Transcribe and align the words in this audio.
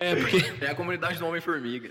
É, 0.00 0.14
porque. 0.16 0.42
É 0.62 0.70
a 0.70 0.74
comunidade 0.74 1.18
do 1.18 1.26
Homem-Formiga. 1.26 1.90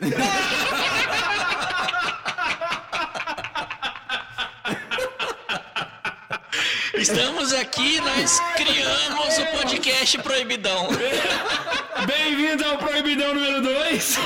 Estamos 6.95 7.53
aqui, 7.53 8.02
nós 8.02 8.39
criamos 8.55 9.38
o 9.38 9.45
podcast 9.57 10.17
Proibidão. 10.20 10.88
Bem-vindo 12.07 12.66
ao 12.66 12.77
Proibidão 12.80 13.34
número 13.35 13.61
2. 13.61 14.17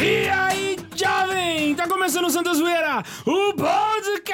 E 0.00 0.28
aí, 0.28 0.76
jovem? 0.94 1.74
Tá 1.74 1.88
começando 1.88 2.26
o 2.26 2.30
Santa 2.30 2.54
Zoeira, 2.54 3.02
o 3.26 3.52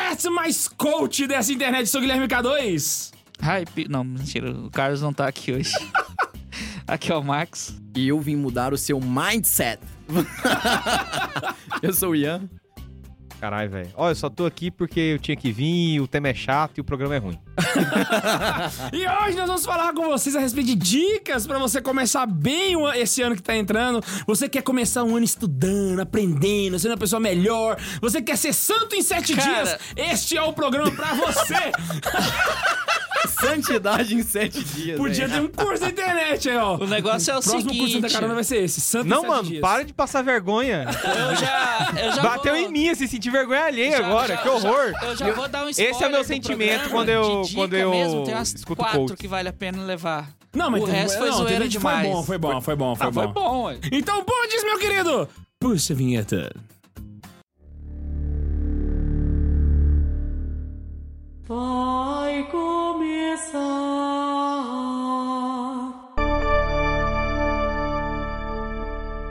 podcast 0.06 0.30
mais 0.30 0.68
coach 0.68 1.26
dessa 1.26 1.52
internet. 1.52 1.88
Sou 1.88 2.00
Guilherme 2.00 2.28
K2. 2.28 3.12
Hype. 3.40 3.88
Não, 3.88 4.04
mentira, 4.04 4.52
o 4.52 4.70
Carlos 4.70 5.02
não 5.02 5.12
tá 5.12 5.26
aqui 5.26 5.52
hoje. 5.52 5.72
Aqui 6.86 7.10
é 7.10 7.16
o 7.16 7.22
Max. 7.22 7.76
E 7.96 8.06
eu 8.06 8.20
vim 8.20 8.36
mudar 8.36 8.72
o 8.72 8.78
seu 8.78 9.00
mindset. 9.00 9.82
eu 11.82 11.92
sou 11.92 12.10
o 12.10 12.16
Ian. 12.16 12.48
Caralho, 13.40 13.70
velho. 13.70 13.90
Olha, 13.94 14.12
eu 14.12 14.16
só 14.16 14.30
tô 14.30 14.46
aqui 14.46 14.70
porque 14.70 14.98
eu 14.98 15.18
tinha 15.18 15.36
que 15.36 15.52
vir, 15.52 16.00
o 16.00 16.08
tema 16.08 16.28
é 16.28 16.34
chato 16.34 16.78
e 16.78 16.80
o 16.80 16.84
programa 16.84 17.14
é 17.14 17.18
ruim. 17.18 17.38
E 18.92 19.06
hoje 19.06 19.36
nós 19.36 19.46
vamos 19.46 19.64
falar 19.64 19.92
com 19.92 20.06
vocês 20.08 20.34
a 20.36 20.40
respeito 20.40 20.66
de 20.68 20.74
dicas 20.74 21.46
pra 21.46 21.58
você 21.58 21.80
começar 21.80 22.26
bem 22.26 22.74
esse 22.96 23.22
ano 23.22 23.36
que 23.36 23.42
tá 23.42 23.56
entrando. 23.56 24.02
Você 24.26 24.48
quer 24.48 24.62
começar 24.62 25.04
um 25.04 25.16
ano 25.16 25.24
estudando, 25.24 26.00
aprendendo, 26.00 26.78
sendo 26.78 26.92
uma 26.92 26.98
pessoa 26.98 27.20
melhor. 27.20 27.76
Você 28.00 28.20
quer 28.22 28.36
ser 28.36 28.52
santo 28.52 28.94
em 28.94 29.02
sete 29.02 29.34
Cara. 29.34 29.64
dias. 29.64 29.78
Este 29.96 30.36
é 30.36 30.42
o 30.42 30.52
programa 30.52 30.90
pra 30.90 31.14
você. 31.14 31.54
Santidade 33.40 34.14
em 34.14 34.22
sete 34.22 34.62
dias. 34.64 34.96
Podia 34.98 35.26
velho. 35.28 35.48
ter 35.48 35.60
um 35.62 35.64
curso 35.66 35.82
na 35.82 35.90
internet 35.90 36.48
aí, 36.50 36.56
ó. 36.56 36.76
O 36.76 36.86
negócio 36.86 37.30
é 37.30 37.36
o 37.38 37.40
próximo 37.42 37.62
curso 37.64 37.86
seguinte. 37.86 38.00
da 38.02 38.10
Carona 38.10 38.34
vai 38.34 38.44
ser 38.44 38.62
esse. 38.64 38.80
Santo 38.80 39.06
em 39.06 39.10
Não, 39.10 39.20
sete 39.20 39.28
mano, 39.30 39.42
dias. 39.44 39.60
para 39.60 39.84
de 39.84 39.92
passar 39.92 40.22
vergonha. 40.22 40.84
Eu 40.86 41.36
já. 41.36 41.92
Eu 42.00 42.12
já 42.12 42.22
Bateu 42.22 42.54
vou, 42.54 42.62
em 42.62 42.68
mim, 42.70 42.88
assim, 42.88 43.06
senti 43.06 43.30
vergonha 43.30 43.64
alheia 43.64 43.98
já- 43.98 44.06
agora. 44.06 44.28
já- 44.28 44.36
que 44.38 44.48
horror. 44.48 44.92
já- 44.92 45.06
eu 45.06 45.16
já 45.16 45.32
vou 45.32 45.48
dar 45.48 45.64
um 45.64 45.68
spoiler 45.70 45.94
Esse 45.94 46.04
é 46.04 46.08
o 46.08 46.10
meu 46.10 46.24
sentimento 46.24 46.90
quando 46.90 47.08
eu- 47.08 47.42
de 47.42 47.48
dica 47.48 47.60
quando 47.60 47.74
eu 47.74 47.90
mesmo, 47.90 48.24
tem 48.24 48.34
umas 48.34 48.54
escuto 48.54 48.76
quatro 48.82 48.98
coach. 49.00 49.16
que 49.16 49.28
vale 49.28 49.48
a 49.48 49.52
pena 49.52 49.82
levar. 49.84 50.28
Não, 50.54 50.70
mas 50.70 50.82
o 50.82 50.86
resto 50.86 51.18
foi 51.18 51.28
não, 51.28 51.36
zoeira 51.38 51.56
teve- 51.58 51.68
demais. 51.68 52.02
Foi 52.06 52.12
bom, 52.16 52.22
foi 52.22 52.38
bom, 52.38 52.60
foi 52.60 52.76
bom, 52.76 52.96
foi 52.96 53.06
Ah, 53.08 53.12
foi 53.12 53.26
bom. 53.26 53.32
bom, 53.32 53.62
ué. 53.64 53.78
Então, 53.92 54.24
bom 54.24 54.46
diz, 54.48 54.64
meu 54.64 54.78
querido. 54.78 55.28
Puxa 55.60 55.92
a 55.92 55.96
vinheta. 55.96 56.54
Vai 61.48 62.42
começar 62.50 63.60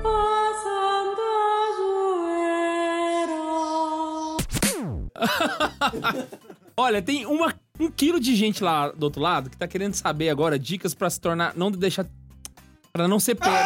a 0.01 0.53
Santa 0.63 1.31
Zoeira. 1.75 3.41
Olha, 6.77 7.01
tem 7.01 7.25
uma, 7.25 7.53
um 7.77 7.91
quilo 7.91 8.17
de 8.17 8.33
gente 8.33 8.63
lá 8.63 8.91
do 8.91 9.03
outro 9.03 9.21
lado 9.21 9.49
que 9.49 9.57
tá 9.57 9.67
querendo 9.67 9.95
saber 9.95 10.29
agora 10.29 10.57
dicas 10.57 10.93
pra 10.93 11.09
se 11.09 11.19
tornar. 11.19 11.53
Não 11.53 11.69
deixar. 11.69 12.05
Pra 12.93 13.09
não 13.09 13.19
ser 13.19 13.35
prévio. 13.35 13.59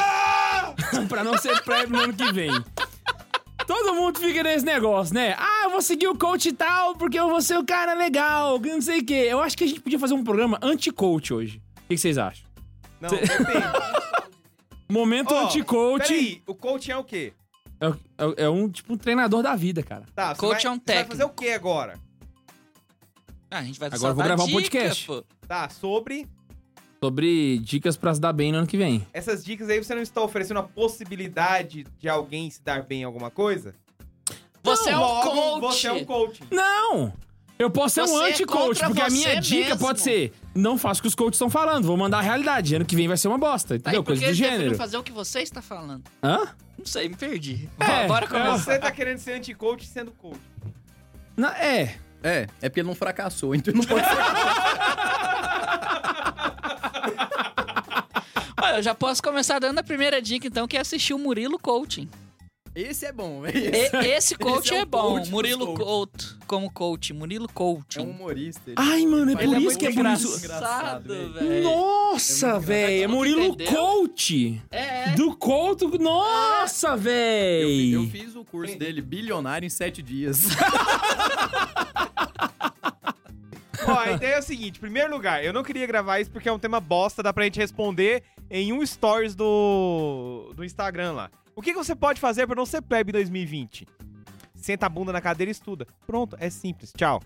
pra 1.08 1.24
não 1.24 1.38
ser 1.38 1.62
prévio 1.62 1.90
no 1.90 2.00
ano 2.02 2.14
que 2.14 2.34
vem. 2.34 2.50
Todo 3.68 3.94
mundo 3.94 4.18
fica 4.18 4.42
nesse 4.42 4.66
negócio, 4.66 5.14
né? 5.14 5.36
Ah, 5.38 5.49
vou 5.80 5.82
seguir 5.82 6.08
o 6.10 6.18
coach 6.18 6.50
e 6.50 6.52
tal, 6.54 6.94
porque 6.96 7.18
eu 7.18 7.30
vou 7.30 7.42
ser 7.42 7.58
o 7.58 7.66
cara 7.66 7.94
legal, 7.94 8.60
que 8.60 8.70
não 8.70 8.82
sei 8.82 9.00
o 9.00 9.06
quê. 9.06 9.14
Eu 9.30 9.40
acho 9.40 9.58
que 9.58 9.64
a 9.64 9.68
gente 9.68 9.80
podia 9.80 9.98
fazer 9.98 10.14
um 10.14 10.24
programa 10.26 10.60
anti-coach 10.62 11.34
hoje. 11.34 11.62
O 11.78 11.82
que 11.88 11.96
que 11.96 11.98
vocês 11.98 12.18
acham? 12.18 12.46
Não, 13.00 13.10
depende. 13.10 13.40
Momento 14.92 15.34
Ó, 15.34 15.46
anti-coach. 15.46 16.08
Peraí, 16.10 16.42
o 16.46 16.54
coach 16.54 16.92
é 16.92 16.98
o 16.98 17.04
quê? 17.04 17.32
É, 17.80 17.88
é- 17.88 18.44
é 18.46 18.50
um 18.50 18.68
tipo 18.70 18.94
um 18.94 18.98
treinador 18.98 19.42
da 19.42 19.56
vida, 19.56 19.82
cara. 19.82 20.04
Tá, 20.14 20.36
você 20.36 20.42
Coach 20.42 20.64
vai, 20.64 20.66
é 20.66 20.70
um 20.70 20.74
você 20.76 20.80
vai 20.86 20.96
técnico. 20.98 21.12
fazer 21.12 21.24
o 21.24 21.30
quê 21.30 21.50
agora? 21.52 21.98
Ah, 23.50 23.60
a 23.60 23.64
gente 23.64 23.80
vai 23.80 23.88
Agora 23.92 24.12
eu 24.12 24.16
vou 24.16 24.24
gravar 24.26 24.44
um 24.44 24.48
dica, 24.48 24.60
podcast. 24.60 25.08
pô. 25.08 25.24
Tá, 25.48 25.70
sobre 25.70 26.28
Sobre 27.02 27.58
dicas 27.60 27.96
pra 27.96 28.14
se 28.14 28.20
dar 28.20 28.34
bem 28.34 28.52
no 28.52 28.58
ano 28.58 28.68
que 28.68 28.76
vem. 28.76 29.08
essas 29.14 29.46
dicas 29.46 29.70
aí, 29.70 29.82
você 29.82 29.96
não 29.96 30.02
está 30.02 30.22
oferecendo 30.22 30.60
a 30.60 30.64
possibilidade 30.64 31.86
de 31.98 32.10
alguém 32.10 32.50
se 32.52 32.62
dar 32.62 32.84
bem 32.84 33.02
em 33.02 33.06
alguma 33.06 33.32
coisa? 33.32 33.74
Você 34.64 34.90
é 34.90 34.98
um 34.98 35.00
Logo, 35.00 35.60
coach. 35.62 35.82
Você 35.82 35.88
é 35.88 35.94
um 35.94 36.06
coaching. 36.06 36.44
Não! 36.52 37.14
Eu 37.58 37.70
posso 37.70 37.96
ser 37.96 38.04
um 38.04 38.08
Você 38.08 38.24
é 38.24 38.30
anti-coach, 38.30 38.68
contra 38.80 38.88
porque 38.88 39.02
a 39.02 39.10
minha 39.10 39.36
dica 39.42 39.70
mesmo. 39.72 39.80
pode 39.80 40.00
ser: 40.02 40.32
não 40.56 40.78
faça 40.78 41.00
o 41.00 41.02
que 41.02 41.08
os 41.10 41.16
coaches 41.16 41.36
estão 41.36 41.50
falando, 41.50 41.86
vou 41.86 41.98
mandar 41.98 42.20
a 42.20 42.22
realidade. 42.22 42.76
Ano 42.76 42.86
que 42.86 42.96
vem 42.96 43.08
vai 43.08 43.18
ser 43.18 43.28
uma 43.28 43.38
bosta, 43.38 43.76
Tá, 43.78 43.90
entendeu? 43.90 44.04
por 44.04 44.12
Coisa 44.14 44.28
do 44.28 44.34
gênero. 44.34 44.76
fazer 44.76 44.98
o 44.98 45.04
que 45.04 45.12
você 45.12 45.42
está 45.42 45.62
falando? 45.62 46.04
Hã? 46.24 46.48
Não 46.78 46.86
sei, 46.86 47.10
me 47.10 47.16
perdi. 47.16 47.70
É, 47.80 48.08
Bora 48.08 48.26
é. 48.26 48.28
começar. 48.30 48.58
Você 48.60 48.80
tá 48.80 48.92
querendo 48.92 49.18
ser 49.18 49.34
anti-coach 49.34 49.86
sendo 49.86 50.12
coach. 50.12 50.40
Na- 51.36 51.58
é. 51.58 51.96
É, 52.24 52.48
é 52.62 52.70
porque 52.70 52.80
ele 52.82 52.88
não 52.88 52.96
fracassou, 52.96 53.54
então 53.56 53.74
ele 53.74 53.82
não 53.82 53.88
pode 53.88 54.06
ser. 54.06 54.16
Olha, 58.62 58.78
eu 58.78 58.84
já 58.84 58.94
posso 58.94 59.22
começar 59.24 59.60
dando 59.60 59.80
a 59.80 59.84
primeira 59.84 60.22
dica, 60.22 60.48
então, 60.48 60.68
que 60.68 60.78
é 60.78 60.82
assistir 60.82 61.14
o 61.14 61.20
Murilo 61.20 61.58
Coaching. 61.60 62.10
Esse 62.82 63.06
é 63.08 63.12
bom, 63.12 63.42
velho. 63.42 63.58
E- 63.58 64.08
esse 64.08 64.36
coach 64.36 64.66
Esse 64.68 64.76
é 64.76 64.80
é, 64.80 64.86
bom. 64.86 65.16
coach 65.16 65.30
Murilo. 65.30 65.74
Coach, 65.76 66.36
como 66.48 66.72
coach. 66.72 67.14
Murilo 67.14 67.46
É 67.50 67.54
Coaching. 67.54 68.00
um 68.00 68.10
humorista. 68.12 68.62
Ele... 68.68 68.76
Ai, 68.78 69.06
mano, 69.06 69.32
é 69.32 69.36
por 69.36 69.56
é 69.56 69.60
isso 69.60 69.78
que 69.78 69.86
é 69.88 69.92
por 69.94 70.06
isso. 70.06 70.38
engraçado, 70.38 71.34
velho. 71.34 71.64
Nossa, 71.64 72.60
velho. 72.60 73.04
É 73.04 73.08
Murilo 73.08 73.46
entendeu? 73.48 73.74
Coach. 73.74 74.62
É, 74.72 75.10
é. 75.10 75.12
Do 75.16 75.36
Couto. 75.36 75.90
Nossa, 76.00 76.90
Eu, 76.90 76.98
velho. 76.98 78.04
eu 78.04 78.08
fiz 78.10 78.36
o 78.36 78.46
curso 78.46 78.78
dele, 78.78 79.02
bilionário, 79.02 79.66
em 79.66 79.70
sete 79.70 80.02
dias. 80.02 80.44
Ó, 83.88 83.92
a 83.98 84.12
ideia 84.12 84.36
é 84.36 84.40
o 84.40 84.44
seguinte: 84.44 84.78
em 84.78 84.82
primeiro 84.82 85.12
lugar, 85.12 85.44
eu 85.44 85.52
não 85.54 85.64
queria 85.64 85.86
gravar 85.88 86.20
isso 86.20 86.30
porque 86.32 86.48
é 86.50 86.52
um 86.52 86.60
tema 86.60 86.80
bosta, 86.80 87.24
dá 87.24 87.34
pra 87.34 87.44
gente 87.46 87.60
responder 87.60 88.24
em 88.50 88.72
um 88.74 88.86
stories 88.86 89.36
do, 89.36 90.52
do 90.56 90.64
Instagram 90.64 91.14
lá. 91.14 91.32
O 91.60 91.62
que, 91.62 91.74
que 91.74 91.78
você 91.78 91.94
pode 91.94 92.22
fazer 92.22 92.48
pra 92.48 92.56
não 92.56 92.66
ser 92.66 92.82
plebe 92.82 93.12
em 93.12 93.16
2020? 93.16 93.86
Senta 94.56 94.86
a 94.86 94.90
bunda 94.90 95.12
na 95.12 95.20
cadeira 95.20 95.50
e 95.50 95.52
estuda. 95.52 95.86
Pronto, 96.08 96.38
é 96.40 96.50
simples. 96.50 96.94
Tchau. 96.96 97.22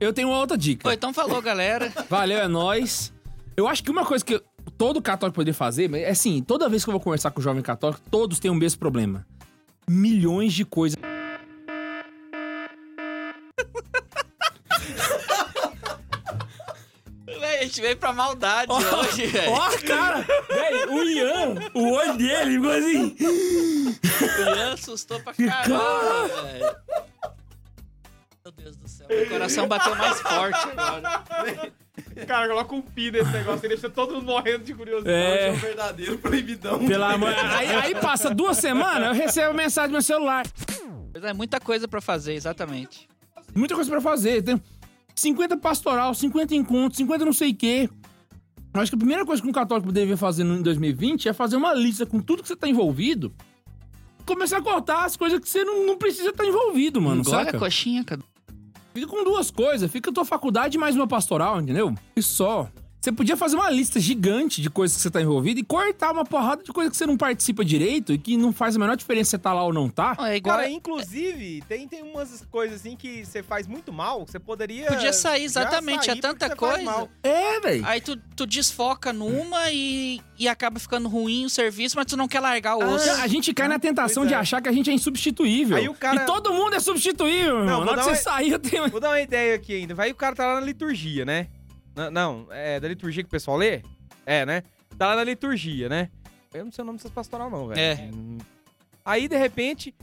Eu 0.00 0.14
tenho 0.14 0.28
uma 0.28 0.38
outra 0.38 0.56
dica. 0.56 0.84
Pô, 0.84 0.90
então 0.90 1.12
falou, 1.12 1.42
galera. 1.42 1.92
Valeu, 2.08 2.38
é 2.38 2.48
nóis. 2.48 3.12
Eu 3.54 3.68
acho 3.68 3.84
que 3.84 3.90
uma 3.90 4.02
coisa 4.02 4.24
que 4.24 4.42
todo 4.78 5.02
católico 5.02 5.34
poderia 5.34 5.52
fazer 5.52 5.92
é 5.94 6.08
assim: 6.08 6.42
toda 6.42 6.70
vez 6.70 6.82
que 6.82 6.88
eu 6.88 6.92
vou 6.92 7.00
conversar 7.02 7.30
com 7.32 7.40
o 7.40 7.42
jovem 7.42 7.62
católico, 7.62 8.00
todos 8.10 8.38
têm 8.38 8.50
o 8.50 8.54
mesmo 8.54 8.78
problema. 8.78 9.26
Milhões 9.86 10.54
de 10.54 10.64
coisas. 10.64 10.96
Gente 17.70 17.80
veio 17.80 17.96
pra 17.96 18.12
maldade 18.12 18.70
hoje, 18.72 19.26
velho. 19.26 19.52
Ó, 19.52 19.70
cara! 19.86 20.26
Véi, 20.48 20.84
o 20.86 21.02
Ian, 21.04 21.54
o 21.72 21.92
olho 21.92 22.16
dele 22.16 22.54
ficou 22.56 22.70
assim. 22.72 23.16
O 24.10 24.56
Ian 24.56 24.74
assustou 24.74 25.20
pra 25.20 25.32
caramba, 25.32 26.42
velho. 26.42 26.76
Meu 28.44 28.52
Deus 28.52 28.76
do 28.76 28.88
céu, 28.88 29.06
meu 29.08 29.28
coração 29.28 29.68
bateu 29.68 29.94
mais 29.94 30.20
forte 30.20 30.68
agora. 30.76 31.72
Cara, 32.26 32.48
coloca 32.48 32.74
um 32.74 32.82
pi 32.82 33.10
nesse 33.10 33.30
negócio 33.30 33.64
e 33.66 33.68
deixa 33.68 33.88
todo 33.88 34.14
mundo 34.14 34.26
morrendo 34.26 34.64
de 34.64 34.74
curiosidade. 34.74 35.38
É. 35.38 35.50
um 35.52 35.56
verdadeiro 35.56 36.18
proibidão. 36.18 36.84
Pela 36.86 37.16
mãe. 37.16 37.34
Aí, 37.34 37.74
aí 37.74 37.94
passa 37.94 38.34
duas 38.34 38.56
semanas, 38.56 39.08
eu 39.08 39.14
recebo 39.14 39.54
mensagem 39.54 39.88
no 39.88 39.94
meu 39.94 40.02
celular. 40.02 40.44
Mas 41.12 41.24
é 41.24 41.32
muita 41.32 41.60
coisa 41.60 41.86
pra 41.86 42.00
fazer, 42.00 42.34
exatamente. 42.34 43.08
Muita 43.54 43.74
coisa 43.74 43.90
pra 43.90 44.00
fazer. 44.00 44.42
Tem 44.42 44.60
50 45.14 45.56
pastoral, 45.58 46.14
50 46.14 46.54
encontros, 46.54 46.96
50 46.98 47.24
não 47.24 47.32
sei 47.32 47.50
o 47.50 47.54
quê. 47.54 47.88
Eu 48.72 48.80
acho 48.80 48.90
que 48.90 48.94
a 48.94 48.98
primeira 48.98 49.26
coisa 49.26 49.42
que 49.42 49.48
um 49.48 49.52
católico 49.52 49.90
deveria 49.90 50.16
fazer 50.16 50.44
no- 50.44 50.56
em 50.56 50.62
2020 50.62 51.28
é 51.28 51.32
fazer 51.32 51.56
uma 51.56 51.74
lista 51.74 52.06
com 52.06 52.20
tudo 52.20 52.42
que 52.42 52.48
você 52.48 52.56
tá 52.56 52.68
envolvido. 52.68 53.32
Começar 54.24 54.58
a 54.58 54.62
cortar 54.62 55.04
as 55.04 55.16
coisas 55.16 55.40
que 55.40 55.48
você 55.48 55.64
não, 55.64 55.84
não 55.86 55.96
precisa 55.98 56.30
estar 56.30 56.44
envolvido, 56.46 57.00
mano, 57.00 57.22
Engole 57.22 57.44
saca? 57.44 57.56
a 57.56 57.60
coxinha, 57.60 58.04
cara. 58.04 58.20
Fica 58.94 59.06
com 59.06 59.24
duas 59.24 59.50
coisas. 59.50 59.90
Fica 59.90 60.10
a 60.10 60.12
tua 60.12 60.24
faculdade 60.24 60.78
mais 60.78 60.94
uma 60.94 61.06
pastoral, 61.06 61.60
entendeu? 61.60 61.94
E 62.16 62.22
só. 62.22 62.68
Você 63.00 63.10
podia 63.10 63.34
fazer 63.34 63.56
uma 63.56 63.70
lista 63.70 63.98
gigante 63.98 64.60
de 64.60 64.68
coisas 64.68 64.94
que 64.94 65.02
você 65.02 65.10
tá 65.10 65.22
envolvido 65.22 65.58
e 65.58 65.62
cortar 65.64 66.12
uma 66.12 66.22
porrada 66.22 66.62
de 66.62 66.70
coisa 66.70 66.90
que 66.90 66.96
você 66.96 67.06
não 67.06 67.16
participa 67.16 67.64
direito 67.64 68.12
e 68.12 68.18
que 68.18 68.36
não 68.36 68.52
faz 68.52 68.76
a 68.76 68.78
menor 68.78 68.94
diferença 68.94 69.24
se 69.24 69.30
você 69.30 69.38
tá 69.38 69.54
lá 69.54 69.64
ou 69.64 69.72
não 69.72 69.88
tá. 69.88 70.14
É 70.20 70.36
igual. 70.36 70.58
Cara, 70.58 70.68
inclusive, 70.68 71.64
tem, 71.66 71.88
tem 71.88 72.02
umas 72.02 72.44
coisas 72.50 72.80
assim 72.80 72.94
que 72.96 73.24
você 73.24 73.42
faz 73.42 73.66
muito 73.66 73.90
mal, 73.90 74.26
que 74.26 74.32
você 74.32 74.38
poderia. 74.38 74.84
Podia 74.86 75.14
sair, 75.14 75.44
exatamente, 75.44 76.04
sair 76.04 76.18
é 76.18 76.20
tanta 76.20 76.54
coisa. 76.54 76.82
mal. 76.82 77.08
É, 77.22 77.58
velho. 77.60 77.86
Aí 77.86 78.02
tu, 78.02 78.18
tu 78.36 78.46
desfoca 78.46 79.14
numa 79.14 79.70
e, 79.72 80.20
e 80.38 80.46
acaba 80.46 80.78
ficando 80.78 81.08
ruim 81.08 81.46
o 81.46 81.50
serviço, 81.50 81.96
mas 81.96 82.04
tu 82.04 82.18
não 82.18 82.28
quer 82.28 82.40
largar 82.40 82.76
o 82.76 82.84
osso. 82.84 83.10
A 83.12 83.26
gente 83.26 83.54
cai 83.54 83.66
na 83.66 83.78
tentação 83.78 84.26
de 84.26 84.34
é. 84.34 84.36
achar 84.36 84.60
que 84.60 84.68
a 84.68 84.72
gente 84.72 84.90
é 84.90 84.92
insubstituível. 84.92 85.78
Aí 85.78 85.88
o 85.88 85.94
cara- 85.94 86.22
E 86.22 86.26
todo 86.26 86.52
mundo 86.52 86.74
é 86.74 86.80
substituível, 86.80 87.54
meu 87.56 87.64
irmão. 87.64 87.84
Na 87.86 87.92
hora 87.92 88.02
que 88.02 88.08
uma- 88.08 88.14
você 88.14 88.22
sair, 88.22 88.50
eu 88.50 88.58
tenho. 88.58 88.90
Vou 88.90 89.00
dar 89.00 89.08
uma 89.08 89.20
ideia 89.22 89.54
aqui 89.54 89.74
ainda. 89.74 89.94
Vai 89.94 90.10
o 90.10 90.14
cara 90.14 90.36
tá 90.36 90.46
lá 90.46 90.60
na 90.60 90.66
liturgia, 90.66 91.24
né? 91.24 91.48
N- 91.96 92.10
Não, 92.10 92.46
é 92.50 92.78
da 92.80 92.88
liturgia 92.88 93.22
que 93.22 93.28
o 93.28 93.30
pessoal 93.30 93.56
lê? 93.56 93.82
É, 94.26 94.44
né? 94.46 94.62
Tá 94.98 95.08
lá 95.08 95.16
na 95.16 95.24
liturgia, 95.24 95.88
né? 95.88 96.10
Eu 96.52 96.64
não 96.64 96.72
sei 96.72 96.82
o 96.82 96.86
nome 96.86 96.98
dessas 96.98 97.12
pastoral, 97.12 97.48
não, 97.50 97.68
velho. 97.68 97.80
É. 97.80 98.10
Hum. 98.12 98.38
Aí, 99.04 99.28
de 99.28 99.36
repente, 99.36 99.94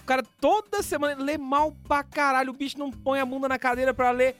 o 0.00 0.04
cara 0.04 0.22
toda 0.40 0.82
semana 0.82 1.22
lê 1.22 1.38
mal 1.38 1.72
pra 1.86 2.02
caralho. 2.02 2.50
O 2.50 2.56
bicho 2.56 2.78
não 2.78 2.90
põe 2.90 3.20
a 3.20 3.24
bunda 3.26 3.48
na 3.48 3.58
cadeira 3.58 3.94
pra 3.94 4.10
ler 4.10 4.36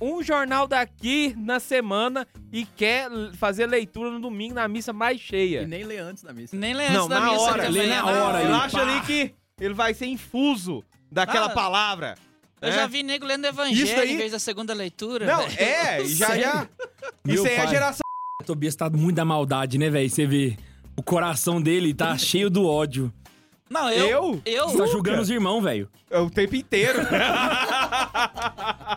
um 0.00 0.22
jornal 0.22 0.68
daqui 0.68 1.34
na 1.36 1.58
semana 1.58 2.26
e 2.52 2.64
quer 2.64 3.08
fazer 3.34 3.66
leitura 3.66 4.10
no 4.10 4.20
domingo 4.20 4.54
na 4.54 4.68
missa 4.68 4.92
mais 4.92 5.16
E 5.16 5.24
cheia. 5.24 5.66
nem 5.66 5.82
lê 5.82 5.98
antes 5.98 6.22
da 6.22 6.32
missa. 6.32 6.54
Nem 6.56 6.72
lê 6.72 6.84
antes 6.84 6.96
Não, 6.96 7.08
da 7.08 7.18
na 7.20 7.30
missa 7.32 7.42
hora, 7.42 7.68
lê 7.68 7.86
na 7.86 7.94
né? 7.96 8.02
hora 8.12 8.40
Ele 8.42 8.52
aí, 8.52 8.60
acha 8.60 8.76
pá. 8.78 8.82
ali 8.88 9.00
que 9.06 9.34
ele 9.60 9.74
vai 9.74 9.92
ser 9.94 10.06
infuso 10.06 10.84
daquela 11.10 11.46
Ah, 11.46 11.50
palavra. 11.50 12.14
Eu 12.60 12.70
né? 12.70 12.74
já 12.74 12.86
vi 12.86 13.02
nego 13.02 13.24
lendo 13.26 13.44
evangelho 13.46 13.84
Isso 13.84 13.94
aí- 13.98 14.12
em 14.12 14.16
vez 14.16 14.32
da 14.32 14.38
segunda 14.38 14.74
leitura. 14.74 15.26
Não, 15.26 15.46
velho. 15.46 15.60
é, 15.60 16.02
e 16.02 16.08
já, 16.14 16.36
já. 16.38 16.68
Isso 17.26 17.46
aí 17.46 17.52
é 17.52 17.56
pai. 17.56 17.68
geração. 17.68 18.00
O 18.40 18.44
Tobias 18.44 18.74
tá 18.76 18.88
muito 18.90 19.16
da 19.16 19.24
maldade, 19.24 19.78
né, 19.78 19.90
velho? 19.90 20.08
Você 20.10 20.26
vê. 20.26 20.56
O 20.96 21.02
coração 21.02 21.60
dele 21.62 21.94
tá 21.94 22.16
cheio 22.18 22.50
do 22.50 22.66
ódio. 22.66 23.12
Não, 23.70 23.90
eu. 23.90 24.08
Eu? 24.08 24.42
Eu, 24.46 24.68
Você 24.70 24.78
tá 24.78 24.86
julgando 24.86 25.20
os 25.20 25.28
irmãos, 25.28 25.60
velho. 25.60 25.90
É 26.10 26.18
o 26.18 26.30
tempo 26.30 26.56
inteiro. 26.56 27.00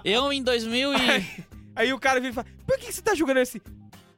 eu 0.03 0.31
em 0.31 0.41
2000 0.43 0.93
e. 0.93 1.43
Aí 1.75 1.93
o 1.93 1.99
cara 1.99 2.19
vira 2.19 2.31
e 2.31 2.33
fala: 2.33 2.47
Por 2.65 2.77
que 2.77 2.91
você 2.91 3.01
tá 3.01 3.13
julgando 3.15 3.39
esse? 3.39 3.61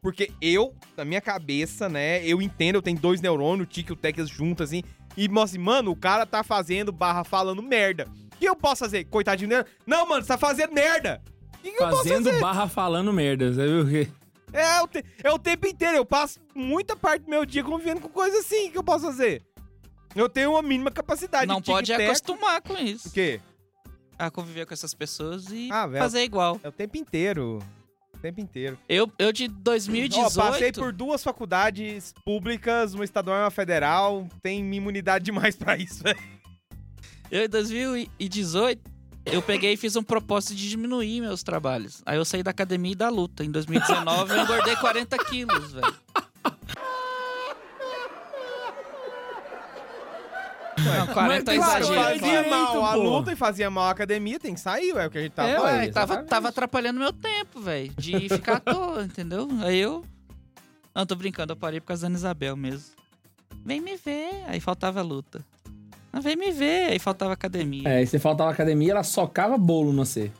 Porque 0.01 0.31
eu, 0.41 0.75
na 0.97 1.05
minha 1.05 1.21
cabeça, 1.21 1.87
né, 1.87 2.25
eu 2.25 2.41
entendo, 2.41 2.75
eu 2.75 2.81
tenho 2.81 2.99
dois 2.99 3.21
neurônios, 3.21 3.65
o 3.65 3.69
Tique 3.69 3.91
e 3.91 3.93
o 3.93 3.95
Tex 3.95 4.27
juntos, 4.29 4.65
assim, 4.69 4.83
e, 5.15 5.29
assim, 5.41 5.57
mano, 5.57 5.91
o 5.91 5.95
cara 5.95 6.25
tá 6.25 6.43
fazendo 6.43 6.91
barra 6.91 7.23
falando 7.23 7.63
merda. 7.63 8.07
O 8.43 8.45
que 8.45 8.49
eu 8.49 8.55
posso 8.55 8.79
fazer? 8.79 9.05
Coitadinho 9.05 9.49
dele? 9.49 9.65
Não, 9.85 10.07
mano, 10.07 10.21
você 10.21 10.27
tá 10.27 10.37
fazendo 10.37 10.73
merda. 10.73 11.21
O 11.55 11.57
que, 11.59 11.71
que 11.71 11.81
eu 11.81 11.89
posso 11.89 12.03
Fazendo 12.09 12.39
barra 12.41 12.67
falando 12.67 13.13
merda. 13.13 13.53
Você 13.53 13.65
viu 13.67 13.83
o 13.83 13.89
quê? 13.89 14.07
É 14.51 14.81
o, 14.81 14.87
te- 14.87 15.03
é 15.23 15.31
o 15.31 15.39
tempo 15.39 15.65
inteiro, 15.65 15.97
eu 15.97 16.05
passo 16.05 16.39
muita 16.53 16.95
parte 16.95 17.23
do 17.23 17.29
meu 17.29 17.43
dia 17.45 17.63
convivendo 17.63 18.01
com 18.01 18.09
coisa 18.09 18.37
assim, 18.39 18.67
o 18.67 18.71
que 18.71 18.77
eu 18.77 18.83
posso 18.83 19.05
fazer? 19.05 19.41
Eu 20.15 20.29
tenho 20.29 20.51
uma 20.51 20.61
mínima 20.61 20.91
capacidade. 20.91 21.47
Não 21.47 21.59
de 21.59 21.71
pode 21.71 21.91
acostumar 21.91 22.61
com 22.61 22.77
isso. 22.77 23.07
O 23.07 23.11
quê? 23.11 23.41
A 24.19 24.29
conviver 24.29 24.65
com 24.67 24.73
essas 24.73 24.93
pessoas 24.93 25.47
e 25.51 25.69
Ah, 25.71 25.87
velho. 25.87 26.03
fazer 26.03 26.23
igual. 26.23 26.59
É 26.63 26.67
o 26.69 26.71
tempo 26.71 26.97
inteiro. 26.97 27.57
O 28.13 28.17
tempo 28.19 28.39
inteiro. 28.39 28.77
Eu, 28.87 29.11
eu 29.17 29.31
de 29.33 29.45
Ó, 29.45 29.49
2018. 29.63 30.35
passei 30.35 30.71
por 30.71 30.93
duas 30.93 31.23
faculdades 31.23 32.13
públicas, 32.23 32.93
uma 32.93 33.03
estadual 33.03 33.37
e 33.39 33.41
uma 33.45 33.49
federal. 33.51 34.27
Tem 34.43 34.59
imunidade 34.75 35.25
demais 35.31 35.55
pra 35.55 35.75
isso, 35.77 36.03
velho. 36.03 36.19
Eu 37.33 37.45
em 37.45 37.49
2018, 37.49 38.79
eu 39.25 39.41
peguei 39.41 39.73
e 39.73 39.77
fiz 39.77 39.95
um 39.95 40.03
propósito 40.03 40.53
de 40.53 40.69
diminuir 40.69 41.19
meus 41.19 41.41
trabalhos. 41.41 42.03
Aí 42.05 42.15
eu 42.15 42.23
saí 42.23 42.43
da 42.43 42.51
academia 42.51 42.91
e 42.91 42.95
da 42.95 43.09
luta. 43.09 43.43
Em 43.43 43.49
2019 43.49 44.31
eu 44.35 44.43
engordei 44.43 44.75
40 44.75 45.17
quilos, 45.25 45.71
velho. 45.73 45.95
Não, 50.77 51.07
40 51.07 51.53
é 51.53 51.57
Mas, 51.57 51.65
claro, 51.65 51.83
exagero. 51.85 52.03
faz 52.03 52.21
fazia 52.21 52.49
mal 52.49 52.85
a 52.85 52.93
luta 52.93 53.31
e 53.31 53.35
fazia 53.35 53.69
mal 53.71 53.85
a 53.85 53.89
academia, 53.89 54.39
tem 54.39 54.53
que 54.53 54.59
sair, 54.59 54.93
ué, 54.93 55.07
o 55.07 55.09
que 55.09 55.17
a 55.17 55.21
gente 55.21 55.31
tá 55.31 55.47
É, 55.47 55.55
falando. 55.55 55.73
ué. 55.79 55.91
Tava, 55.91 56.23
tava 56.23 56.49
atrapalhando 56.49 56.99
meu 56.99 57.13
tempo, 57.13 57.59
velho. 57.61 57.91
De 57.97 58.29
ficar 58.29 58.57
à 58.57 58.59
toa, 58.59 59.03
entendeu? 59.05 59.47
Aí 59.63 59.79
eu. 59.79 60.03
Não, 60.93 61.03
tô 61.05 61.15
brincando, 61.15 61.53
eu 61.53 61.57
parei 61.57 61.79
por 61.79 61.87
causa 61.87 62.01
da 62.03 62.07
Ana 62.09 62.15
Isabel 62.17 62.55
mesmo. 62.55 62.91
Vem 63.65 63.81
me 63.81 63.95
ver. 63.97 64.43
Aí 64.47 64.59
faltava 64.59 65.01
luta. 65.01 65.43
Não, 66.13 66.21
vem 66.21 66.35
me 66.35 66.51
ver. 66.51 66.91
Aí 66.91 66.99
faltava 66.99 67.33
academia. 67.33 67.87
É, 67.89 68.03
e 68.03 68.05
você 68.07 68.19
faltava 68.19 68.51
academia, 68.51 68.91
ela 68.91 69.03
socava 69.03 69.57
bolo 69.57 69.91
no 69.91 70.05
você. 70.05 70.31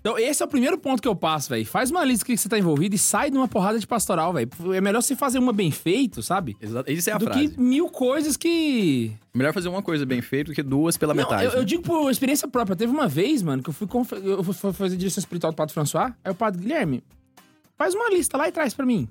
Então, 0.00 0.16
esse 0.16 0.40
é 0.40 0.46
o 0.46 0.48
primeiro 0.48 0.78
ponto 0.78 1.02
que 1.02 1.08
eu 1.08 1.16
passo, 1.16 1.48
velho. 1.48 1.66
Faz 1.66 1.90
uma 1.90 2.04
lista 2.04 2.24
que 2.24 2.36
você 2.36 2.48
tá 2.48 2.56
envolvido 2.56 2.94
e 2.94 2.98
sai 2.98 3.28
de 3.28 3.36
uma 3.36 3.48
porrada 3.48 3.76
de 3.76 3.84
pastoral, 3.86 4.32
velho. 4.32 4.48
É 4.72 4.80
melhor 4.80 5.02
você 5.02 5.16
fazer 5.16 5.40
uma 5.40 5.52
bem 5.52 5.72
feito, 5.72 6.22
sabe? 6.22 6.56
Exato. 6.62 6.88
Isso 6.92 7.10
é 7.10 7.12
a 7.12 7.18
do 7.18 7.24
frase. 7.24 7.48
que 7.48 7.60
mil 7.60 7.88
coisas 7.88 8.36
que. 8.36 9.10
Melhor 9.34 9.52
fazer 9.52 9.68
uma 9.68 9.82
coisa 9.82 10.06
bem 10.06 10.22
feita 10.22 10.52
do 10.52 10.54
que 10.54 10.62
duas 10.62 10.96
pela 10.96 11.12
Não, 11.12 11.24
metade. 11.24 11.46
eu, 11.46 11.50
eu 11.52 11.58
né? 11.60 11.64
digo 11.64 11.82
por 11.82 12.08
experiência 12.08 12.46
própria. 12.46 12.76
Teve 12.76 12.92
uma 12.92 13.08
vez, 13.08 13.42
mano, 13.42 13.64
que 13.64 13.70
eu 13.70 13.74
fui, 13.74 13.88
confe- 13.88 14.14
eu 14.22 14.44
fui 14.44 14.72
fazer 14.72 14.96
direção 14.96 15.20
espiritual 15.20 15.52
do 15.52 15.56
Padre 15.56 15.74
François. 15.74 16.12
Aí 16.22 16.30
o 16.30 16.34
Padre 16.36 16.60
Guilherme, 16.62 17.02
faz 17.76 17.92
uma 17.92 18.08
lista 18.08 18.36
lá 18.36 18.46
e 18.46 18.52
traz 18.52 18.74
pra 18.74 18.86
mim. 18.86 19.08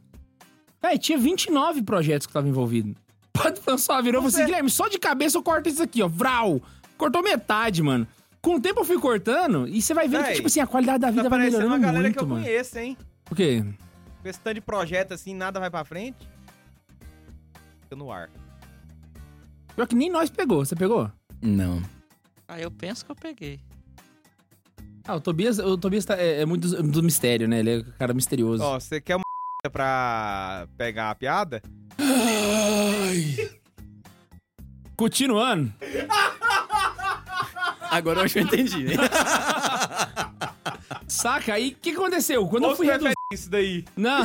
Véi, 0.81 0.97
tinha 0.97 1.17
29 1.17 1.81
projetos 1.83 2.25
que 2.25 2.31
estavam 2.31 2.49
envolvidos. 2.49 2.93
O 3.35 3.43
Padre 3.43 3.61
François 3.61 4.01
virou 4.03 4.23
e 4.23 4.27
assim: 4.27 4.45
Guilherme, 4.45 4.69
só 4.69 4.87
de 4.87 4.97
cabeça 4.97 5.37
eu 5.37 5.43
corto 5.43 5.69
isso 5.69 5.81
aqui, 5.83 6.01
ó. 6.01 6.07
Vral! 6.07 6.61
Cortou 6.97 7.21
metade, 7.21 7.81
mano. 7.83 8.07
Com 8.41 8.55
o 8.55 8.61
tempo 8.61 8.81
eu 8.81 8.85
fui 8.85 8.99
cortando 8.99 9.67
e 9.67 9.81
você 9.81 9.93
vai 9.93 10.07
vendo 10.07 10.23
que, 10.25 10.33
tipo 10.33 10.47
assim, 10.47 10.59
a 10.59 10.67
qualidade 10.67 10.99
da 10.99 11.09
vida 11.09 11.23
Tá 11.23 11.29
vai 11.29 11.39
melhorando 11.39 11.71
uma 11.71 11.79
galera 11.79 12.03
muito, 12.03 12.17
que 12.17 12.23
eu 12.23 12.27
mano. 12.27 12.43
conheço, 12.43 12.77
hein? 12.79 12.97
Por 13.25 13.35
quê? 13.35 13.65
Com 14.21 14.29
esse 14.29 14.39
tanto 14.39 14.53
de 14.55 14.61
projeto 14.61 15.13
assim, 15.13 15.33
nada 15.33 15.59
vai 15.59 15.69
pra 15.69 15.83
frente. 15.83 16.27
Fica 17.81 17.95
no 17.95 18.11
ar. 18.11 18.29
Pior 19.75 19.87
que 19.87 19.95
nem 19.95 20.09
nós 20.09 20.29
pegou. 20.29 20.63
Você 20.63 20.75
pegou? 20.75 21.11
Não. 21.41 21.81
Aí 22.47 22.61
eu 22.63 22.71
penso 22.71 23.03
que 23.05 23.11
eu 23.11 23.15
peguei. 23.15 23.59
Ah, 25.07 25.15
o 25.15 25.21
Tobias, 25.21 25.59
o 25.59 25.77
Tobias 25.77 26.05
tá- 26.05 26.15
é, 26.17 26.41
é 26.41 26.45
muito 26.45 26.67
do, 26.67 26.81
do 26.83 27.03
mistério, 27.03 27.47
né? 27.47 27.59
Ele 27.59 27.69
é 27.71 27.77
um 27.79 27.83
cara 27.97 28.13
misterioso. 28.13 28.63
Ó, 28.63 28.79
você 28.79 29.01
quer 29.01 29.15
uma 29.17 29.23
pra 29.71 30.67
pegar 30.77 31.09
a 31.11 31.15
piada? 31.15 31.61
Continuando. 34.95 35.73
Agora 37.91 38.19
eu 38.19 38.25
acho 38.25 38.33
que 38.33 38.39
eu 38.39 38.43
entendi. 38.43 38.91
hein? 38.91 38.97
Saca? 41.07 41.53
Aí, 41.53 41.69
o 41.69 41.75
que 41.81 41.91
aconteceu? 41.91 42.45
Quando 42.47 42.65
eu 42.65 42.75
fui 42.75 42.87
reduzir... 42.87 43.13
isso 43.31 43.49
daí? 43.49 43.85
Não. 43.95 44.23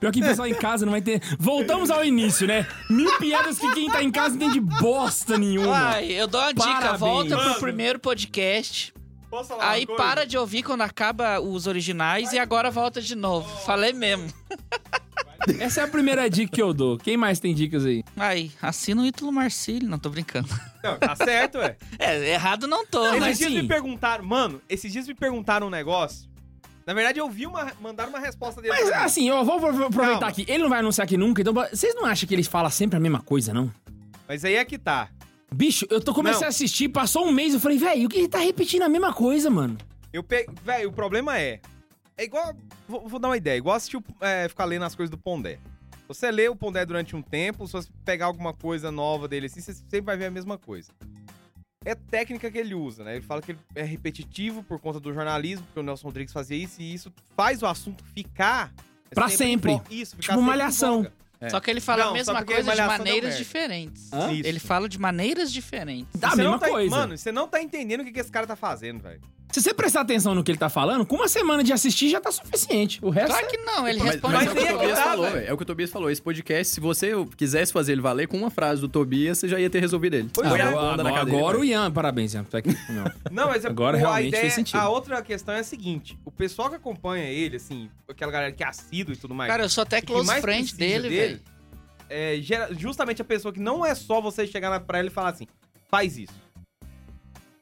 Pior 0.00 0.12
que 0.12 0.20
o 0.20 0.24
pessoal 0.24 0.46
em 0.46 0.54
casa 0.54 0.86
não 0.86 0.92
vai 0.92 1.02
ter. 1.02 1.20
Voltamos 1.38 1.90
ao 1.90 2.04
início, 2.04 2.46
né? 2.46 2.66
Mil 2.88 3.18
piadas 3.18 3.58
que 3.58 3.72
quem 3.74 3.90
tá 3.90 4.02
em 4.02 4.10
casa 4.12 4.36
não 4.36 4.46
entende 4.46 4.60
bosta 4.60 5.36
nenhuma. 5.36 5.76
Ai, 5.76 6.12
eu 6.12 6.28
dou 6.28 6.40
uma 6.40 6.54
dica. 6.54 6.66
Parabéns. 6.66 7.00
Volta 7.00 7.36
pro 7.36 7.54
primeiro 7.60 7.98
podcast. 7.98 8.94
Posso 9.30 9.50
falar 9.50 9.70
Aí 9.70 9.86
para 9.86 10.24
de 10.24 10.38
ouvir 10.38 10.62
quando 10.62 10.82
acaba 10.82 11.40
os 11.40 11.66
originais 11.66 12.32
e 12.32 12.38
agora 12.38 12.70
volta 12.70 13.00
de 13.00 13.14
novo. 13.14 13.48
Falei 13.64 13.92
mesmo. 13.92 14.32
Essa 15.60 15.82
é 15.82 15.84
a 15.84 15.88
primeira 15.88 16.28
dica 16.28 16.52
que 16.52 16.60
eu 16.60 16.74
dou. 16.74 16.98
Quem 16.98 17.16
mais 17.16 17.38
tem 17.38 17.54
dicas 17.54 17.84
aí? 17.84 18.04
Aí, 18.16 18.50
assina 18.60 19.02
o 19.02 19.06
Ítalo 19.06 19.32
Marcílio. 19.32 19.88
Não, 19.88 19.98
tô 19.98 20.10
brincando. 20.10 20.48
Não, 20.82 20.98
tá 20.98 21.14
certo, 21.16 21.58
ué. 21.58 21.76
É, 21.98 22.32
errado 22.34 22.66
não 22.66 22.84
tô, 22.84 23.02
Esses 23.06 23.12
mas 23.12 23.20
mas 23.28 23.38
dias 23.38 23.50
sim. 23.52 23.62
me 23.62 23.68
perguntaram, 23.68 24.24
mano, 24.24 24.60
esses 24.68 24.92
dias 24.92 25.06
me 25.06 25.14
perguntaram 25.14 25.68
um 25.68 25.70
negócio. 25.70 26.28
Na 26.86 26.94
verdade, 26.94 27.18
eu 27.18 27.28
vi 27.28 27.46
uma. 27.46 27.70
Mandaram 27.80 28.10
uma 28.10 28.18
resposta 28.18 28.62
dele. 28.62 28.74
Mas 28.74 28.90
assim, 28.92 29.28
eu 29.28 29.44
vou 29.44 29.56
aproveitar 29.56 29.92
Calma. 29.92 30.28
aqui. 30.28 30.46
Ele 30.48 30.62
não 30.62 30.70
vai 30.70 30.78
anunciar 30.80 31.04
aqui 31.04 31.18
nunca, 31.18 31.42
então 31.42 31.52
vocês 31.52 31.94
não 31.94 32.06
acham 32.06 32.26
que 32.26 32.34
ele 32.34 32.42
fala 32.42 32.70
sempre 32.70 32.96
a 32.96 33.00
mesma 33.00 33.20
coisa, 33.20 33.52
não? 33.52 33.70
Mas 34.26 34.44
aí 34.44 34.54
é 34.54 34.64
que 34.64 34.78
tá. 34.78 35.10
Bicho, 35.52 35.86
eu 35.90 36.00
tô 36.00 36.12
comecei 36.14 36.40
Não. 36.40 36.46
a 36.46 36.50
assistir, 36.50 36.88
passou 36.88 37.26
um 37.26 37.32
mês, 37.32 37.54
eu 37.54 37.60
falei, 37.60 37.78
velho, 37.78 38.06
o 38.06 38.08
que 38.08 38.18
ele 38.18 38.28
tá 38.28 38.38
repetindo 38.38 38.82
a 38.82 38.88
mesma 38.88 39.12
coisa, 39.12 39.48
mano? 39.48 39.76
Eu 40.12 40.22
peguei. 40.22 40.54
Velho, 40.62 40.90
o 40.90 40.92
problema 40.92 41.38
é. 41.38 41.60
É 42.16 42.24
igual. 42.24 42.54
Vou, 42.88 43.08
vou 43.08 43.18
dar 43.20 43.28
uma 43.28 43.36
ideia. 43.36 43.56
Igual 43.56 43.76
assistir, 43.76 43.96
o- 43.96 44.04
é, 44.20 44.48
ficar 44.48 44.64
lendo 44.64 44.84
as 44.84 44.94
coisas 44.94 45.10
do 45.10 45.16
Pondé. 45.18 45.58
Você 46.06 46.30
lê 46.30 46.48
o 46.48 46.56
Pondé 46.56 46.84
durante 46.86 47.14
um 47.14 47.22
tempo, 47.22 47.66
se 47.66 47.72
você 47.74 47.88
pegar 48.04 48.26
alguma 48.26 48.52
coisa 48.52 48.90
nova 48.90 49.28
dele 49.28 49.46
assim, 49.46 49.60
você 49.60 49.74
sempre 49.74 50.00
vai 50.02 50.16
ver 50.16 50.26
a 50.26 50.30
mesma 50.30 50.56
coisa. 50.58 50.90
É 51.84 51.94
técnica 51.94 52.50
que 52.50 52.58
ele 52.58 52.74
usa, 52.74 53.04
né? 53.04 53.16
Ele 53.16 53.24
fala 53.24 53.40
que 53.40 53.52
ele 53.52 53.58
é 53.74 53.82
repetitivo 53.82 54.62
por 54.62 54.78
conta 54.80 54.98
do 54.98 55.12
jornalismo, 55.12 55.64
porque 55.66 55.80
o 55.80 55.82
Nelson 55.82 56.08
Rodrigues 56.08 56.32
fazia 56.32 56.56
isso, 56.56 56.80
e 56.82 56.92
isso 56.92 57.12
faz 57.36 57.62
o 57.62 57.66
assunto 57.66 58.02
ficar. 58.14 58.72
Pra 59.10 59.26
em 59.26 59.30
sempre. 59.30 59.72
voga. 59.72 59.84
Isso, 59.90 60.16
ficar 60.16 60.22
Tipo 60.22 60.32
sempre 60.34 60.42
em 60.42 60.46
Malhação. 60.46 60.96
voga. 60.98 61.12
É. 61.40 61.48
Só 61.50 61.60
que 61.60 61.70
ele 61.70 61.80
fala 61.80 62.04
Não, 62.04 62.10
a 62.10 62.14
mesma 62.14 62.44
coisa 62.44 62.74
de 62.74 62.82
maneiras 62.82 63.38
diferentes. 63.38 64.12
Hã? 64.12 64.32
Ele 64.32 64.58
fala 64.58 64.88
de 64.88 64.98
maneiras 64.98 65.52
diferentes. 65.52 66.18
Da 66.20 66.30
Você 66.30 66.36
mesma 66.36 66.58
tá- 66.58 66.68
coisa. 66.68 66.90
Mano, 66.90 67.16
você 67.16 67.30
não 67.30 67.46
tá 67.46 67.62
entendendo 67.62 68.00
o 68.00 68.04
que, 68.04 68.10
que 68.12 68.20
esse 68.20 68.30
cara 68.30 68.46
tá 68.46 68.56
fazendo, 68.56 69.00
velho. 69.00 69.20
Se 69.50 69.62
você 69.62 69.72
prestar 69.72 70.02
atenção 70.02 70.34
no 70.34 70.44
que 70.44 70.50
ele 70.50 70.58
tá 70.58 70.68
falando, 70.68 71.06
com 71.06 71.16
uma 71.16 71.26
semana 71.26 71.64
de 71.64 71.72
assistir 71.72 72.10
já 72.10 72.20
tá 72.20 72.30
suficiente. 72.30 72.98
O 73.02 73.08
resto. 73.08 73.28
Claro 73.30 73.46
é- 73.46 73.48
que 73.48 73.56
não, 73.58 73.88
ele 73.88 73.98
Mas, 73.98 74.10
responde 74.12 74.34
mas 74.34 74.46
Mas 74.46 74.56
é 74.56 74.60
o 74.60 74.66
que 74.66 74.72
o 74.72 74.76
Tobias 74.78 74.98
tá, 74.98 75.04
falou. 75.04 75.26
É 75.26 75.52
o 75.52 75.56
que 75.56 75.62
o 75.62 75.66
Tobias 75.66 75.90
falou. 75.90 76.10
Esse 76.10 76.20
podcast, 76.22 76.74
se 76.74 76.80
você 76.80 77.12
quisesse 77.36 77.72
fazer 77.72 77.92
ele 77.92 78.02
valer 78.02 78.28
com 78.28 78.36
uma 78.36 78.50
frase 78.50 78.80
do 78.80 78.88
Tobias, 78.88 79.38
você 79.38 79.48
já 79.48 79.58
ia 79.58 79.70
ter 79.70 79.80
resolvido 79.80 80.14
ele. 80.14 80.28
Ah, 80.28 80.34
Põe 80.34 80.46
a 80.60 81.20
agora, 81.20 81.58
o. 81.58 81.64
Ian, 81.64 81.90
parabéns, 81.90 82.34
Ian. 82.34 82.44
Tá 82.44 82.58
aqui. 82.58 82.76
Não. 82.90 83.04
Não, 83.32 83.48
mas 83.48 83.64
é, 83.64 83.68
Agora 83.68 83.96
o- 83.96 84.00
realmente 84.00 84.24
a 84.24 84.28
ideia, 84.28 84.40
fez 84.42 84.52
sentido. 84.54 84.76
A 84.78 84.88
outra 84.90 85.22
questão 85.22 85.54
é 85.54 85.60
a 85.60 85.64
seguinte: 85.64 86.18
o 86.26 86.30
pessoal 86.30 86.68
que 86.68 86.76
acompanha 86.76 87.24
ele, 87.24 87.56
assim, 87.56 87.88
aquela 88.08 88.30
galera 88.30 88.52
que 88.52 88.62
é 88.62 88.66
assíduo 88.66 89.14
e 89.14 89.16
tudo 89.16 89.34
mais. 89.34 89.50
Cara, 89.50 89.62
eu 89.64 89.68
sou 89.70 89.82
até 89.82 90.02
close 90.02 90.30
friend 90.42 90.74
dele, 90.76 91.08
velho. 91.08 91.40
é 92.10 92.38
justamente 92.78 93.22
a 93.22 93.24
pessoa 93.24 93.52
que 93.52 93.60
não 93.60 93.84
é 93.84 93.94
só 93.94 94.20
você 94.20 94.46
chegar 94.46 94.68
na- 94.70 94.80
pra 94.80 94.98
ela 94.98 95.08
e 95.08 95.10
falar 95.10 95.30
assim, 95.30 95.46
faz 95.90 96.16
isso. 96.18 96.32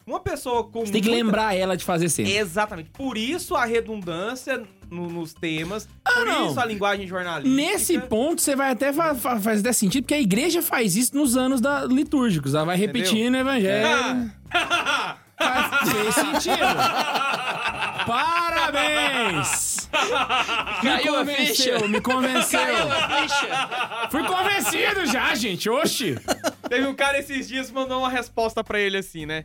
Uma 0.07 0.21
pessoa 0.21 0.63
com. 0.65 0.87
Você 0.87 0.93
tem 0.93 1.03
que 1.03 1.09
muita- 1.09 1.25
lembrar 1.25 1.55
ela 1.57 1.77
de 1.77 1.85
fazer 1.85 2.09
sempre. 2.09 2.33
Exatamente. 2.37 2.91
Por 2.91 3.19
isso 3.19 3.57
a 3.57 3.65
redundância 3.65 4.63
no- 4.89 5.09
nos 5.11 5.35
temas, 5.35 5.87
por 6.05 6.23
Ah, 6.23 6.25
não. 6.25 6.51
isso 6.51 6.61
a 6.61 6.65
linguagem 6.65 7.09
jornalística. 7.09 7.57
Nesse 7.57 7.99
ponto, 7.99 8.41
você 8.41 8.55
vai 8.55 8.71
até 8.71 8.93
fa 8.93 9.17
fa- 9.17 9.41
faz 9.41 9.59
até 9.61 9.73
sentido, 9.73 10.05
porque 10.05 10.15
a 10.15 10.21
igreja 10.21 10.63
faz 10.63 10.95
isso 10.97 11.17
nos 11.17 11.37
anos 11.37 11.61
da, 11.61 11.85
litúrgicos. 11.85 12.55
Ela 12.55 12.65
vai 12.67 12.77
repetindo 12.77 13.35
o 13.35 13.39
evangelho. 13.39 14.31
Faz, 15.37 15.91
fez 15.91 16.15
sentido. 16.15 16.67
Parabéns! 18.07 19.89
Me 20.83 20.89
Caiu 20.89 21.15
a 21.15 21.19
convenceu, 21.19 21.89
me 21.89 22.01
convenceu. 22.01 22.61
Fui 24.11 24.23
convencido 24.25 25.07
já, 25.07 25.35
gente. 25.35 25.69
Oxi. 25.69 26.17
Teve 26.69 26.87
um 26.87 26.95
cara 26.95 27.19
esses 27.19 27.49
dias 27.49 27.69
que 27.69 27.75
mandou 27.75 27.99
uma 28.01 28.09
resposta 28.11 28.63
pra 28.63 28.79
ele 28.79 28.99
assim, 28.99 29.27
né? 29.27 29.45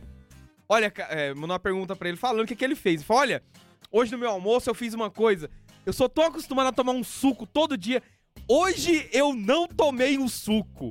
Olha, 0.72 0.90
é, 1.10 1.34
mandou 1.34 1.50
uma 1.50 1.58
pergunta 1.58 1.94
pra 1.94 2.08
ele 2.08 2.16
falando 2.16 2.44
o 2.44 2.46
que, 2.46 2.56
que 2.56 2.64
ele 2.64 2.74
fez. 2.74 2.94
Ele 2.94 3.04
falou, 3.04 3.20
olha, 3.20 3.42
hoje 3.90 4.10
no 4.10 4.16
meu 4.16 4.30
almoço 4.30 4.70
eu 4.70 4.74
fiz 4.74 4.94
uma 4.94 5.10
coisa. 5.10 5.50
Eu 5.84 5.92
só 5.92 6.08
tô 6.08 6.22
acostumado 6.22 6.68
a 6.68 6.72
tomar 6.72 6.92
um 6.92 7.04
suco 7.04 7.46
todo 7.46 7.76
dia. 7.76 8.02
Hoje 8.48 9.06
eu 9.12 9.34
não 9.34 9.68
tomei 9.68 10.16
um 10.16 10.26
suco. 10.26 10.90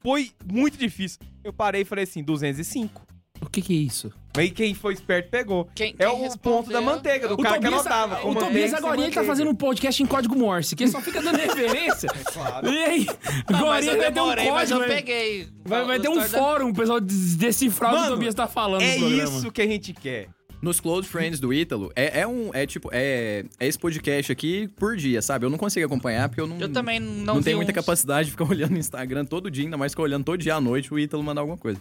Foi 0.00 0.32
muito 0.50 0.78
difícil. 0.78 1.18
Eu 1.44 1.52
parei 1.52 1.82
e 1.82 1.84
falei 1.84 2.04
assim, 2.04 2.22
205. 2.22 3.06
O 3.40 3.46
que 3.48 3.62
que 3.62 3.72
é 3.72 3.76
isso? 3.80 4.12
Aí 4.36 4.50
quem 4.50 4.74
foi 4.74 4.92
esperto 4.94 5.30
pegou. 5.30 5.68
Quem- 5.74 5.94
é 5.98 6.04
quem 6.04 6.06
o 6.06 6.22
respondeu- 6.22 6.38
ponto 6.58 6.70
da 6.70 6.80
manteiga, 6.80 7.26
do 7.28 7.34
O 7.34 7.38
cara 7.38 7.58
que 7.58 7.64
Tobias, 7.64 7.86
anotava. 7.86 8.16
com 8.16 8.30
o 8.30 8.34
Tobias 8.34 8.72
e 8.72 8.74
agora 8.74 9.00
ele 9.00 9.10
tá 9.12 9.24
fazendo 9.24 9.50
um 9.50 9.54
podcast 9.54 10.02
em 10.02 10.06
código 10.06 10.36
Morse, 10.36 10.76
que 10.76 10.84
ele 10.84 10.90
só 10.90 11.00
fica 11.00 11.20
dando 11.22 11.36
referência. 11.38 12.08
Claro. 12.32 12.68
E 12.68 12.78
aí, 12.78 13.06
Não, 13.50 13.58
agora 13.58 13.70
mas 13.74 13.86
eu 13.86 13.92
ele 13.94 14.02
vai 14.02 14.12
ter 14.12 14.20
um 14.20 14.24
demorei, 14.24 14.50
mas 14.50 14.70
código. 14.70 14.74
eu 14.84 14.88
né? 14.88 14.94
peguei. 14.96 15.48
Vai, 15.64 15.84
vai 15.84 15.98
ter 16.00 16.08
um 16.08 16.12
story 16.20 16.30
da- 16.32 16.38
fórum, 16.38 16.68
o 16.70 16.74
pessoal 16.74 17.00
decifrar 17.00 17.94
o 17.94 17.96
que 17.98 18.02
o 18.04 18.08
Tobias 18.10 18.34
tá 18.34 18.46
falando 18.46 18.82
É 18.82 18.96
isso 18.96 19.50
que 19.50 19.62
a 19.62 19.66
gente 19.66 19.92
quer. 19.92 20.28
Nos 20.60 20.80
Close 20.80 21.06
Friends 21.08 21.38
do 21.38 21.52
Ítalo, 21.54 21.92
é, 21.94 22.20
é 22.22 22.26
um. 22.26 22.50
É 22.52 22.66
tipo. 22.66 22.88
É, 22.92 23.44
é 23.60 23.66
esse 23.68 23.78
podcast 23.78 24.32
aqui 24.32 24.66
por 24.76 24.96
dia, 24.96 25.22
sabe? 25.22 25.46
Eu 25.46 25.50
não 25.50 25.56
consigo 25.58 25.86
acompanhar 25.86 26.28
porque 26.28 26.40
eu 26.40 26.48
não. 26.48 26.58
Eu 26.58 26.68
também 26.68 26.98
não, 26.98 27.36
Não, 27.36 27.42
tenho 27.42 27.58
muita 27.58 27.70
uns- 27.70 27.76
capacidade 27.76 28.24
de 28.26 28.32
ficar 28.32 28.42
olhando 28.50 28.72
no 28.72 28.78
Instagram 28.78 29.24
todo 29.24 29.48
dia, 29.52 29.62
ainda 29.64 29.76
mais 29.76 29.92
ficar 29.92 30.02
olhando 30.02 30.24
todo 30.24 30.36
dia 30.36 30.56
à 30.56 30.60
noite 30.60 30.92
o 30.92 30.98
Ítalo 30.98 31.22
mandar 31.22 31.42
alguma 31.42 31.56
coisa. 31.56 31.80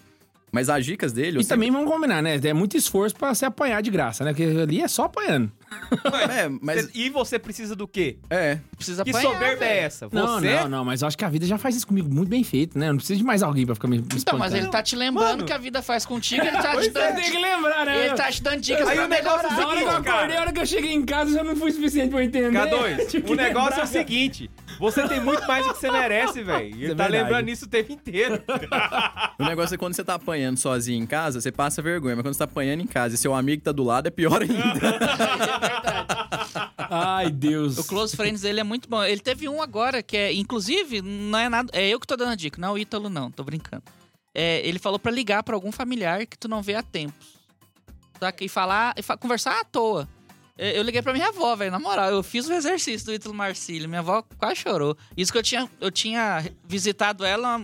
Mas 0.52 0.70
as 0.70 0.86
dicas 0.86 1.12
dele. 1.12 1.40
E 1.40 1.46
também 1.46 1.70
vamos 1.72 1.92
combinar, 1.92 2.22
né? 2.22 2.40
É 2.42 2.54
muito 2.54 2.78
esforço 2.78 3.16
pra 3.16 3.36
se 3.36 3.46
apanhar 3.46 3.82
de 3.82 3.92
graça, 3.92 4.24
né? 4.24 4.32
Porque 4.32 4.44
ali 4.44 4.82
é 4.82 4.88
só 4.88 5.04
apanhando. 5.04 5.52
É, 6.30 6.50
mas. 6.62 6.90
E 6.94 7.10
você 7.10 7.38
precisa 7.40 7.76
do 7.76 7.88
quê? 7.88 8.18
É. 8.30 8.60
Precisa 8.76 9.04
Que 9.04 9.10
apanhar, 9.12 9.32
soberba 9.34 9.66
é 9.66 9.80
essa? 9.80 10.08
Não, 10.12 10.40
Você? 10.40 10.56
não, 10.62 10.70
não, 10.70 10.86
mas 10.86 11.02
eu 11.02 11.08
acho 11.08 11.18
que 11.18 11.26
a 11.26 11.30
vida 11.30 11.46
já 11.46 11.58
faz 11.58 11.76
isso 11.76 11.88
comigo 11.88 12.10
muito 12.14 12.30
bem 12.30 12.44
feito, 12.44 12.78
né? 12.78 12.88
Eu 12.88 12.92
não 12.92 12.98
preciso 12.98 13.20
de 13.20 13.26
mais 13.26 13.42
alguém 13.44 13.66
pra 13.66 13.76
ficar 13.76 13.88
me 13.88 13.98
me 14.00 14.06
Então, 14.16 14.38
mas 14.38 14.54
ele 14.54 14.68
tá 14.68 14.82
te 14.84 14.96
lembrando 14.96 15.30
Mano. 15.32 15.46
que 15.46 15.54
a 15.54 15.58
vida 15.58 15.82
faz 15.82 16.06
contigo, 16.06 16.42
ele 16.44 16.52
tá 16.52 16.70
te 16.72 16.74
Pois 16.76 16.88
é, 16.88 16.90
dando. 16.92 17.16
Tem 17.16 17.32
que 17.32 17.38
lembrar, 17.38 17.86
né? 17.86 18.06
Ele 18.06 18.16
tá 18.16 18.32
te 18.32 18.42
dando 18.44 18.62
dicas 18.62 18.88
Aí 18.88 18.96
pra 18.98 19.06
o 19.06 19.08
negócio 19.08 19.48
é 19.48 19.50
o 19.50 19.52
melhorar. 19.52 19.58
Na 19.58 19.68
hora 19.68 19.78
que 19.78 19.84
eu 19.84 19.92
seguinte, 19.92 20.10
acordei, 20.10 20.38
a 20.38 20.42
hora 20.42 20.54
que 20.54 20.60
eu 20.60 20.66
cheguei 20.66 20.94
em 20.94 21.06
casa, 21.06 21.32
já 21.34 21.44
não 21.44 21.56
foi 21.56 21.72
suficiente 21.72 22.10
pra 22.10 22.20
eu 22.20 22.24
entender. 22.24 22.52
K2, 22.52 23.08
Tive 23.10 23.24
que 23.24 23.34
o 23.34 23.36
negócio 23.36 23.68
é 23.68 23.76
lembrar. 23.76 23.84
o 23.84 23.88
seguinte: 23.88 24.52
você 24.80 25.08
tem 25.08 25.20
muito 25.22 25.48
mais 25.48 25.66
do 25.66 25.74
que 25.74 25.80
você 25.80 25.92
merece, 25.92 26.44
velho. 26.44 26.76
E 26.76 26.84
ele 26.84 26.92
é 26.92 26.96
tá 26.96 27.04
verdade. 27.04 27.12
lembrando 27.24 27.50
isso 27.50 27.66
o 27.66 27.68
tempo 27.68 27.92
inteiro. 27.92 28.42
O 29.40 29.44
negócio 29.46 29.74
é 29.76 29.78
quando 29.78 29.94
você 29.96 30.04
tá 30.04 30.14
apanhando 30.16 30.58
sozinho 30.58 31.02
em 31.02 31.06
casa, 31.08 31.42
você 31.42 31.52
passa 31.52 31.82
vergonha. 31.82 32.16
Mas 32.16 32.24
quando 32.24 32.34
você 32.34 32.40
tá 32.40 32.46
apanhando 32.46 32.82
em 32.82 32.88
casa 32.88 33.16
e 33.16 33.18
seu 33.18 33.34
amigo 33.34 33.62
tá 33.64 33.72
do 33.72 33.84
lado, 33.84 34.08
é 34.08 34.12
pior 34.12 34.42
ainda. 34.42 34.58
Ai, 36.90 37.30
Deus. 37.30 37.78
O 37.78 37.84
Close 37.86 38.16
Friends 38.16 38.42
dele 38.42 38.60
é 38.60 38.64
muito 38.64 38.88
bom. 38.90 39.04
Ele 39.04 39.20
teve 39.20 39.48
um 39.50 39.62
agora 39.62 40.02
que 40.02 40.16
é, 40.18 40.34
inclusive, 40.34 41.02
não 41.02 41.38
é 41.40 41.50
nada. 41.50 41.70
É 41.74 41.88
eu 41.88 42.00
que 42.00 42.08
tô 42.08 42.16
dando 42.16 42.32
a 42.32 42.36
dica, 42.36 42.60
não 42.60 42.70
é 42.70 42.72
o 42.72 42.78
Ítalo, 42.78 43.10
não, 43.10 43.30
tô 43.32 43.44
brincando. 43.44 43.84
É, 44.34 44.62
ele 44.68 44.80
falou 44.80 45.00
pra 45.00 45.12
ligar 45.12 45.44
pra 45.44 45.56
algum 45.56 45.72
familiar 45.72 46.26
que 46.26 46.38
tu 46.38 46.48
não 46.48 46.62
vê 46.62 46.76
há 46.76 46.84
tempos. 46.84 47.38
Saca? 48.20 48.44
E 48.44 48.50
falar, 48.50 48.94
e 48.98 49.02
fa- 49.02 49.18
conversar 49.18 49.60
à 49.60 49.64
toa. 49.64 50.08
É, 50.58 50.78
Eu 50.78 50.84
liguei 50.84 51.02
pra 51.02 51.14
minha 51.14 51.28
avó, 51.28 51.56
velho, 51.56 51.72
na 51.72 51.80
moral. 51.80 52.10
Eu 52.10 52.24
fiz 52.24 52.48
o 52.48 52.54
exercício 52.54 53.06
do 53.08 53.14
Ítalo 53.14 53.34
Marcílio. 53.36 53.88
Minha 53.90 54.00
avó 54.00 54.24
quase 54.38 54.56
chorou. 54.58 54.98
Isso 55.16 55.32
que 55.32 55.38
eu 55.38 55.44
tinha, 55.44 55.70
eu 55.80 55.92
tinha 55.92 56.44
visitado 56.68 57.26
ela 57.26 57.62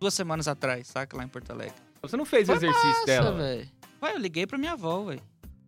duas 0.00 0.14
semanas 0.14 0.48
atrás, 0.48 0.88
saca? 0.88 1.16
Lá 1.16 1.24
em 1.24 1.28
Porto 1.28 1.50
Alegre. 1.50 1.74
Você 2.02 2.16
não 2.16 2.24
fez 2.24 2.48
o 2.48 2.52
exercício 2.52 2.88
Nossa, 2.90 3.06
dela. 3.06 3.32
velho. 3.32 3.68
Vai, 4.00 4.14
eu 4.14 4.18
liguei 4.18 4.46
pra 4.46 4.58
minha 4.58 4.72
avó, 4.72 5.04
velho. 5.04 5.22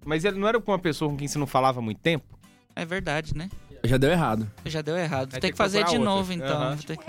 Mas 0.05 0.25
ele 0.25 0.39
não 0.39 0.47
era 0.47 0.61
com 0.61 0.71
uma 0.71 0.79
pessoa 0.79 1.11
com 1.11 1.17
quem 1.17 1.27
você 1.27 1.39
não 1.39 1.47
falava 1.47 1.81
há 1.81 1.83
muito 1.83 2.01
tempo? 2.01 2.39
É 2.77 2.85
verdade, 2.85 3.37
né? 3.37 3.49
Já 3.85 3.99
deu 3.99 4.11
errado. 4.11 4.51
Já 4.65 4.81
deu 4.81 4.97
errado. 4.97 5.31
Vou 5.31 5.41
ter 5.41 5.49
ter 5.49 5.53
que 5.53 5.59
fazer 5.59 5.85
de 5.85 5.91
procurar 5.91 6.05
novo, 6.05 6.33
outra. 6.33 6.47
então. 6.47 6.77
Vou 6.77 6.85
ter 6.85 6.97
que... 6.97 7.05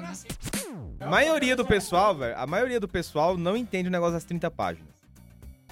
A 0.99 1.09
maioria 1.09 1.55
do 1.55 1.65
pessoal, 1.65 2.15
velho, 2.15 2.37
a 2.37 2.45
maioria 2.45 2.79
do 2.79 2.87
pessoal 2.87 3.37
não 3.37 3.55
entende 3.55 3.87
o 3.87 3.91
negócio 3.91 4.13
das 4.13 4.23
30 4.25 4.49
páginas. 4.51 4.89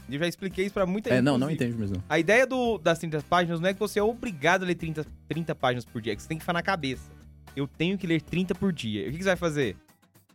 Eu 0.10 0.20
já 0.20 0.28
expliquei 0.28 0.66
isso 0.66 0.74
pra 0.74 0.86
muita 0.86 1.10
gente. 1.10 1.20
É, 1.20 1.22
não, 1.22 1.38
não 1.38 1.50
entende 1.50 1.78
mesmo. 1.78 2.04
A 2.10 2.20
ideia 2.20 2.46
do, 2.46 2.78
das 2.78 3.00
30 3.00 3.22
páginas 3.24 3.60
não 3.60 3.70
é 3.70 3.74
que 3.74 3.80
você 3.80 4.00
é 4.00 4.04
obrigado 4.04 4.64
a 4.64 4.66
ler 4.66 4.76
30, 4.76 5.06
30 5.28 5.56
páginas 5.56 5.86
por 5.86 6.02
dia, 6.02 6.14
é 6.14 6.16
que 6.16 6.22
você 6.22 6.28
tem 6.28 6.38
que 6.38 6.44
falar 6.44 6.60
na 6.60 6.64
cabeça. 6.64 7.10
Eu 7.56 7.68
tenho 7.68 7.98
que 7.98 8.06
ler 8.06 8.22
30 8.22 8.56
por 8.56 8.72
dia. 8.74 9.06
E 9.06 9.10
o 9.10 9.12
que, 9.12 9.18
que 9.18 9.24
você 9.24 9.30
vai 9.30 9.38
fazer? 9.38 9.76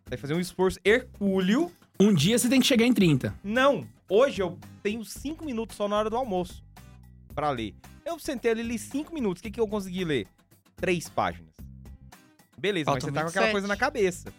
Você 0.05 0.11
vai 0.11 0.19
fazer 0.19 0.35
um 0.35 0.41
esforço 0.41 0.79
hercúleo. 0.85 1.71
Um 2.01 2.15
dia 2.15 2.39
você 2.39 2.49
tem 2.49 2.61
que 2.61 2.67
chegar 2.67 2.87
em 2.87 2.93
30. 2.93 3.35
Não, 3.43 3.87
hoje 4.09 4.41
eu 4.41 4.59
tenho 4.83 5.05
5 5.05 5.45
minutos 5.45 5.77
só 5.77 5.89
na 5.89 5.97
hora 5.97 6.11
do 6.11 6.17
almoço 6.17 6.63
pra 7.39 7.51
ler. 7.51 7.73
Eu 8.05 8.19
sentei 8.19 8.51
ali 8.51 8.65
li 8.65 8.77
5 8.77 9.15
minutos. 9.15 9.39
O 9.39 9.43
que, 9.45 9.51
que 9.53 9.61
eu 9.61 9.69
consegui 9.69 10.05
ler? 10.05 10.27
Três 10.75 11.09
páginas. 11.09 11.55
Beleza, 12.59 12.91
mas 12.91 13.05
Faltam 13.05 13.11
você 13.11 13.15
tá 13.15 13.23
com 13.23 13.29
aquela 13.29 13.47
27. 13.47 13.53
coisa 13.53 13.69
na 13.69 13.77
cabeça. 13.77 14.33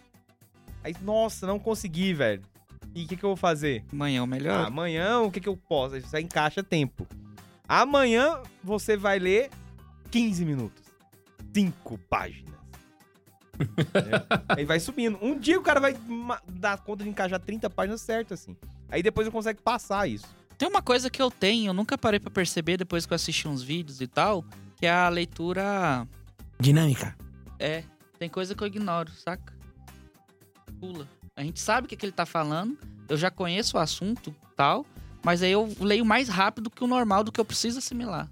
Aí, 0.84 0.94
nossa, 1.02 1.48
não 1.48 1.58
consegui, 1.58 2.14
velho. 2.14 2.42
E 2.94 3.06
o 3.06 3.08
que, 3.08 3.16
que 3.16 3.24
eu 3.24 3.30
vou 3.30 3.38
fazer? 3.38 3.86
Amanhã 3.94 4.18
é 4.18 4.22
o 4.22 4.24
Ah, 4.26 4.28
melhor. 4.28 4.66
amanhã, 4.68 5.20
o 5.22 5.32
que, 5.32 5.40
que 5.40 5.48
eu 5.48 5.56
posso? 5.56 5.96
Aí 5.96 6.02
Você 6.02 6.20
encaixa 6.20 6.62
tempo. 6.62 7.08
Amanhã 7.66 8.42
você 8.62 8.98
vai 8.98 9.18
ler 9.18 9.50
15 10.12 10.44
minutos. 10.44 10.84
5 11.56 11.98
páginas. 12.10 12.54
Aí 14.58 14.66
vai 14.66 14.80
subindo. 14.82 15.18
Um 15.22 15.40
dia 15.40 15.58
o 15.58 15.64
cara 15.64 15.80
vai 15.80 15.96
dar 16.50 16.78
conta 16.80 17.06
de 17.06 17.10
encaixar 17.10 17.40
30 17.40 17.70
páginas 17.70 18.02
certo, 18.02 18.34
assim. 18.34 18.58
Aí 18.90 19.02
depois 19.02 19.26
eu 19.26 19.32
consegue 19.32 19.62
passar 19.62 20.06
isso. 20.10 20.28
Tem 20.60 20.68
uma 20.68 20.82
coisa 20.82 21.10
que 21.10 21.22
eu 21.22 21.32
tenho, 21.32 21.70
eu 21.70 21.74
nunca 21.74 21.98
parei 21.98 22.20
pra 22.20 22.30
perceber 22.30 22.76
depois 22.76 23.06
que 23.06 23.14
eu 23.14 23.16
assisti 23.16 23.48
uns 23.48 23.64
vídeos 23.64 24.02
e 24.02 24.08
tal, 24.08 24.44
que 24.76 24.86
é 24.86 24.92
a 24.92 25.08
leitura. 25.08 26.06
Dinâmica. 26.60 27.16
É, 27.58 27.86
tem 28.20 28.28
coisa 28.28 28.54
que 28.54 28.62
eu 28.62 28.68
ignoro, 28.68 29.10
saca? 29.14 29.54
Pula. 30.78 31.08
A 31.34 31.44
gente 31.44 31.62
sabe 31.62 31.86
o 31.86 31.90
que, 31.90 31.96
que 31.96 32.06
ele 32.06 32.12
tá 32.12 32.26
falando, 32.26 32.78
eu 33.08 33.16
já 33.16 33.32
conheço 33.32 33.78
o 33.78 33.80
assunto 33.80 34.36
tal, 34.54 34.86
mas 35.24 35.42
aí 35.42 35.54
eu 35.54 35.74
leio 35.80 36.04
mais 36.04 36.28
rápido 36.28 36.70
que 36.70 36.84
o 36.84 36.88
normal 36.88 37.24
do 37.24 37.32
que 37.32 37.40
eu 37.40 37.46
preciso 37.46 37.80
assimilar. 37.80 38.30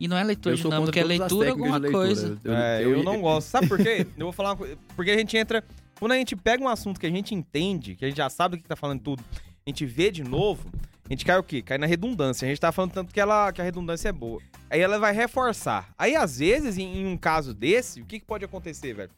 E 0.00 0.08
não 0.08 0.16
é 0.16 0.24
leitura 0.24 0.56
dinâmica, 0.56 0.98
é 0.98 1.04
leitura 1.04 1.50
alguma 1.50 1.78
de 1.78 1.88
leitura. 1.88 2.06
coisa. 2.06 2.40
é, 2.46 2.82
eu, 2.82 3.02
não 3.04 3.20
gosto. 3.20 3.48
Sabe 3.48 3.68
por 3.68 3.76
quê? 3.76 4.06
eu 4.16 4.24
vou 4.24 4.32
falar 4.32 4.50
uma 4.50 4.56
coisa. 4.56 4.78
Porque 4.96 5.10
a 5.10 5.18
gente 5.18 5.36
entra. 5.36 5.62
Quando 5.98 6.12
a 6.12 6.16
gente 6.16 6.34
pega 6.34 6.64
um 6.64 6.68
assunto 6.68 6.98
que 6.98 7.06
a 7.06 7.10
gente 7.10 7.34
entende, 7.34 7.94
que 7.94 8.06
a 8.06 8.08
gente 8.08 8.16
já 8.16 8.30
sabe 8.30 8.56
do 8.56 8.62
que 8.62 8.68
tá 8.68 8.76
falando 8.76 9.02
tudo, 9.02 9.22
a 9.66 9.68
gente 9.68 9.84
vê 9.84 10.10
de 10.10 10.22
novo, 10.24 10.70
a 11.08 11.12
gente 11.12 11.24
cai 11.24 11.38
o 11.38 11.42
quê? 11.42 11.62
Cai 11.62 11.78
na 11.78 11.86
redundância. 11.86 12.44
A 12.44 12.48
gente 12.48 12.60
tá 12.60 12.70
falando 12.70 12.92
tanto 12.92 13.12
que, 13.14 13.20
ela, 13.20 13.50
que 13.50 13.60
a 13.60 13.64
redundância 13.64 14.10
é 14.10 14.12
boa. 14.12 14.42
Aí 14.68 14.80
ela 14.80 14.98
vai 14.98 15.12
reforçar. 15.14 15.88
Aí, 15.96 16.14
às 16.14 16.38
vezes, 16.38 16.76
em, 16.76 16.98
em 16.98 17.06
um 17.06 17.16
caso 17.16 17.54
desse, 17.54 18.02
o 18.02 18.04
que, 18.04 18.20
que 18.20 18.26
pode 18.26 18.44
acontecer, 18.44 18.92
velho? 18.92 19.10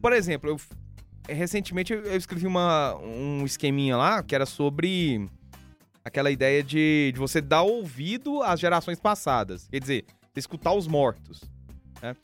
Por 0.00 0.12
exemplo, 0.14 0.48
eu 0.50 0.60
recentemente 1.28 1.92
eu, 1.92 2.16
escrevi 2.16 2.46
uma, 2.46 2.94
um 2.96 3.44
esqueminha 3.44 3.96
lá 3.96 4.22
que 4.22 4.34
era 4.34 4.46
sobre 4.46 5.28
aquela 6.04 6.30
ideia 6.30 6.62
de, 6.62 7.10
de 7.12 7.18
você 7.18 7.40
dar 7.40 7.62
ouvido 7.62 8.42
às 8.42 8.58
gerações 8.60 8.98
passadas. 8.98 9.68
Quer 9.68 9.80
dizer, 9.80 10.04
escutar 10.34 10.72
os 10.72 10.86
mortos. 10.86 11.42
Né? 12.00 12.16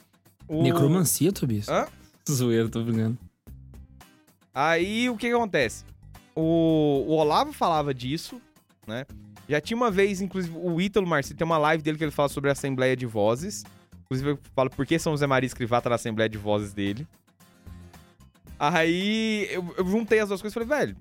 O- 0.48 0.62
Necromancia, 0.62 1.32
Tobias. 1.32 1.68
Hã? 1.68 1.86
Zoeiro, 2.30 2.70
tô 2.70 2.82
brincando. 2.82 3.18
Aí 4.54 5.10
o 5.10 5.16
que, 5.16 5.28
que 5.28 5.34
acontece? 5.34 5.84
O, 6.34 7.04
o 7.08 7.12
Olavo 7.12 7.52
falava 7.52 7.92
disso, 7.92 8.40
né? 8.86 9.04
Já 9.48 9.60
tinha 9.60 9.76
uma 9.76 9.90
vez, 9.90 10.20
inclusive, 10.20 10.56
o 10.56 10.80
Ítalo 10.80 11.06
Marci 11.06 11.34
tem 11.34 11.44
uma 11.44 11.58
live 11.58 11.82
dele 11.82 11.98
que 11.98 12.04
ele 12.04 12.10
fala 12.10 12.28
sobre 12.28 12.50
a 12.50 12.52
Assembleia 12.52 12.96
de 12.96 13.06
Vozes. 13.06 13.64
Inclusive, 14.04 14.30
eu 14.30 14.38
falo 14.54 14.70
por 14.70 14.86
que 14.86 14.98
São 14.98 15.12
José 15.12 15.26
Maria 15.26 15.46
Escrivá 15.46 15.80
tá 15.80 15.90
na 15.90 15.96
Assembleia 15.96 16.28
de 16.28 16.38
Vozes 16.38 16.72
dele. 16.72 17.06
Aí 18.58 19.48
eu, 19.50 19.74
eu 19.76 19.84
juntei 19.86 20.20
as 20.20 20.28
duas 20.28 20.40
coisas 20.40 20.54
e 20.54 20.66
falei, 20.66 20.86
velho. 20.86 20.96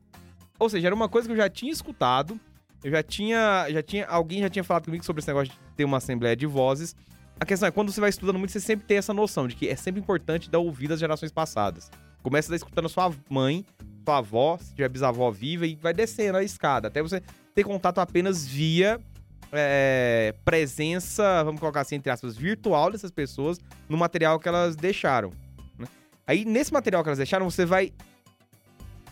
Ou 0.57 0.69
seja, 0.69 0.87
era 0.87 0.95
uma 0.95 1.09
coisa 1.09 1.27
que 1.27 1.33
eu 1.33 1.37
já 1.37 1.49
tinha 1.49 1.71
escutado, 1.71 2.39
Eu 2.83 2.91
já 2.91 3.03
tinha, 3.03 3.67
já 3.69 3.83
tinha. 3.83 4.05
Alguém 4.05 4.41
já 4.41 4.49
tinha 4.49 4.63
falado 4.63 4.85
comigo 4.85 5.03
sobre 5.05 5.19
esse 5.19 5.27
negócio 5.27 5.53
de 5.53 5.59
ter 5.75 5.85
uma 5.85 5.97
assembleia 5.97 6.35
de 6.35 6.45
vozes. 6.45 6.95
A 7.39 7.45
questão 7.45 7.67
é, 7.67 7.71
quando 7.71 7.91
você 7.91 7.99
vai 7.99 8.09
estudando 8.09 8.37
muito, 8.37 8.51
você 8.51 8.59
sempre 8.59 8.85
tem 8.85 8.97
essa 8.97 9.13
noção 9.13 9.47
de 9.47 9.55
que 9.55 9.67
é 9.67 9.75
sempre 9.75 9.99
importante 9.99 10.49
dar 10.49 10.59
ouvido 10.59 10.93
às 10.93 10.99
gerações 10.99 11.31
passadas. 11.31 11.89
Começa 12.21 12.55
escutando 12.55 12.85
a 12.85 12.89
sua 12.89 13.11
mãe, 13.29 13.65
sua 14.05 14.17
avó, 14.17 14.57
se 14.59 14.75
tiver 14.75 14.89
bisavó 14.89 15.31
viva, 15.31 15.65
e 15.65 15.75
vai 15.75 15.93
descendo 15.93 16.37
a 16.37 16.43
escada, 16.43 16.87
até 16.87 17.01
você 17.01 17.21
ter 17.53 17.63
contato 17.63 17.99
apenas 17.99 18.45
via 18.45 18.99
é, 19.51 20.33
presença, 20.45 21.43
vamos 21.43 21.59
colocar 21.59 21.81
assim, 21.81 21.95
entre 21.95 22.09
aspas, 22.11 22.35
virtual 22.35 22.91
dessas 22.91 23.11
pessoas 23.11 23.57
no 23.89 23.97
material 23.97 24.39
que 24.39 24.47
elas 24.47 24.75
deixaram. 24.75 25.31
né? 25.77 25.87
Aí, 26.25 26.45
nesse 26.45 26.71
material 26.71 27.03
que 27.03 27.09
elas 27.09 27.17
deixaram, 27.17 27.49
você 27.49 27.65
vai 27.65 27.91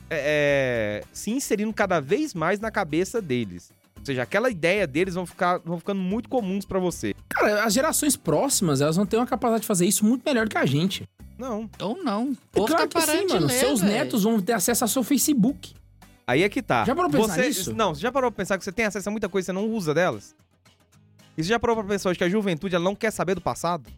é, 0.10 1.02
é, 1.02 1.04
se 1.14 1.32
inserindo 1.32 1.74
cada 1.74 2.00
vez 2.00 2.34
mais 2.34 2.60
na 2.60 2.72
cabeça 2.72 3.22
deles. 3.22 3.72
Ou 4.00 4.06
seja, 4.06 4.24
aquela 4.24 4.50
ideia 4.50 4.88
deles 4.88 5.14
vão, 5.14 5.26
ficar, 5.26 5.58
vão 5.60 5.78
ficando 5.78 6.00
muito 6.00 6.30
comuns 6.30 6.66
pra 6.66 6.80
você. 6.80 7.14
Cara, 7.28 7.66
as 7.66 7.74
gerações 7.74 8.16
próximas, 8.16 8.80
elas 8.80 8.96
vão 8.96 9.06
ter 9.06 9.18
uma 9.18 9.28
capacidade 9.28 9.62
de 9.62 9.68
fazer 9.68 9.86
isso 9.86 10.06
muito 10.06 10.24
melhor 10.26 10.48
do 10.48 10.52
que 10.52 10.58
a 10.58 10.66
gente. 10.66 11.08
Não. 11.38 11.70
Ou 11.80 12.02
não. 12.04 12.32
É 12.32 12.36
povo 12.60 12.68
claro 12.68 12.88
tá 12.88 13.00
que 13.00 13.06
sim, 13.06 13.28
mano. 13.28 13.48
ler, 13.48 13.60
Seus 13.60 13.82
velho. 13.82 13.94
netos 13.94 14.24
vão 14.24 14.42
ter 14.42 14.54
acesso 14.54 14.84
ao 14.84 14.88
seu 14.88 15.04
Facebook. 15.04 15.74
Aí 16.30 16.44
é 16.44 16.50
que 16.50 16.62
tá. 16.62 16.86
Já 16.86 16.94
parou 16.96 17.10
pra 17.10 17.20
pensar 17.22 17.36
você, 17.36 17.48
nisso? 17.48 17.74
Não, 17.74 17.96
você 17.96 18.02
já 18.02 18.12
parou 18.12 18.32
pra 18.32 18.38
pensar 18.38 18.58
que 18.58 18.64
você 18.64 18.72
tem 18.72 18.86
acesso 18.86 19.10
a 19.10 19.12
muita 19.12 19.28
coisa 19.28 19.46
e 19.46 19.48
você 19.48 19.52
não 19.54 19.68
usa 19.68 19.94
delas? 19.94 20.36
E 21.38 21.44
você 21.44 21.50
já 21.50 21.60
parou 21.60 21.76
pra 21.78 21.86
pensar 21.86 22.10
hoje 22.10 22.18
que 22.20 22.24
a 22.24 22.30
juventude 22.30 22.76
ela 22.76 22.84
não 22.84 22.96
quer 22.96 23.12
saber 23.12 23.34
do 23.36 23.42
passado? 23.42 23.90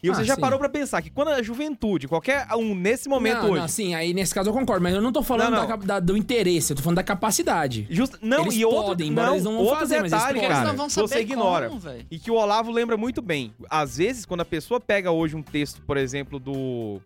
E 0.00 0.08
você 0.08 0.20
Ah, 0.20 0.24
já 0.24 0.34
sim. 0.36 0.40
parou 0.40 0.60
pra 0.60 0.68
pensar 0.68 1.02
que 1.02 1.10
quando 1.10 1.28
a 1.28 1.42
juventude, 1.42 2.06
qualquer 2.06 2.46
um 2.54 2.72
nesse 2.72 3.08
momento 3.08 3.42
não, 3.42 3.50
hoje. 3.50 3.60
Não, 3.62 3.66
sim, 3.68 3.94
aí 3.96 4.14
nesse 4.14 4.32
caso 4.32 4.48
eu 4.48 4.54
concordo, 4.54 4.80
mas 4.80 4.94
eu 4.94 5.02
não 5.02 5.10
tô 5.10 5.24
falando 5.24 5.46
Não, 5.50 5.56
da 5.56 5.60
não. 5.62 5.66
cap- 5.68 5.84
da- 5.84 5.98
do 5.98 6.16
interesse, 6.16 6.72
eu 6.72 6.76
tô 6.76 6.82
falando 6.84 6.96
da 6.98 7.02
capacidade. 7.02 7.84
Just, 7.90 8.14
não, 8.22 8.42
Eles 8.42 8.54
e 8.54 8.64
outro, 8.64 8.82
podem, 8.84 9.08
embora 9.08 9.26
não, 9.26 9.34
eles 9.34 9.44
não 9.44 9.52
vão 9.54 9.62
outro 9.64 9.80
fazer, 9.80 10.00
mas 10.00 10.12
eles 10.12 10.22
detalhe, 10.22 10.38
eles 10.38 10.48
cara, 10.50 10.68
não 10.68 10.76
vão 10.76 10.86
que 10.86 10.92
saber 10.92 11.08
você 11.08 11.20
ignora. 11.20 11.68
como. 11.68 11.82
E 12.08 12.18
que 12.20 12.30
o 12.30 12.34
Olavo 12.34 12.70
lembra 12.70 12.96
muito 12.96 13.20
bem. 13.20 13.52
Às 13.68 13.96
vezes, 13.96 14.24
quando 14.24 14.42
a 14.42 14.44
pessoa 14.44 14.78
pega 14.80 15.10
hoje 15.10 15.34
um 15.34 15.42
texto, 15.42 15.82
por 15.82 15.96
exemplo, 15.96 16.38
do. 16.38 17.00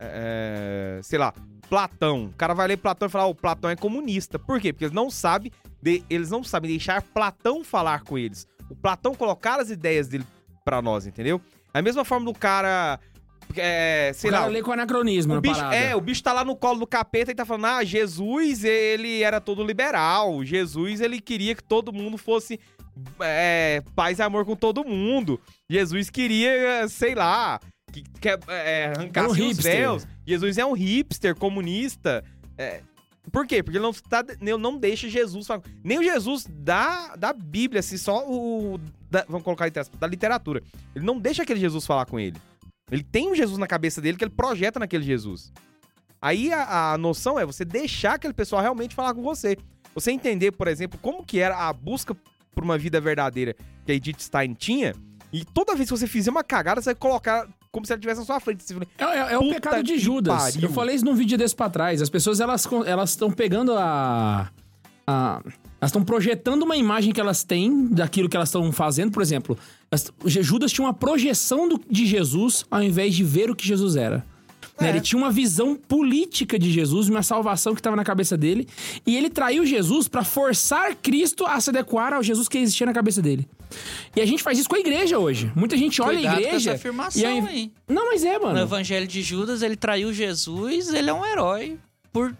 É, 0.00 1.00
sei 1.02 1.18
lá, 1.18 1.32
Platão. 1.68 2.26
O 2.26 2.32
cara 2.34 2.54
vai 2.54 2.68
ler 2.68 2.76
Platão 2.76 3.08
e 3.08 3.10
falar, 3.10 3.24
"Ah, 3.24 3.28
o 3.28 3.34
Platão 3.34 3.68
é 3.70 3.76
comunista. 3.76 4.38
Por 4.38 4.60
quê? 4.60 4.72
Porque 4.72 4.84
eles 4.84 4.94
não 4.94 5.10
sabem, 5.10 5.50
de- 5.82 6.02
eles 6.08 6.30
não 6.30 6.44
sabem 6.44 6.70
deixar 6.70 7.02
Platão 7.02 7.64
falar 7.64 8.02
com 8.02 8.16
eles. 8.16 8.46
O 8.70 8.74
Platão 8.76 9.14
colocar 9.14 9.60
as 9.60 9.70
ideias 9.70 10.08
dele 10.08 10.24
pra 10.64 10.80
nós, 10.82 11.06
entendeu? 11.06 11.40
A 11.72 11.82
mesma 11.82 12.04
forma 12.04 12.26
do 12.26 12.38
cara. 12.38 12.98
É, 13.56 14.10
sei 14.12 14.28
o 14.28 14.32
cara 14.32 14.46
lá, 14.46 14.50
lê 14.50 14.60
com 14.60 14.72
anacronismo 14.72 15.34
o 15.36 15.40
bicho, 15.40 15.60
é, 15.72 15.94
o 15.94 16.00
bicho 16.00 16.20
tá 16.20 16.32
lá 16.32 16.44
no 16.44 16.56
colo 16.56 16.80
do 16.80 16.86
capeta 16.86 17.30
e 17.30 17.34
tá 17.34 17.44
falando: 17.44 17.66
ah, 17.66 17.84
Jesus, 17.84 18.64
ele 18.64 19.22
era 19.22 19.40
todo 19.40 19.62
liberal. 19.64 20.44
Jesus, 20.44 21.00
ele 21.00 21.20
queria 21.20 21.54
que 21.54 21.62
todo 21.62 21.92
mundo 21.92 22.18
fosse 22.18 22.58
é, 23.20 23.82
paz 23.94 24.18
e 24.18 24.22
amor 24.22 24.44
com 24.44 24.56
todo 24.56 24.84
mundo. 24.84 25.40
Jesus 25.70 26.10
queria, 26.10 26.88
sei 26.88 27.14
lá, 27.14 27.60
que, 27.92 28.02
que 28.02 28.28
é, 28.28 28.92
arrancasse 28.96 29.34
Era 29.36 29.44
um 29.44 29.50
os 29.50 29.56
véus. 29.58 30.06
Jesus 30.26 30.58
é 30.58 30.66
um 30.66 30.72
hipster 30.72 31.34
comunista. 31.34 32.24
É, 32.58 32.82
por 33.32 33.46
quê? 33.46 33.62
Porque 33.62 33.76
ele 33.78 33.82
não, 33.84 33.92
tá, 33.92 34.24
não 34.58 34.78
deixa 34.78 35.08
Jesus 35.08 35.46
falar. 35.46 35.62
Nem 35.82 35.98
o 35.98 36.02
Jesus 36.02 36.46
da, 36.48 37.16
da 37.16 37.32
Bíblia, 37.32 37.80
assim, 37.80 37.96
só 37.96 38.24
o. 38.28 38.78
da- 39.10 39.24
vamos 39.28 39.42
colocar 39.44 39.70
da 39.70 40.06
literatura. 40.06 40.62
Ele 40.94 41.04
não 41.04 41.18
deixa 41.18 41.42
aquele 41.42 41.60
Jesus 41.60 41.86
falar 41.86 42.06
com 42.06 42.18
ele. 42.20 42.36
Ele 42.90 43.02
tem 43.02 43.28
um 43.30 43.34
Jesus 43.34 43.58
na 43.58 43.66
cabeça 43.66 44.00
dele 44.00 44.16
que 44.16 44.24
ele 44.24 44.30
projeta 44.30 44.78
naquele 44.78 45.04
Jesus. 45.04 45.52
Aí 46.22 46.52
a, 46.52 46.92
a 46.92 46.98
noção 46.98 47.38
é 47.38 47.44
você 47.44 47.64
deixar 47.64 48.14
aquele 48.14 48.32
pessoal 48.32 48.62
realmente 48.62 48.94
falar 48.94 49.12
com 49.12 49.22
você. 49.22 49.56
Você 49.94 50.12
entender, 50.12 50.52
por 50.52 50.68
exemplo, 50.68 50.98
como 51.02 51.24
que 51.24 51.38
era 51.40 51.56
a 51.68 51.72
busca 51.72 52.14
por 52.54 52.62
uma 52.64 52.78
vida 52.78 53.00
verdadeira 53.00 53.54
que 53.84 53.92
a 53.92 53.94
Edith 53.94 54.20
Stein 54.20 54.54
tinha. 54.54 54.94
E 55.32 55.44
toda 55.44 55.74
vez 55.74 55.90
que 55.90 55.96
você 55.96 56.06
fizer 56.06 56.30
uma 56.30 56.44
cagada, 56.44 56.80
você 56.80 56.90
vai 56.90 56.94
colocar 56.94 57.48
como 57.76 57.86
se 57.86 57.92
ela 57.92 57.98
estivesse 57.98 58.20
na 58.20 58.26
sua 58.26 58.40
frente. 58.40 58.64
Você 58.64 58.72
fala, 58.74 58.86
É, 58.98 59.04
é- 59.04 59.32
é 59.34 59.38
o 59.38 59.48
pecado 59.50 59.82
de 59.82 59.98
Judas. 59.98 60.34
pariu. 60.34 60.62
Eu 60.62 60.70
falei 60.72 60.96
isso 60.96 61.04
num 61.04 61.14
vídeo 61.14 61.36
desse 61.36 61.54
pra 61.54 61.68
trás. 61.68 62.00
As 62.00 62.08
pessoas, 62.08 62.40
elas 62.40 62.66
estão 63.10 63.30
pegando 63.30 63.72
a... 63.74 64.48
a- 65.06 65.40
elas 65.78 65.90
estão 65.90 66.02
projetando 66.02 66.62
uma 66.62 66.74
imagem 66.76 67.12
que 67.12 67.20
elas 67.20 67.44
têm 67.44 67.86
daquilo 67.88 68.28
que 68.30 68.36
elas 68.36 68.48
estão 68.48 68.72
fazendo. 68.72 69.12
Por 69.12 69.20
exemplo, 69.22 69.58
elas- 69.90 70.10
Judas 70.24 70.72
tinha 70.72 70.86
uma 70.86 70.94
projeção 70.94 71.68
do- 71.68 71.80
de 71.90 72.06
Jesus 72.06 72.64
ao 72.70 72.82
invés 72.82 73.14
de 73.14 73.22
ver 73.22 73.50
o 73.50 73.54
que 73.54 73.66
Jesus 73.66 73.94
era. 73.94 74.24
Né? 74.80 74.86
É. 74.88 74.90
Ele 74.90 75.00
tinha 75.00 75.18
uma 75.18 75.30
visão 75.30 75.74
política 75.76 76.58
de 76.58 76.70
Jesus, 76.70 77.08
uma 77.08 77.22
salvação 77.22 77.74
que 77.74 77.80
estava 77.80 77.94
na 77.96 78.04
cabeça 78.04 78.36
dele. 78.36 78.66
E 79.06 79.16
ele 79.16 79.28
traiu 79.30 79.64
Jesus 79.66 80.08
pra 80.08 80.24
forçar 80.24 80.94
Cristo 80.96 81.44
a 81.46 81.60
se 81.60 81.70
adequar 81.70 82.12
ao 82.14 82.22
Jesus 82.22 82.48
que 82.48 82.58
existia 82.58 82.86
na 82.86 82.92
cabeça 82.92 83.20
dele. 83.22 83.46
E 84.14 84.20
a 84.20 84.26
gente 84.26 84.42
faz 84.42 84.58
isso 84.58 84.68
com 84.68 84.76
a 84.76 84.78
igreja 84.78 85.18
hoje. 85.18 85.50
Muita 85.54 85.76
gente 85.76 86.00
olha 86.00 86.14
Cuidado 86.14 86.32
a 86.32 86.36
com 86.36 86.42
igreja. 86.46 86.70
essa 86.70 86.76
afirmação 86.76 87.22
e 87.22 87.26
aí. 87.48 87.72
Não, 87.88 88.06
mas 88.06 88.24
é, 88.24 88.38
No 88.38 88.44
mano. 88.46 88.60
Evangelho 88.60 89.06
de 89.06 89.22
Judas, 89.22 89.62
ele 89.62 89.76
traiu 89.76 90.12
Jesus, 90.12 90.92
ele 90.92 91.10
é 91.10 91.12
um 91.14 91.24
herói. 91.24 91.78
Por 92.12 92.34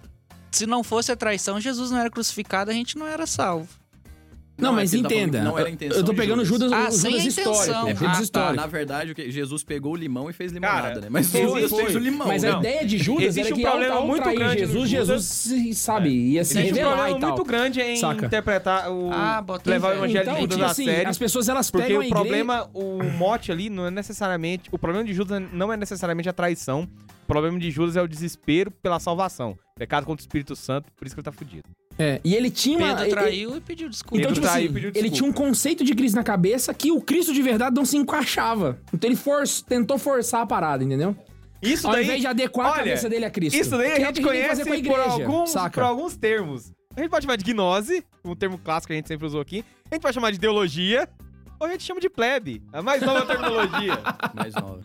se 0.51 0.67
não 0.67 0.83
fosse 0.83 1.13
a 1.13 1.17
traição, 1.17 1.61
Jesus 1.61 1.91
não 1.91 1.99
era 1.99 2.11
crucificado, 2.11 2.71
a 2.71 2.75
gente 2.75 2.97
não 2.97 3.07
era 3.07 3.27
salvo. 3.27 3.69
Não, 4.59 4.71
Não, 4.71 4.77
mas 4.77 4.93
é 4.93 4.97
ele 4.97 5.03
tá 5.03 5.15
entenda. 5.15 5.43
não 5.43 5.59
era 5.59 5.67
a 5.69 5.71
eu- 5.71 5.75
intenção 5.75 5.99
eu 5.99 6.05
tô 6.05 6.15
pegando 6.15 6.45
Judas. 6.45 6.71
Judas, 6.71 6.87
Ah, 6.87 6.89
o 6.89 6.93
sem 6.93 7.11
Judas 7.13 7.27
a 7.27 7.29
intenção. 7.43 7.53
histórico. 7.53 7.87
Ah, 7.87 7.95
Judas 7.95 8.17
tá. 8.17 8.23
histórico. 8.23 8.57
Na 8.57 8.67
verdade, 8.67 9.13
o 9.13 9.15
que 9.15 9.31
Jesus 9.31 9.63
pegou 9.63 9.93
o 9.93 9.97
limão 9.97 10.31
e 10.31 10.33
fez 10.33 10.51
limonada, 10.53 10.89
Cara, 10.89 11.01
né? 11.01 11.07
Mas 11.11 11.31
foi, 11.31 11.43
Judas 11.43 11.71
foi. 11.71 11.83
fez 11.85 11.95
o 11.97 11.99
limão. 11.99 12.27
Mas 12.29 12.43
né? 12.43 12.49
a 12.49 12.53
Não. 12.53 12.61
ideia 12.61 12.87
de 12.87 12.97
Judas 12.99 13.25
Existe 13.25 13.47
era 13.47 13.55
um 13.55 13.59
que 13.59 13.63
problema 13.65 13.95
ao 13.97 14.07
muito 14.07 14.23
trair 14.23 14.39
grande 14.39 14.59
Jesus. 14.61 14.89
Jesus, 14.89 15.25
se- 15.25 15.75
sabe, 15.75 16.09
ia 16.11 16.45
se 16.45 16.59
Existe 16.59 16.73
um 16.81 16.83
problema 16.87 17.11
e 17.11 17.21
tal. 17.21 17.31
muito 17.31 17.45
grande 17.45 17.81
em 17.83 17.97
Saca. 17.97 18.27
interpretar 18.27 18.91
o. 18.91 19.11
Ah, 19.13 19.45
levar 19.65 19.89
o 19.91 19.97
evangelho 19.99 20.23
Então, 20.23 20.35
de 20.35 20.41
Judas 20.41 20.55
tipo 20.57 20.65
a 20.69 20.71
assim, 20.71 20.85
sério. 20.87 21.11
as 21.11 21.19
pessoas 21.19 21.49
elas 21.49 21.71
Porque 21.71 21.87
pegam 21.87 21.99
o 21.99 22.03
a 22.03 22.07
igreja... 22.07 22.23
problema, 22.25 22.71
o 22.73 23.03
mote 23.19 23.53
ali 23.53 23.69
não 23.69 23.87
é 23.87 23.91
necessariamente. 23.91 24.69
O 24.73 24.79
problema 24.79 25.05
de 25.05 25.13
Judas 25.13 25.43
não 25.53 25.73
é 25.73 25.77
necessariamente 25.77 26.29
a 26.29 26.33
traição. 26.33 26.89
O 27.25 27.27
problema 27.27 27.59
de 27.59 27.71
Judas 27.71 27.97
é 27.97 28.01
o 28.03 28.07
desespero 28.09 28.71
pela 28.71 28.99
salvação. 29.01 29.59
Pecado 29.77 30.07
contra 30.07 30.23
o 30.23 30.25
Espírito 30.25 30.57
Santo, 30.57 30.91
por 30.97 31.07
isso 31.07 31.15
que 31.15 31.21
ele 31.21 31.25
tá 31.25 31.33
fudido. 31.33 31.65
É, 31.99 32.21
e 32.23 32.35
ele 32.35 32.51
tinha 32.51 32.77
uma... 32.79 32.89
Pedro 32.89 33.05
ele- 33.05 33.11
traiu 33.13 33.57
e 33.57 33.61
pediu 33.61 33.89
desculpa. 33.89 34.17
Então, 34.19 34.29
Pedro 34.29 34.35
tipo 34.35 34.47
traiu 34.47 34.65
assim, 34.67 34.75
pediu 34.75 34.89
ele 34.91 34.93
desculpa. 35.09 35.17
tinha 35.17 35.31
um 35.31 35.33
conceito 35.33 35.83
de 35.85 35.95
Cristo 35.95 36.15
na 36.17 36.23
cabeça 36.23 36.75
que 36.75 36.93
o 36.93 37.01
Cristo 37.01 37.33
de 37.33 37.41
verdade 37.43 37.75
não 37.75 37.85
se 37.87 37.97
encaixava. 37.97 38.79
Então 38.93 39.09
ele 39.09 39.17
for- 39.17 39.43
tentou 39.67 39.97
forçar 39.99 40.43
a 40.43 40.47
parada, 40.47 40.85
entendeu? 40.85 41.17
Isso 41.63 41.87
Ao 41.87 41.95
daí. 41.95 42.05
invés 42.05 42.21
de 42.21 42.27
adequar 42.27 42.67
a 42.67 42.71
olha, 42.73 42.79
cabeça 42.81 43.09
dele 43.09 43.25
a 43.25 43.31
Cristo. 43.31 43.57
Isso 43.59 43.71
daí 43.71 43.93
a 43.93 43.97
é 43.97 44.01
gente 44.01 44.21
conhece 44.23 44.63
com 44.63 44.69
a 44.69 44.73
por 44.73 44.79
igreja, 44.79 45.03
alguns, 45.11 45.51
saca? 45.51 45.71
por 45.71 45.83
alguns 45.85 46.17
termos. 46.17 46.71
A 46.95 47.01
gente 47.01 47.11
pode 47.11 47.25
chamar 47.25 47.37
de 47.37 47.45
gnose, 47.45 48.05
um 48.25 48.35
termo 48.37 48.59
clássico 48.59 48.89
que 48.89 48.93
a 48.93 48.97
gente 48.97 49.09
sempre 49.09 49.27
usou 49.27 49.41
aqui. 49.41 49.65
A 49.91 49.95
gente 49.95 50.03
pode 50.03 50.15
chamar 50.15 50.31
de 50.31 50.37
ideologia. 50.37 51.09
Ou 51.59 51.67
a 51.67 51.71
gente 51.71 51.85
chama 51.85 52.01
de 52.01 52.09
plebe. 52.09 52.63
A 52.73 52.83
mais 52.83 53.01
nova 53.03 53.25
terminologia. 53.27 53.99
Mais 54.35 54.55
nova. 54.55 54.81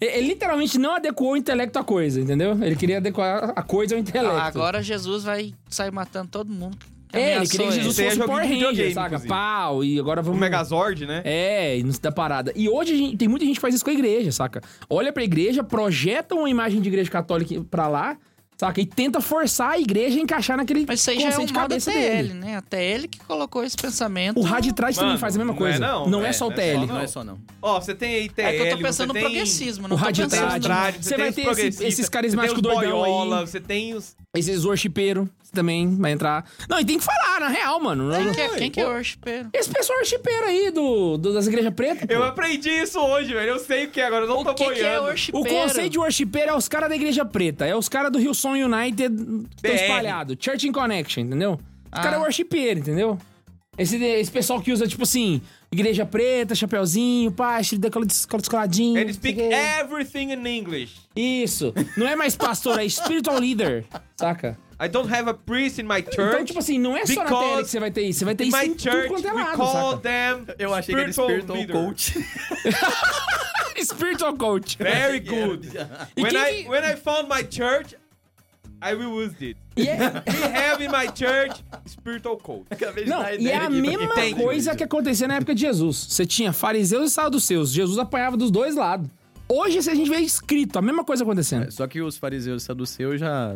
Ele, 0.00 0.28
literalmente 0.28 0.78
não 0.78 0.94
adequou 0.96 1.32
o 1.32 1.36
intelecto 1.36 1.78
à 1.78 1.84
coisa, 1.84 2.20
entendeu? 2.20 2.52
Ele 2.62 2.74
queria 2.76 2.96
adequar 2.98 3.52
a 3.54 3.62
coisa 3.62 3.94
ao 3.94 4.00
intelecto. 4.00 4.36
Ah, 4.38 4.44
agora 4.46 4.82
Jesus 4.82 5.24
vai 5.24 5.52
sair 5.68 5.90
matando 5.92 6.28
todo 6.30 6.50
mundo. 6.50 6.76
É, 7.12 7.36
ele 7.36 7.46
queria 7.46 7.66
que 7.68 7.72
Jesus 7.74 7.98
é 8.00 8.04
fosse 8.06 8.16
joguinho 8.16 8.36
Power 8.40 8.48
Ranger, 8.48 8.92
saca? 8.92 9.06
inclusive. 9.06 9.28
Pau, 9.28 9.84
e 9.84 10.00
agora 10.00 10.20
O 10.20 10.24
vamos... 10.24 10.40
Megazord, 10.40 11.06
né? 11.06 11.22
É, 11.24 11.78
e 11.78 11.82
não 11.84 11.92
se 11.92 12.00
dá 12.00 12.10
parada. 12.10 12.52
E 12.56 12.68
hoje 12.68 12.92
a 12.92 12.96
gente- 12.96 13.16
tem 13.16 13.28
muita 13.28 13.44
gente 13.46 13.54
que 13.54 13.60
faz 13.60 13.72
isso 13.74 13.84
com 13.84 13.90
a 13.90 13.94
igreja, 13.94 14.32
saca? 14.32 14.60
Olha 14.90 15.12
pra 15.12 15.22
igreja, 15.22 15.62
projeta 15.62 16.34
uma 16.34 16.50
imagem 16.50 16.80
de 16.80 16.88
igreja 16.88 17.08
católica 17.08 17.54
pra 17.70 17.86
lá, 17.86 18.16
saca? 18.66 18.80
E 18.80 18.86
tenta 18.86 19.20
forçar 19.20 19.70
a 19.70 19.78
igreja 19.78 20.18
a 20.18 20.22
encaixar 20.22 20.56
naquele 20.56 20.84
Mas 20.86 21.00
isso 21.00 21.10
aí 21.10 21.20
já 21.20 21.30
é 21.30 21.38
um 21.38 21.44
de 21.44 21.52
mal 21.52 21.62
da 21.62 21.68
cabeça 21.68 21.90
TL, 21.90 22.00
dele. 22.28 22.34
né? 22.34 22.56
A 22.56 22.62
TL 22.62 23.08
que 23.08 23.18
colocou 23.20 23.64
esse 23.64 23.76
pensamento. 23.76 24.38
O 24.38 24.42
rádio 24.42 24.70
de 24.70 24.74
trás 24.76 24.94
também 24.96 25.08
Mano, 25.10 25.20
faz 25.20 25.34
a 25.34 25.38
mesma 25.38 25.52
não 25.52 25.58
coisa. 25.58 25.76
é 25.76 25.80
não, 25.80 26.24
é, 26.24 26.28
é, 26.28 26.32
só 26.32 26.46
o 26.46 26.50
não 26.50 26.56
é 26.56 26.60
TL. 26.60 26.86
Não 26.86 27.00
é 27.00 27.06
só 27.06 27.24
não. 27.24 27.38
Ó, 27.60 27.80
você 27.80 27.94
tem 27.94 28.14
aí 28.16 28.28
TL, 28.28 28.46
É 28.46 28.52
que 28.56 28.62
eu 28.62 28.76
tô 28.76 28.82
pensando 28.82 28.94
você 28.94 29.06
no 29.06 29.12
tem... 29.14 29.22
progressismo, 29.22 29.86
o 29.86 29.88
não 29.88 29.96
tô 29.96 30.04
rádio 30.04 30.24
pensando... 30.28 30.48
trad. 30.48 30.62
Trad, 30.62 30.94
Você 31.00 31.16
vai 31.16 31.32
tem 31.32 31.32
ter 31.32 31.40
esses- 31.40 31.44
progressistas, 31.44 31.86
esses 31.88 32.06
você 32.06 32.10
carismáticos 32.10 32.62
tem 32.62 32.70
os 32.70 32.76
doidão 32.78 32.98
boiola, 33.00 33.40
aí. 33.40 33.46
Você 33.46 33.60
tem 33.60 33.94
os... 33.94 34.16
Esses 34.34 34.64
worshipeiros 34.64 35.28
também 35.52 35.96
vai 35.96 36.10
entrar. 36.12 36.44
Não, 36.68 36.80
e 36.80 36.84
tem 36.84 36.98
que 36.98 37.04
falar, 37.04 37.38
na 37.38 37.48
real, 37.48 37.78
mano. 37.80 38.10
Quem 38.12 38.32
que 38.32 38.40
é, 38.40 38.48
quem 38.48 38.70
que 38.72 38.80
é 38.80 38.86
o 38.86 38.90
worshipeiro? 38.90 39.48
Esse 39.52 39.70
pessoal 39.70 39.98
worshipeiro 39.98 40.46
aí 40.46 40.70
do, 40.72 41.16
do- 41.16 41.32
das 41.32 41.46
igrejas 41.46 41.72
pretas. 41.72 42.08
Eu 42.10 42.24
aprendi 42.24 42.68
isso 42.68 42.98
hoje, 42.98 43.32
velho. 43.32 43.50
Eu 43.50 43.58
sei 43.60 43.84
o 43.84 43.90
que 43.90 44.00
é, 44.00 44.06
agora 44.06 44.24
eu 44.24 44.28
não 44.28 44.42
tô 44.42 44.50
O 44.50 44.54
que, 44.54 44.64
que 44.64 44.80
é 44.80 44.82
boiando. 44.82 45.02
O 45.02 45.06
worshipeiro? 45.06 45.48
conceito 45.48 45.92
de 45.92 45.98
worshipeiro 46.00 46.50
é 46.50 46.56
os 46.56 46.66
caras 46.68 46.88
da 46.88 46.96
igreja 46.96 47.24
preta. 47.24 47.64
É 47.64 47.76
os 47.76 47.88
caras 47.88 48.10
do 48.10 48.18
Hillsong 48.18 48.64
United 48.64 49.14
que 49.16 49.66
estão 49.68 49.74
espalhados. 49.74 50.36
Church 50.40 50.66
in 50.66 50.72
Connection, 50.72 51.22
entendeu? 51.22 51.52
Os 51.52 51.60
Ah. 51.92 52.02
caras 52.02 52.18
é 52.18 52.22
worshipeiro, 52.22 52.80
entendeu? 52.80 53.16
Esse, 53.78 53.96
esse 54.02 54.30
pessoal 54.32 54.60
que 54.60 54.72
usa, 54.72 54.86
tipo 54.88 55.02
assim, 55.04 55.40
igreja 55.74 56.06
preta, 56.06 56.54
chapeuzinho, 56.54 57.30
pá, 57.32 57.60
estilo 57.60 57.80
de 57.80 57.90
cola 57.90 58.06
descoladinho. 58.06 59.00
And 59.00 59.12
speak 59.12 59.40
everything 59.40 60.32
in 60.32 60.46
English. 60.46 60.94
Isso. 61.14 61.74
Não 61.96 62.06
é 62.06 62.16
mais 62.16 62.36
pastor, 62.36 62.80
é 62.80 62.88
spiritual 62.88 63.38
leader. 63.38 63.84
Saca? 64.16 64.58
I 64.80 64.88
don't 64.88 65.12
have 65.12 65.28
a 65.30 65.34
priest 65.34 65.80
in 65.80 65.84
my 65.84 66.02
church. 66.02 66.34
Então, 66.34 66.44
tipo 66.44 66.58
assim, 66.58 66.78
não 66.78 66.96
é 66.96 67.06
só 67.06 67.22
na 67.22 67.24
because 67.24 67.48
tele 67.50 67.62
que 67.62 67.70
você 67.70 67.80
vai 67.80 67.90
ter 67.90 68.02
isso. 68.02 68.18
Você 68.18 68.24
vai 68.24 68.34
ter 68.34 68.44
isso 68.44 68.56
em 68.56 68.74
tudo 68.74 68.82
church, 68.82 69.08
quanto 69.08 69.28
é 69.28 69.32
we 69.32 69.42
lado, 69.42 69.56
call 69.56 69.90
saca? 69.90 70.02
them 70.02 70.46
Eu 70.58 70.74
achei 70.74 70.94
que 70.94 71.00
era 71.00 71.12
spiritual 71.12 71.28
spiritual 71.28 71.58
leader. 71.58 71.76
coach. 71.76 72.14
Spiritual 73.84 74.36
coach. 74.36 74.76
Very 74.78 75.20
good. 75.20 75.66
When, 76.16 76.30
quem 76.30 76.64
I, 76.64 76.68
when 76.68 76.84
I 76.84 76.94
found 76.94 77.28
my 77.28 77.42
church, 77.42 77.94
I 78.84 78.94
will 78.94 79.12
use 79.24 79.34
it. 79.40 79.56
E 79.76 79.88
é, 79.88 79.96
We 79.96 80.58
have 80.58 80.84
in 80.84 80.88
my 80.88 81.06
church 81.14 81.64
spiritual 81.88 82.36
code. 82.36 82.64
Acabei 82.70 83.06
não, 83.06 83.22
e 83.38 83.48
é 83.48 83.56
a 83.56 83.70
mesma 83.70 84.14
tem. 84.14 84.34
coisa 84.34 84.74
que 84.76 84.84
acontecia 84.84 85.26
na 85.26 85.36
época 85.36 85.54
de 85.54 85.62
Jesus. 85.62 86.06
Você 86.10 86.26
tinha 86.26 86.52
fariseus 86.52 87.10
e 87.10 87.14
saduceus. 87.14 87.70
Jesus 87.72 87.98
apanhava 87.98 88.36
dos 88.36 88.50
dois 88.50 88.76
lados. 88.76 89.08
Hoje, 89.48 89.82
se 89.82 89.90
a 89.90 89.94
gente 89.94 90.08
vê 90.08 90.18
escrito, 90.18 90.78
a 90.78 90.82
mesma 90.82 91.04
coisa 91.04 91.22
acontecendo. 91.22 91.70
Só 91.70 91.86
que 91.86 92.00
os 92.00 92.16
fariseus 92.16 92.62
e 92.62 92.66
saduceus 92.66 93.20
já 93.20 93.54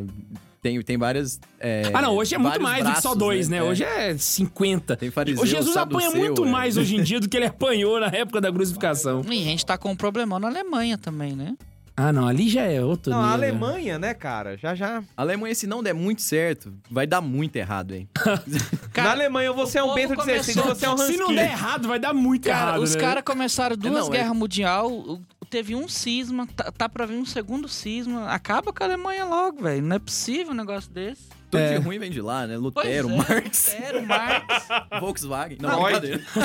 tem, 0.61 0.81
tem 0.83 0.99
várias. 0.99 1.41
é, 1.59 1.91
Ah, 1.95 2.03
não, 2.03 2.14
hoje 2.17 2.35
é 2.35 2.38
muito 2.38 2.61
mais 2.61 2.85
do 2.85 2.91
que 2.93 2.97
só 3.01 3.11
braços, 3.11 3.19
dois, 3.19 3.49
né? 3.49 3.59
É. 3.59 3.62
Hoje 3.62 3.85
é 3.85 4.17
50. 4.17 4.97
Tem 4.97 5.11
fariseu, 5.11 5.43
O 5.43 5.47
Jesus 5.47 5.77
apanha 5.77 6.11
muito 6.11 6.45
é. 6.45 6.49
mais 6.49 6.77
hoje 6.77 6.97
em 6.97 7.03
dia 7.03 7.21
do 7.21 7.29
que 7.29 7.37
ele 7.37 7.47
apanhou 7.47 7.99
na 8.01 8.09
época 8.09 8.41
da 8.41 8.53
crucificação. 8.53 9.23
E 9.29 9.41
a 9.41 9.45
gente 9.45 9.64
tá 9.64 9.79
com 9.79 9.91
um 9.93 9.97
problemão 9.97 10.38
na 10.38 10.49
Alemanha 10.49 10.99
também, 10.99 11.35
né? 11.35 11.57
Ah, 11.98 12.12
não, 12.12 12.26
ali 12.28 12.48
já 12.48 12.62
é 12.62 12.82
outro 12.82 13.11
Não, 13.12 13.18
a 13.20 13.37
nível. 13.37 13.48
Alemanha, 13.48 13.98
né, 13.98 14.14
cara? 14.14 14.56
Já 14.56 14.74
já. 14.74 15.02
A 15.16 15.22
Alemanha, 15.22 15.54
se 15.54 15.66
não 15.66 15.82
der 15.82 15.92
muito 15.94 16.22
certo, 16.22 16.72
vai 16.90 17.06
dar 17.06 17.20
muito 17.20 17.56
errado, 17.56 17.92
hein? 17.94 18.08
Na 18.96 19.11
Alemanha 19.11 19.52
você 19.52 19.78
é 19.78 19.82
um 19.82 19.90
o 19.90 19.94
Bento 19.94 20.14
começou- 20.14 20.64
você 20.64 20.87
é 20.87 20.90
um 20.90 20.96
Se 20.98 21.16
não 21.16 21.24
Hanskin. 21.26 21.34
der 21.34 21.50
errado, 21.50 21.88
vai 21.88 21.98
dar 21.98 22.14
muito 22.14 22.48
Cara, 22.48 22.70
errado, 22.70 22.82
os 22.82 22.94
né? 22.94 23.00
caras 23.00 23.22
começaram 23.24 23.76
duas 23.76 23.92
não, 23.92 24.06
é- 24.14 24.18
guerras 24.18 24.37
mundial, 24.37 24.90
o- 24.92 25.20
teve 25.50 25.74
um 25.74 25.88
cisma, 25.88 26.46
tá, 26.54 26.70
tá 26.70 26.88
pra 26.88 27.06
vir 27.06 27.16
um 27.16 27.24
segundo 27.26 27.68
cisma. 27.68 28.28
Acaba 28.28 28.72
com 28.72 28.82
a 28.82 28.87
Alemanha 28.87 29.24
logo, 29.24 29.62
velho. 29.62 29.82
Não 29.82 29.96
é 29.96 29.98
possível 29.98 30.52
um 30.52 30.56
negócio 30.56 30.90
desse. 30.90 31.28
Tudo 31.50 31.61
É. 31.61 31.78
de 31.78 31.84
ruim 31.84 31.98
vem 31.98 32.11
de 32.11 32.20
lá, 32.20 32.46
né? 32.46 32.58
Pois 32.72 32.87
Lutero, 32.87 33.08
é, 33.11 33.16
Marx, 33.16 33.74
Lutero, 33.74 34.06
Marx. 34.06 34.68
Volkswagen. 35.00 35.58
Não, 35.61 35.82
brincadeira. 35.82 36.22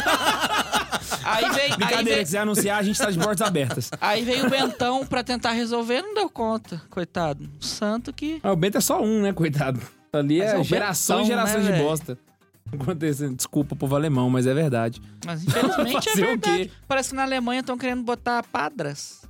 Aí 1.26 1.50
veio, 1.52 1.62
aí 1.64 1.70
Brincadeira, 1.78 2.04
veio, 2.04 2.20
quiser 2.20 2.40
anunciar, 2.40 2.80
a 2.80 2.84
gente 2.84 2.98
tá 2.98 3.10
de 3.10 3.18
portas 3.20 3.46
abertas. 3.48 3.90
aí 4.00 4.24
veio 4.24 4.46
o 4.46 4.50
Bentão 4.50 5.06
pra 5.06 5.24
tentar 5.24 5.52
resolver, 5.52 6.02
não 6.02 6.14
deu 6.14 6.30
conta, 6.30 6.82
coitado. 6.90 7.50
O 7.62 7.64
santo 7.66 8.12
que... 8.14 8.40
Ah, 8.44 8.52
o 8.52 8.56
Bento 8.56 8.78
é 8.78 8.82
só 8.82 9.02
um, 9.02 9.22
né, 9.22 9.34
coitado? 9.34 9.80
Ali 10.12 10.42
é, 10.42 10.60
é 10.60 10.64
geração 10.64 11.18
e 11.20 11.24
Bentão, 11.24 11.38
geração 11.38 11.60
né, 11.60 11.66
de 11.66 11.72
velho? 11.72 11.84
bosta. 11.84 12.18
Acontecendo, 12.72 13.36
desculpa, 13.36 13.76
povo 13.76 13.96
alemão, 13.96 14.30
mas 14.30 14.48
é 14.48 14.54
verdade. 14.54 15.02
Mas 15.26 15.44
infelizmente 15.44 16.10
é 16.10 16.16
verdade. 16.16 16.72
Parece 16.88 17.10
que 17.10 17.16
na 17.16 17.24
Alemanha 17.24 17.60
estão 17.62 17.78
querendo 17.78 18.04
botar 18.04 18.44
padras. 18.44 19.22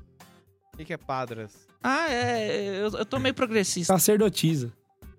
O 0.73 0.77
que 0.77 0.85
que 0.85 0.93
é 0.93 0.97
padras? 0.97 1.51
Ah, 1.83 2.09
é. 2.09 2.79
Eu, 2.81 2.97
eu 2.99 3.05
tô 3.05 3.19
meio 3.19 3.33
progressista. 3.35 3.93
Sacerdotisa. 3.93 4.71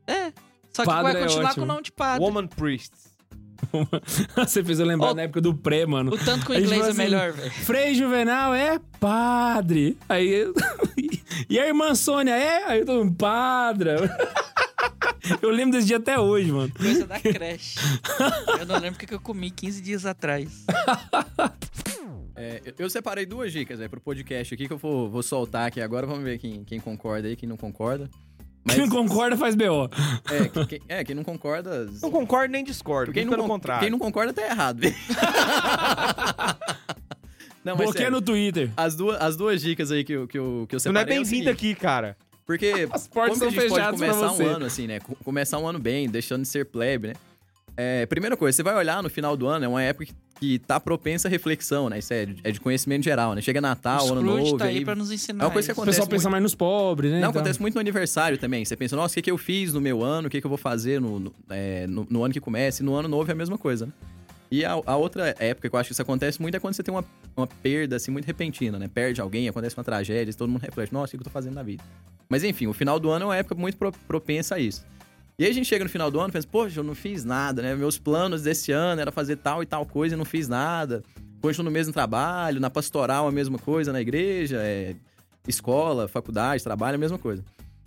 É. 0.07 0.33
Só 0.75 0.83
que 0.83 0.89
Padre 0.89 1.13
vai 1.13 1.23
é 1.23 1.25
continuar 1.25 1.51
ótimo. 1.51 1.55
com 1.67 1.71
o 1.71 1.75
nome 1.75 1.83
de 1.85 1.93
padre. 1.93 2.25
Woman 2.25 2.47
priests. 2.49 3.15
Você 4.37 4.63
fez 4.63 4.79
eu 4.79 4.87
lembrar 4.87 5.15
na 5.15 5.23
época 5.23 5.41
do 5.41 5.55
pré, 5.55 5.87
mano. 5.87 6.13
O 6.13 6.19
tanto 6.19 6.45
que 6.47 6.53
o 6.53 6.55
gente 6.55 6.65
inglês 6.67 6.83
é 6.87 6.89
assim, 6.91 6.99
melhor, 6.99 7.33
velho. 7.33 7.51
Frei 7.51 7.95
Juvenal 7.95 8.55
é 8.55 8.79
padre. 9.01 9.97
Aí 10.09 10.29
eu... 10.29 10.55
E 11.51 11.59
a 11.59 11.67
irmã 11.67 11.95
Sônia 11.97 12.33
é? 12.37 12.65
Aí 12.65 12.81
eu 12.81 12.87
tô 12.87 13.11
padre. 13.13 13.91
Eu 15.41 15.51
lembro 15.51 15.73
desse 15.73 15.87
dia 15.87 15.97
até 15.97 16.19
hoje, 16.21 16.53
mano. 16.53 16.71
Coisa 16.77 17.07
da 17.07 17.19
creche. 17.19 17.79
eu 18.61 18.67
não 18.67 18.79
lembro 18.79 19.03
o 19.03 19.07
que 19.07 19.13
eu 19.15 19.21
comi 19.21 19.51
15 19.51 19.81
dias 19.81 20.05
atrás. 20.05 20.65
É, 22.37 22.61
eu- 22.65 22.75
eu 22.79 22.91
separei 22.91 23.25
duas 23.25 23.51
dicas 23.51 23.81
aí 23.81 23.89
pro 23.89 24.01
podcast 24.01 24.53
aqui 24.55 24.67
que 24.67 24.73
eu 24.73 24.79
vou, 24.79 25.09
vou 25.09 25.23
soltar 25.23 25.69
aqui 25.69 25.81
agora. 25.81 26.07
Vamos 26.07 26.25
ver 26.25 26.39
quem, 26.39 26.63
quem 26.65 26.79
concorda 26.79 27.27
aí, 27.29 27.37
quem 27.37 27.49
não 27.49 27.57
concorda. 27.57 28.11
Mas, 28.65 28.77
Quem 28.77 28.89
concorda 28.89 29.37
faz 29.37 29.55
B.O. 29.55 29.91
é, 30.31 30.49
que- 30.49 30.67
quem, 30.67 30.81
é, 30.89 31.05
quem 31.05 31.15
não 31.15 31.23
concorda. 31.23 31.87
Não 32.01 32.11
concordo 32.11 32.51
nem 32.51 32.65
discordo, 32.65 33.13
Quem 33.13 33.25
não, 33.25 33.31
pelo 33.33 33.43
con- 33.43 33.49
contrário. 33.51 33.83
quem 33.83 33.91
não 33.91 33.99
concorda 33.99 34.33
tá 34.33 34.43
errado. 34.43 34.81
não, 37.65 37.75
mas 37.77 37.85
Bloqueia 37.85 37.93
sério, 37.93 38.11
no 38.13 38.23
Twitter. 38.23 38.71
as, 38.77 38.95
duas, 38.97 39.21
as 39.21 39.37
duas 39.37 39.61
dicas 39.63 39.91
aí 39.91 40.05
que 40.05 40.13
eu, 40.13 40.27
que 40.27 40.39
eu, 40.39 40.67
que 40.69 40.75
eu 40.75 40.81
Você 40.81 40.89
não 40.91 41.01
é 41.01 41.05
separei. 41.05 41.19
o 41.19 41.23
bem-vindo 41.23 41.45
seguinte, 41.45 41.49
aqui, 41.51 41.75
cara. 41.75 42.17
Porque 42.47 42.89
As 42.93 43.09
portas 43.09 43.39
são 43.39 43.49
pode 43.53 43.61
fechadas 43.69 43.99
pra 43.99 44.09
começar 44.15 44.33
um 44.33 44.47
ano 44.47 44.67
assim, 44.67 44.87
né? 44.87 45.01
Co- 45.01 45.17
Começar 45.25 45.59
um 45.59 45.67
ano 45.67 45.79
bem, 45.79 46.09
deixando 46.09 46.43
de 46.43 46.49
ser 46.49 46.67
plebe, 46.67 47.09
né? 47.09 47.15
É, 47.77 48.07
primeira 48.07 48.37
coisa, 48.37 48.55
você 48.57 48.63
vai 48.63 48.75
olhar 48.77 49.03
no 49.03 49.11
final 49.11 49.37
do 49.37 49.47
ano, 49.47 49.65
é 49.65 49.69
uma 49.69 49.83
época 49.83 50.07
que, 50.07 50.15
que 50.39 50.59
tá 50.61 50.79
propensa 50.79 51.27
à 51.27 51.31
reflexão, 51.31 51.89
né? 51.91 51.99
Isso 51.99 52.13
é, 52.15 52.25
de- 52.27 52.37
é 52.45 52.51
de 52.53 52.61
conhecimento 52.61 53.03
geral, 53.03 53.35
né? 53.35 53.41
Chega 53.41 53.61
Natal, 53.61 54.07
o 54.07 54.13
ano 54.13 54.21
Scrooge 54.21 54.45
novo, 54.45 54.59
tá 54.59 54.65
aí 54.67 54.79
aí- 54.79 54.85
pra 54.85 54.95
nos 54.95 55.11
ensinar. 55.11 55.43
É 55.45 55.47
uma 55.47 55.53
coisa 55.53 55.67
que 55.67 55.73
isso. 55.73 55.81
O 55.81 55.83
acontece 55.83 55.97
pessoal 56.01 56.09
pensa 56.11 56.23
muito. 56.29 56.33
mais 56.33 56.43
nos 56.45 56.55
pobres, 56.55 57.11
né? 57.11 57.21
Não, 57.21 57.29
Então, 57.31 57.41
acontece 57.41 57.61
muito 57.61 57.75
no 57.75 57.81
aniversário 57.81 58.39
também. 58.39 58.65
Você 58.65 58.77
pensa, 58.77 58.95
nossa, 58.95 59.13
o 59.13 59.15
que, 59.17 59.23
que 59.23 59.31
eu 59.31 59.39
fiz 59.39 59.73
no 59.73 59.81
meu 59.81 60.03
ano, 60.05 60.29
o 60.29 60.31
que, 60.31 60.41
que 60.41 60.47
eu 60.47 60.49
vou 60.49 60.59
fazer 60.59 61.01
no, 61.01 61.19
no, 61.19 61.35
é, 61.51 61.87
no- 61.89 62.07
no 62.09 62.23
ano 62.25 62.33
que 62.33 62.41
começa. 62.41 62.81
E 62.83 62.87
no 62.87 62.95
ano 62.95 63.09
novo 63.09 63.29
é 63.29 63.33
a 63.33 63.37
mesma 63.37 63.59
coisa, 63.59 63.87
né? 63.87 63.93
E 64.53 64.65
a, 64.65 64.73
a 64.73 64.97
outra 64.97 65.35
época 65.41 65.69
que 65.69 65.75
eu 65.75 65.81
acho 65.81 65.89
que 65.89 65.93
isso 65.95 66.03
acontece 66.03 66.41
muito 66.41 66.55
é 66.57 66.61
quando 66.61 66.75
você 66.75 66.83
tem 66.83 66.95
uma, 66.95 67.05
uma 67.37 67.47
perda, 67.47 67.97
assim, 67.97 68.13
muito 68.13 68.25
repentina, 68.27 68.79
né? 68.79 68.89
Perde 68.93 69.21
alguém, 69.21 69.49
acontece 69.49 69.77
uma 69.77 69.83
tragédia, 69.83 70.33
todo 70.35 70.49
mundo 70.49 70.63
reflete, 70.63 70.93
nossa, 70.93 71.07
o 71.07 71.11
que 71.11 71.17
que 71.17 71.23
eu 71.23 71.25
tô 71.25 71.31
fazendo 71.31 71.55
na 71.55 71.63
vida? 71.65 71.83
Mas 72.29 72.45
enfim, 72.45 72.69
o 72.69 72.73
final 72.73 73.01
do 73.01 73.11
ano 73.11 73.25
é 73.25 73.29
uma 73.29 73.37
época 73.37 73.57
muito 73.57 73.77
pro- 73.77 73.91
propensa 74.07 74.55
a 74.55 74.59
isso. 74.61 74.85
E 75.39 75.45
aí 75.45 75.51
a 75.51 75.55
gente 75.55 75.67
chega 75.67 75.85
no 75.85 75.91
final 75.91 76.11
do 76.11 76.21
ano 76.21 76.29
e 76.29 76.33
pensa, 76.33 76.47
poxa, 76.47 76.79
eu 76.79 76.85
não 76.85 76.95
fiz 76.95 77.25
nada, 77.25 77.61
né? 77.61 77.75
Meus 77.75 77.99
planos 77.99 78.43
desse 78.43 78.71
ano 78.71 79.01
era 79.01 79.11
fazer 79.11 79.37
tal 79.37 79.63
e 79.63 79.67
tal 79.67 79.85
coisa 79.85 80.15
e 80.15 80.19
não 80.19 80.25
fiz 80.25 80.47
nada. 80.47 81.03
Continuo 81.41 81.65
no 81.65 81.71
mesmo 81.73 81.93
trabalho, 81.93 82.61
na 82.61 82.71
pastoral 82.71 83.27
a 83.27 83.33
mesma 83.33 83.59
coisa, 83.59 83.93
na 83.93 84.01
igreja, 84.01 84.59
é, 84.63 84.95
escola, 85.49 86.07
faculdade, 86.07 86.63
trabalho, 86.63 86.95
a 86.95 86.99
mesma 86.99 87.19
coisa. 87.19 87.45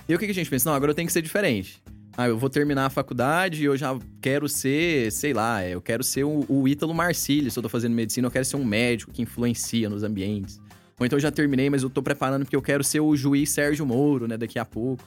E 0.09 0.13
o 0.13 0.19
que, 0.19 0.25
que 0.25 0.31
a 0.31 0.35
gente 0.35 0.49
pensa? 0.49 0.69
Não, 0.69 0.75
agora 0.75 0.91
eu 0.91 0.95
tenho 0.95 1.07
que 1.07 1.13
ser 1.13 1.21
diferente. 1.21 1.81
Ah, 2.17 2.27
eu 2.27 2.37
vou 2.37 2.49
terminar 2.49 2.85
a 2.87 2.89
faculdade 2.89 3.61
e 3.61 3.65
eu 3.65 3.77
já 3.77 3.97
quero 4.21 4.49
ser, 4.49 5.11
sei 5.11 5.33
lá, 5.33 5.65
eu 5.65 5.79
quero 5.79 6.03
ser 6.03 6.23
o, 6.23 6.45
o 6.49 6.67
Ítalo 6.67 6.93
Marcílio, 6.93 7.49
se 7.49 7.57
eu 7.57 7.63
tô 7.63 7.69
fazendo 7.69 7.93
medicina, 7.93 8.27
eu 8.27 8.31
quero 8.31 8.43
ser 8.43 8.57
um 8.57 8.65
médico 8.65 9.11
que 9.11 9.21
influencia 9.21 9.89
nos 9.89 10.03
ambientes. 10.03 10.59
Ou 10.99 11.05
então 11.05 11.15
eu 11.15 11.21
já 11.21 11.31
terminei, 11.31 11.69
mas 11.69 11.83
eu 11.83 11.89
tô 11.89 12.01
preparando 12.01 12.43
porque 12.43 12.55
eu 12.55 12.61
quero 12.61 12.83
ser 12.83 12.99
o 12.99 13.15
juiz 13.15 13.51
Sérgio 13.51 13.85
Moro, 13.85 14.27
né, 14.27 14.35
daqui 14.35 14.57
a 14.57 14.65
pouco. 14.65 15.03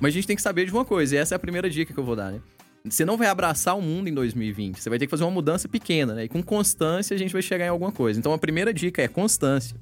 Mas 0.00 0.10
a 0.10 0.14
gente 0.14 0.26
tem 0.26 0.36
que 0.36 0.42
saber 0.42 0.66
de 0.66 0.72
uma 0.72 0.84
coisa, 0.84 1.14
e 1.14 1.18
essa 1.18 1.34
é 1.34 1.36
a 1.36 1.38
primeira 1.38 1.68
dica 1.70 1.92
que 1.92 1.98
eu 1.98 2.04
vou 2.04 2.16
dar, 2.16 2.32
né? 2.32 2.40
Você 2.84 3.04
não 3.04 3.16
vai 3.16 3.26
abraçar 3.26 3.76
o 3.76 3.82
mundo 3.82 4.08
em 4.08 4.14
2020, 4.14 4.80
você 4.80 4.88
vai 4.88 4.98
ter 4.98 5.06
que 5.06 5.10
fazer 5.10 5.24
uma 5.24 5.30
mudança 5.30 5.68
pequena, 5.68 6.14
né? 6.14 6.24
E 6.24 6.28
com 6.28 6.42
constância 6.42 7.14
a 7.14 7.18
gente 7.18 7.32
vai 7.32 7.42
chegar 7.42 7.66
em 7.66 7.68
alguma 7.68 7.90
coisa. 7.90 8.18
Então 8.18 8.32
a 8.32 8.38
primeira 8.38 8.72
dica 8.72 9.02
é 9.02 9.08
constância. 9.08 9.76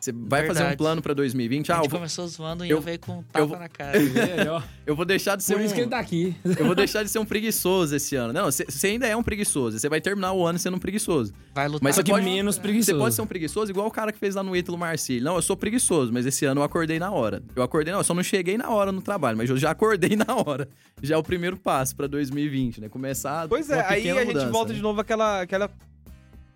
Você 0.00 0.12
vai 0.12 0.42
fazer 0.46 0.50
um 0.60 0.62
Verdade. 0.62 0.76
plano 0.76 1.02
pra 1.02 1.12
2020, 1.12 1.70
A 1.70 1.74
ah, 1.74 1.78
eu 1.78 1.82
gente 1.82 1.90
vou, 1.90 1.98
começou 1.98 2.26
zoando 2.28 2.64
e 2.64 2.70
eu- 2.70 2.76
eu 2.76 2.80
veio 2.80 2.98
com 3.00 3.18
um 3.18 3.22
tapa 3.24 3.44
vou- 3.46 3.58
na 3.58 3.68
cara. 3.68 3.98
É, 3.98 4.62
eu 4.86 4.94
vou 4.94 5.04
deixar 5.04 5.34
de 5.36 5.42
ser 5.42 5.54
Por 5.54 5.62
um... 5.62 5.64
isso 5.64 5.74
que 5.74 5.80
ele 5.80 5.90
tá 5.90 5.98
aqui. 5.98 6.36
Eu 6.56 6.66
vou 6.66 6.74
deixar 6.74 7.02
de 7.02 7.08
ser 7.10 7.18
um 7.18 7.24
preguiçoso 7.24 7.96
esse 7.96 8.14
ano. 8.14 8.32
Não, 8.32 8.44
você 8.44 8.64
você 8.68 8.86
ainda 8.88 9.06
é 9.08 9.16
um 9.16 9.22
preguiçoso. 9.24 9.78
Você 9.78 9.88
vai 9.88 10.00
terminar 10.00 10.32
o 10.32 10.46
ano 10.46 10.58
sendo 10.58 10.76
um 10.76 10.78
preguiçoso. 10.78 11.32
Vai 11.54 11.66
lutar. 11.66 11.82
Mas 11.82 11.96
Só 11.96 12.00
você 12.00 12.04
que 12.04 12.10
pode- 12.12 12.24
menos 12.24 12.54
Você 12.54 12.60
preguiçoso. 12.60 12.98
pode 12.98 13.14
ser 13.14 13.22
um 13.22 13.26
preguiçoso 13.26 13.70
igual 13.72 13.86
o 13.88 13.90
cara 13.90 14.12
que 14.12 14.18
fez 14.18 14.34
lá 14.36 14.42
no 14.42 14.54
Ítalo 14.56 14.78
Marcílio. 14.78 15.24
Não, 15.24 15.34
eu 15.36 15.42
sou 15.42 15.56
preguiçoso, 15.56 16.12
mas 16.12 16.24
esse 16.26 16.44
ano 16.44 16.60
eu 16.60 16.64
acordei 16.64 16.98
na 17.00 17.10
hora. 17.10 17.42
Eu 17.56 17.62
acordei 17.64 17.90
na 17.92 17.98
hora, 17.98 18.04
só 18.04 18.14
não 18.14 18.22
cheguei 18.22 18.56
na 18.56 18.70
hora 18.70 18.92
no 18.92 19.02
trabalho, 19.02 19.36
mas 19.36 19.50
eu 19.50 19.56
já 19.56 19.70
acordei 19.72 20.14
na 20.16 20.32
hora. 20.46 20.68
Já 21.02 21.16
é 21.16 21.18
o 21.18 21.22
primeiro 21.24 21.56
passo 21.56 21.96
pra 21.96 22.06
2020, 22.06 22.80
né? 22.80 22.88
Começar 22.88 23.48
Pois 23.48 23.68
uma 23.68 23.76
é, 23.78 23.84
aí 23.94 24.10
a 24.10 24.14
gente 24.16 24.26
mudança, 24.28 24.50
volta 24.50 24.68
né? 24.72 24.76
de 24.76 24.82
novo 24.82 25.00
àquela, 25.00 25.42
àquela 25.42 25.68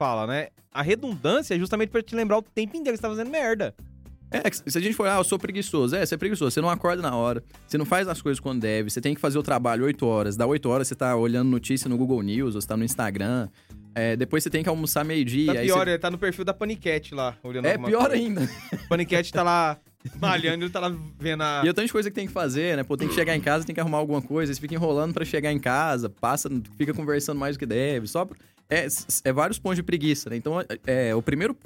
fala, 0.03 0.27
né? 0.27 0.49
A 0.73 0.83
redundância 0.83 1.55
é 1.55 1.59
justamente 1.59 1.91
pra 1.91 2.03
te 2.03 2.15
lembrar 2.17 2.39
o 2.39 2.43
tempo 2.43 2.77
inteiro 2.77 2.97
que 2.97 3.01
você 3.01 3.03
tá 3.03 3.09
fazendo 3.09 3.31
merda. 3.31 3.73
É, 4.33 4.41
se 4.51 4.77
a 4.79 4.81
gente 4.81 4.95
for, 4.95 5.07
ah, 5.07 5.19
eu 5.19 5.25
sou 5.25 5.39
preguiçoso. 5.39 5.95
É, 5.95 6.05
você 6.05 6.15
é 6.15 6.19
preguiçoso. 6.19 6.51
Você 6.51 6.61
não 6.61 6.71
acorda 6.71 7.03
na 7.03 7.15
hora. 7.15 7.43
Você 7.69 7.77
não 7.79 7.85
faz 7.85 8.09
as 8.09 8.21
coisas 8.23 8.41
quando 8.41 8.61
deve. 8.63 8.89
Você 8.91 9.01
tem 9.01 9.15
que 9.15 9.21
fazer 9.21 9.39
o 9.39 9.43
trabalho 9.43 9.85
8 9.85 10.05
horas. 10.07 10.37
Da 10.37 10.47
8 10.47 10.69
horas 10.71 10.89
você 10.89 10.95
tá 10.95 11.15
olhando 11.15 11.51
notícia 11.51 11.89
no 11.89 11.97
Google 11.99 12.23
News, 12.23 12.55
ou 12.55 12.61
você 12.61 12.67
tá 12.67 12.77
no 12.77 12.83
Instagram. 12.85 13.49
É, 13.95 14.17
depois 14.17 14.43
você 14.43 14.49
tem 14.51 14.63
que 14.63 14.69
almoçar 14.71 15.05
meio-dia. 15.05 15.53
Tá 15.55 15.61
pior, 15.61 15.85
você- 15.85 15.91
ele 15.91 15.99
tá 15.99 16.11
no 16.11 16.17
perfil 16.19 16.45
da 16.47 16.55
Panicat 16.55 17.15
lá, 17.15 17.37
olhando 17.45 17.67
É 17.67 17.77
pior 17.77 18.09
coisa. 18.09 18.15
ainda. 18.17 18.49
Panicat 18.89 19.31
tá 19.31 19.43
lá 19.43 19.77
malhando, 20.19 20.65
ele 20.65 20.73
tá 20.73 20.81
lá 20.81 20.93
vendo 21.21 21.43
a... 21.43 21.61
E 21.63 21.67
eu 21.67 21.75
tenho 21.75 21.87
de 21.87 21.93
coisa 21.93 22.09
que 22.11 22.15
tem 22.15 22.27
que 22.27 22.33
fazer, 22.33 22.77
né? 22.77 22.83
Pô, 22.83 22.97
tem 22.97 23.07
que 23.07 23.15
chegar 23.15 23.37
em 23.37 23.41
casa, 23.41 23.65
tem 23.67 23.75
que 23.75 23.81
arrumar 23.81 23.99
alguma 23.99 24.23
coisa. 24.23 24.53
Você 24.53 24.59
fica 24.61 24.75
enrolando 24.75 25.13
pra 25.13 25.27
chegar 25.27 25.53
em 25.53 25.59
casa, 25.59 26.09
passa, 26.09 26.49
fica 26.79 26.95
conversando 26.95 27.39
mais 27.39 27.55
do 27.55 27.59
que 27.59 27.67
deve. 27.67 28.07
Só 28.09 28.25
pra- 28.25 28.37
é, 28.71 28.87
é 29.25 29.33
vários 29.33 29.59
pontos 29.59 29.77
de 29.77 29.83
preguiça, 29.83 30.31
né? 30.31 30.37
Então, 30.37 30.61
é, 30.61 30.67
é, 30.87 31.15
o 31.15 31.23
primeiro 31.23 31.57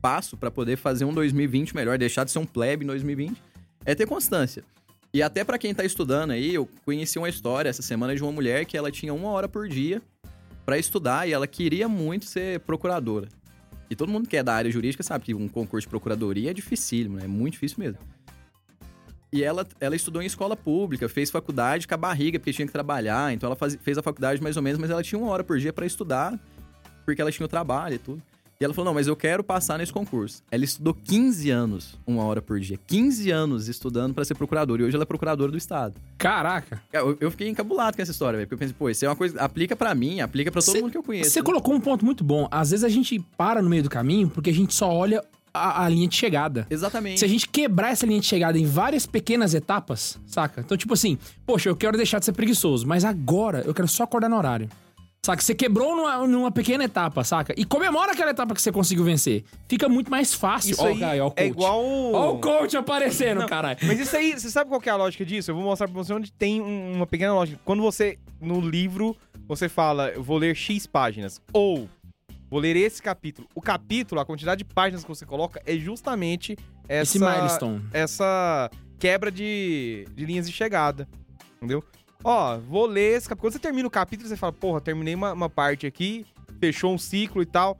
passo 0.00 0.36
pra 0.36 0.50
poder 0.50 0.76
fazer 0.76 1.04
um 1.04 1.12
2020 1.12 1.74
melhor, 1.74 1.98
deixar 1.98 2.24
de 2.24 2.30
ser 2.30 2.38
um 2.38 2.46
plebe 2.46 2.84
em 2.84 2.86
2020, 2.86 3.42
é 3.84 3.94
ter 3.94 4.06
constância. 4.06 4.64
E 5.12 5.22
até 5.22 5.42
pra 5.42 5.58
quem 5.58 5.74
tá 5.74 5.84
estudando 5.84 6.30
aí, 6.30 6.54
eu 6.54 6.68
conheci 6.84 7.18
uma 7.18 7.28
história 7.28 7.68
essa 7.68 7.82
semana 7.82 8.14
de 8.14 8.22
uma 8.22 8.30
mulher 8.30 8.64
que 8.64 8.76
ela 8.76 8.90
tinha 8.90 9.12
uma 9.12 9.28
hora 9.30 9.48
por 9.48 9.68
dia 9.68 10.00
pra 10.64 10.78
estudar 10.78 11.28
e 11.28 11.32
ela 11.32 11.46
queria 11.46 11.88
muito 11.88 12.26
ser 12.26 12.60
procuradora. 12.60 13.28
E 13.90 13.96
todo 13.96 14.12
mundo 14.12 14.28
que 14.28 14.36
é 14.36 14.42
da 14.42 14.54
área 14.54 14.70
jurídica 14.70 15.02
sabe 15.02 15.24
que 15.24 15.34
um 15.34 15.48
concurso 15.48 15.86
de 15.86 15.90
procuradoria 15.90 16.52
é 16.52 16.54
dificílimo, 16.54 17.16
né? 17.16 17.24
É 17.24 17.26
muito 17.26 17.54
difícil 17.54 17.78
mesmo. 17.80 17.98
E 19.32 19.44
ela, 19.44 19.66
ela 19.80 19.94
estudou 19.94 20.20
em 20.22 20.26
escola 20.26 20.56
pública, 20.56 21.08
fez 21.08 21.30
faculdade 21.30 21.86
com 21.86 21.94
a 21.94 21.96
barriga, 21.96 22.38
porque 22.38 22.52
tinha 22.52 22.66
que 22.66 22.72
trabalhar. 22.72 23.32
Então 23.32 23.46
ela 23.46 23.56
faz- 23.56 23.78
fez 23.80 23.96
a 23.96 24.02
faculdade 24.02 24.42
mais 24.42 24.56
ou 24.56 24.62
menos, 24.62 24.78
mas 24.80 24.90
ela 24.90 25.02
tinha 25.02 25.18
uma 25.20 25.30
hora 25.30 25.44
por 25.44 25.58
dia 25.58 25.72
pra 25.72 25.86
estudar, 25.86 26.38
porque 27.04 27.20
ela 27.22 27.30
tinha 27.30 27.46
o 27.46 27.48
trabalho 27.48 27.94
e 27.94 27.98
tudo. 27.98 28.22
E 28.60 28.64
ela 28.64 28.74
falou: 28.74 28.86
não, 28.86 28.94
mas 28.94 29.06
eu 29.06 29.16
quero 29.16 29.42
passar 29.42 29.78
nesse 29.78 29.90
concurso. 29.92 30.42
Ela 30.50 30.64
estudou 30.64 30.92
15 30.92 31.48
anos, 31.48 31.98
uma 32.06 32.22
hora 32.24 32.42
por 32.42 32.60
dia. 32.60 32.78
15 32.86 33.30
anos 33.30 33.68
estudando 33.68 34.12
pra 34.12 34.22
ser 34.24 34.34
procuradora. 34.34 34.82
E 34.82 34.84
hoje 34.84 34.94
ela 34.96 35.04
é 35.04 35.06
procuradora 35.06 35.50
do 35.50 35.56
Estado. 35.56 35.94
Caraca. 36.18 36.82
Eu, 36.92 37.16
eu 37.20 37.30
fiquei 37.30 37.48
encabulado 37.48 37.96
com 37.96 38.02
essa 38.02 38.10
história, 38.10 38.36
velho. 38.36 38.46
Porque 38.48 38.56
eu 38.62 38.66
pensei, 38.66 38.76
pô, 38.78 38.90
isso 38.90 39.02
é 39.04 39.08
uma 39.08 39.16
coisa. 39.16 39.40
Aplica 39.40 39.74
pra 39.74 39.94
mim, 39.94 40.20
aplica 40.20 40.50
pra 40.52 40.60
todo 40.60 40.72
Cê- 40.74 40.80
mundo 40.82 40.90
que 40.90 40.98
eu 40.98 41.02
conheço. 41.02 41.30
Você 41.30 41.38
né? 41.40 41.44
colocou 41.46 41.72
um 41.74 41.80
ponto 41.80 42.04
muito 42.04 42.22
bom. 42.22 42.46
Às 42.50 42.70
vezes 42.72 42.84
a 42.84 42.88
gente 42.90 43.18
para 43.38 43.62
no 43.62 43.70
meio 43.70 43.82
do 43.84 43.88
caminho 43.88 44.28
porque 44.28 44.50
a 44.50 44.54
gente 44.54 44.74
só 44.74 44.92
olha 44.92 45.24
a, 45.52 45.84
a 45.84 45.88
linha 45.88 46.08
de 46.08 46.14
chegada. 46.16 46.66
Exatamente. 46.70 47.18
Se 47.18 47.24
a 47.24 47.28
gente 47.28 47.48
quebrar 47.48 47.90
essa 47.90 48.06
linha 48.06 48.20
de 48.20 48.26
chegada 48.26 48.58
em 48.58 48.64
várias 48.64 49.06
pequenas 49.06 49.54
etapas, 49.54 50.18
saca? 50.26 50.60
Então, 50.60 50.76
tipo 50.76 50.94
assim, 50.94 51.18
poxa, 51.46 51.68
eu 51.68 51.76
quero 51.76 51.96
deixar 51.96 52.18
de 52.18 52.24
ser 52.24 52.32
preguiçoso, 52.32 52.86
mas 52.86 53.04
agora 53.04 53.62
eu 53.66 53.74
quero 53.74 53.88
só 53.88 54.04
acordar 54.04 54.28
no 54.28 54.36
horário. 54.36 54.68
Saca? 55.22 55.42
Você 55.42 55.54
quebrou 55.54 55.94
numa, 55.94 56.26
numa 56.26 56.50
pequena 56.50 56.84
etapa, 56.84 57.22
saca? 57.22 57.52
E 57.54 57.62
comemora 57.62 58.12
aquela 58.12 58.30
etapa 58.30 58.54
que 58.54 58.62
você 58.62 58.72
conseguiu 58.72 59.04
vencer. 59.04 59.44
Fica 59.68 59.86
muito 59.86 60.10
mais 60.10 60.32
fácil. 60.32 60.70
Isso 60.70 60.82
Ó, 60.82 60.86
aí 60.86 61.20
ó 61.20 61.30
é 61.36 61.46
igual. 61.46 61.84
Ó 61.84 62.32
o 62.32 62.38
coach 62.40 62.74
aparecendo, 62.74 63.46
caralho. 63.46 63.78
Mas 63.82 64.00
isso 64.00 64.16
aí, 64.16 64.32
você 64.32 64.48
sabe 64.48 64.70
qual 64.70 64.80
que 64.80 64.88
é 64.88 64.92
a 64.92 64.96
lógica 64.96 65.22
disso? 65.22 65.50
Eu 65.50 65.56
vou 65.56 65.64
mostrar 65.64 65.88
pra 65.88 65.94
você 65.94 66.10
onde 66.14 66.32
tem 66.32 66.62
um- 66.62 66.94
uma 66.94 67.06
pequena 67.06 67.34
lógica. 67.34 67.60
Quando 67.66 67.82
você, 67.82 68.18
no 68.40 68.62
livro, 68.62 69.14
você 69.46 69.68
fala, 69.68 70.08
eu 70.08 70.22
vou 70.22 70.38
ler 70.38 70.54
X 70.56 70.86
páginas, 70.86 71.38
ou 71.52 71.86
vou 72.50 72.60
ler 72.60 72.76
esse 72.76 73.00
capítulo. 73.02 73.48
O 73.54 73.60
capítulo, 73.62 74.20
a 74.20 74.26
quantidade 74.26 74.58
de 74.58 74.64
páginas 74.64 75.02
que 75.02 75.08
você 75.08 75.24
coloca 75.24 75.62
é 75.64 75.76
justamente 75.76 76.56
essa, 76.88 77.16
Esse 77.16 77.18
milestone. 77.18 77.82
essa 77.92 78.70
quebra 78.98 79.30
de, 79.30 80.06
de 80.14 80.26
linhas 80.26 80.46
de 80.46 80.52
chegada. 80.52 81.08
Entendeu? 81.56 81.82
Ó, 82.22 82.58
vou 82.58 82.86
ler 82.86 83.16
esse 83.16 83.28
capítulo. 83.28 83.42
Quando 83.48 83.52
você 83.54 83.58
termina 83.58 83.86
o 83.88 83.90
capítulo, 83.90 84.28
você 84.28 84.36
fala, 84.36 84.52
porra, 84.52 84.80
terminei 84.80 85.14
uma, 85.14 85.32
uma 85.32 85.48
parte 85.48 85.86
aqui, 85.86 86.26
fechou 86.58 86.92
um 86.92 86.98
ciclo 86.98 87.40
e 87.40 87.46
tal. 87.46 87.78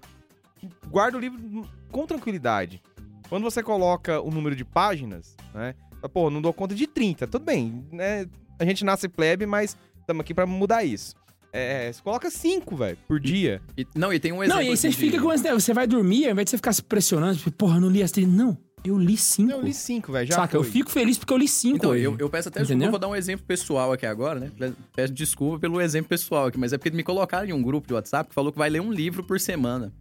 Guarda 0.89 1.17
o 1.19 1.21
livro 1.21 1.67
com 1.91 2.07
tranquilidade. 2.07 2.81
Quando 3.29 3.43
você 3.43 3.63
coloca 3.63 4.21
o 4.21 4.31
número 4.31 4.57
de 4.57 4.65
páginas, 4.65 5.37
né? 5.55 5.75
Pô, 6.13 6.31
não 6.31 6.41
dou 6.41 6.53
conta 6.53 6.75
de 6.75 6.87
30. 6.87 7.27
Tudo 7.27 7.45
bem, 7.45 7.87
né? 7.93 8.27
A 8.59 8.65
gente 8.65 8.85
nasce 8.85 9.09
plebe, 9.09 9.47
mas 9.47 9.77
estamos 10.01 10.23
aqui 10.23 10.33
pra 10.35 10.47
mudar 10.47 10.83
isso. 10.85 11.15
É, 11.53 11.93
você 11.93 12.01
coloca 12.03 12.31
5, 12.31 12.77
velho, 12.77 12.99
por 13.09 13.19
dia. 13.19 13.61
E- 13.77 13.87
não, 13.95 14.13
e 14.13 14.21
tem 14.21 14.33
um 14.33 14.43
exemplo. 14.43 14.61
Não, 14.61 14.63
e 14.67 14.71
aí 14.71 14.77
você 14.77 14.91
fica 14.93 15.21
com 15.21 15.33
esse. 15.33 15.53
Você 15.53 15.75
vai 15.75 15.87
dormir, 15.87 16.27
ao 16.27 16.33
invés 16.33 16.45
de 16.45 16.51
você 16.51 16.57
ficar 16.57 16.73
se 16.73 16.83
pressionando, 16.83 17.37
tipo, 17.37 17.51
porra, 17.51 17.77
eu 17.77 17.81
não 17.81 17.89
li 17.91 18.03
as 18.03 18.13
três. 18.13 18.29
Não, 18.29 18.57
eu 18.85 18.97
li 18.99 19.17
cinco. 19.17 19.51
Eu 19.53 19.61
li 19.61 19.75
5, 19.75 20.13
velho, 20.13 20.29
já 20.29 20.37
Saca? 20.37 20.57
Eu 20.57 20.63
foi. 20.63 20.73
fico 20.73 20.91
feliz 20.91 21.19
porque 21.19 21.33
eu 21.33 21.37
li 21.37 21.49
cinco. 21.49 21.77
Então, 21.77 21.95
eu, 21.97 22.17
eu 22.19 22.31
peço 22.31 22.49
até 22.49 22.61
desculpa, 22.61 22.85
eu 22.85 22.91
vou 22.91 22.99
dar 23.01 23.09
um 23.09 23.17
exemplo 23.17 23.45
pessoal 23.47 23.93
aqui 23.93 24.07
agora, 24.07 24.41
né? 24.41 24.73
Peço 24.95 25.13
desculpa 25.13 25.59
pelo 25.59 25.81
exemplo 25.81 26.09
pessoal 26.09 26.47
aqui, 26.47 26.59
mas 26.59 26.73
é 26.73 26.79
porque 26.79 26.91
me 26.97 27.03
colocaram 27.03 27.47
em 27.49 27.53
um 27.53 27.63
grupo 27.63 27.87
de 27.89 27.95
WhatsApp 27.95 28.29
que 28.29 28.35
falou 28.35 28.53
que 28.53 28.59
vai 28.59 28.71
ler 28.71 28.81
um 28.81 28.93
livro 28.93 29.23
por 29.23 29.39
semana. 29.41 29.93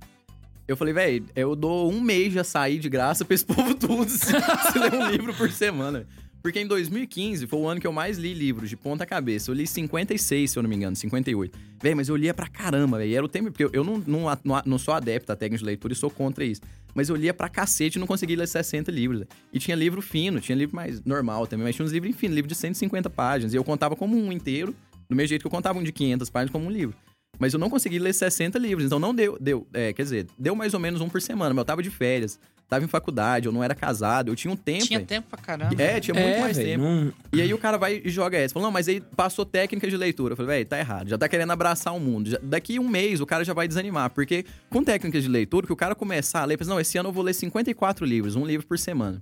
Eu 0.67 0.77
falei, 0.77 0.93
velho, 0.93 1.25
eu 1.35 1.55
dou 1.55 1.91
um 1.91 1.99
mês 1.99 2.31
já 2.31 2.43
sair 2.43 2.77
de 2.77 2.88
graça 2.89 3.25
pra 3.25 3.33
esse 3.33 3.43
povo 3.45 3.73
tudo 3.73 4.07
se, 4.07 4.27
se 4.27 4.79
ler 4.79 4.93
um 4.93 5.09
livro 5.09 5.33
por 5.33 5.51
semana. 5.51 6.05
Porque 6.41 6.60
em 6.60 6.67
2015 6.67 7.47
foi 7.47 7.60
o 7.60 7.67
ano 7.67 7.82
que 7.82 7.88
eu 7.88 7.91
mais 7.91 8.17
li 8.17 8.34
livros, 8.34 8.69
de 8.69 8.78
ponta 8.78 9.06
cabeça. 9.06 9.52
Eu 9.52 9.56
li 9.56 9.67
56, 9.67 10.52
se 10.52 10.58
eu 10.58 10.63
não 10.63 10.69
me 10.69 10.75
engano, 10.75 10.95
58. 10.95 11.58
Véi, 11.82 11.93
mas 11.93 12.08
eu 12.08 12.15
lia 12.15 12.34
pra 12.34 12.47
caramba, 12.47 12.97
velho. 12.97 13.15
Era 13.15 13.25
o 13.25 13.30
tempo, 13.30 13.52
porque 13.52 13.75
eu, 13.75 13.84
não, 13.84 13.97
não, 14.08 14.21
não, 14.43 14.62
não 14.65 14.78
sou 14.80 14.93
adepto 14.93 15.32
à 15.32 15.36
técnica 15.36 15.60
de 15.60 15.65
leitura 15.65 15.93
e 15.93 15.95
sou 15.95 16.10
contra 16.10 16.45
isso. 16.45 16.62
Mas 16.95 17.10
eu 17.10 17.15
lia 17.15 17.34
pra 17.34 17.49
cacete 17.49 17.97
e 17.97 17.99
não 17.99 18.08
conseguia 18.08 18.38
ler 18.38 18.47
60 18.47 18.89
livros. 18.91 19.19
véi. 19.19 19.28
E 19.52 19.60
tinha 19.60 19.75
livro 19.75 20.02
fino, 20.02 20.39
tinha 20.39 20.56
livro 20.58 20.75
mais 20.75 21.04
normal 21.04 21.45
também, 21.45 21.65
mas 21.65 21.75
tinha 21.75 21.86
uns 21.86 21.91
livros 21.91 22.15
finos, 22.15 22.36
livro 22.36 22.49
de 22.49 22.56
150 22.56 23.10
páginas. 23.10 23.54
E 23.54 23.58
eu 23.58 23.63
contava 23.63 23.95
como 23.95 24.15
um 24.17 24.32
inteiro, 24.32 24.73
do 25.10 25.15
mesmo 25.15 25.30
jeito 25.30 25.41
que 25.41 25.47
eu 25.47 25.52
contava 25.52 25.78
um 25.78 25.84
de 25.84 25.91
500 25.91 26.30
páginas 26.30 26.52
como 26.52 26.65
um 26.65 26.71
livro. 26.71 26.95
Mas 27.38 27.54
eu 27.54 27.60
não 27.60 27.69
consegui 27.69 27.99
ler 27.99 28.13
60 28.13 28.58
livros, 28.60 28.86
então 28.86 28.99
não 28.99 29.15
deu, 29.15 29.38
deu, 29.39 29.65
é, 29.73 29.93
quer 29.93 30.04
dizer, 30.04 30.28
deu 30.38 30.56
mais 30.56 30.73
ou 30.73 30.80
menos 30.80 30.99
um 30.99 31.08
por 31.08 31.21
semana, 31.21 31.54
mas 31.54 31.62
eu 31.62 31.65
tava 31.65 31.82
de 31.82 31.89
férias, 31.89 32.38
tava 32.69 32.86
em 32.86 32.88
faculdade, 32.88 33.47
eu 33.47 33.51
não 33.51 33.63
era 33.63 33.73
casado, 33.73 34.29
eu 34.32 34.36
tinha 34.36 34.53
um 34.53 34.55
tempo. 34.55 34.86
Tinha 34.86 34.99
tempo 35.01 35.27
pra 35.27 35.39
caramba. 35.39 35.82
É, 35.82 35.99
tinha 35.99 36.13
muito 36.13 36.27
é, 36.38 36.39
mais 36.39 36.55
velho, 36.55 36.69
tempo. 36.69 36.84
não- 36.84 37.13
E 37.34 37.41
aí 37.41 37.51
o 37.53 37.58
cara 37.58 37.77
vai 37.77 38.01
e 38.05 38.10
joga 38.10 38.38
essa. 38.38 38.53
Falou, 38.53 38.67
não, 38.67 38.71
mas 38.71 38.88
aí 38.88 39.01
passou 39.15 39.43
técnica 39.43 39.89
de 39.89 39.97
leitura. 39.97 40.34
Eu 40.34 40.38
falei, 40.38 40.58
velho, 40.58 40.65
tá 40.67 40.77
errado. 40.77 41.10
Já 41.10 41.17
tá 41.17 41.27
querendo 41.27 41.51
abraçar 41.51 41.95
o 41.95 41.99
mundo. 41.99 42.29
Já- 42.29 42.39
daqui 42.43 42.77
um 42.79 42.88
mês 42.88 43.19
o 43.19 43.25
cara 43.25 43.43
já 43.43 43.53
vai 43.53 43.67
desanimar. 43.67 44.12
Porque 44.12 44.45
com 44.69 44.84
técnicas 44.84 45.23
de 45.23 45.29
leitura, 45.29 45.65
que 45.65 45.73
o 45.73 45.75
cara 45.75 45.95
começar 45.95 46.41
a 46.41 46.45
ler, 46.45 46.58
pensa, 46.58 46.69
não, 46.69 46.79
esse 46.79 46.95
ano 46.97 47.10
eu 47.10 47.13
vou 47.13 47.23
ler 47.23 47.34
54 47.34 48.05
livros, 48.05 48.36
um 48.36 48.45
livro 48.45 48.67
por 48.67 48.77
semana. 48.77 49.21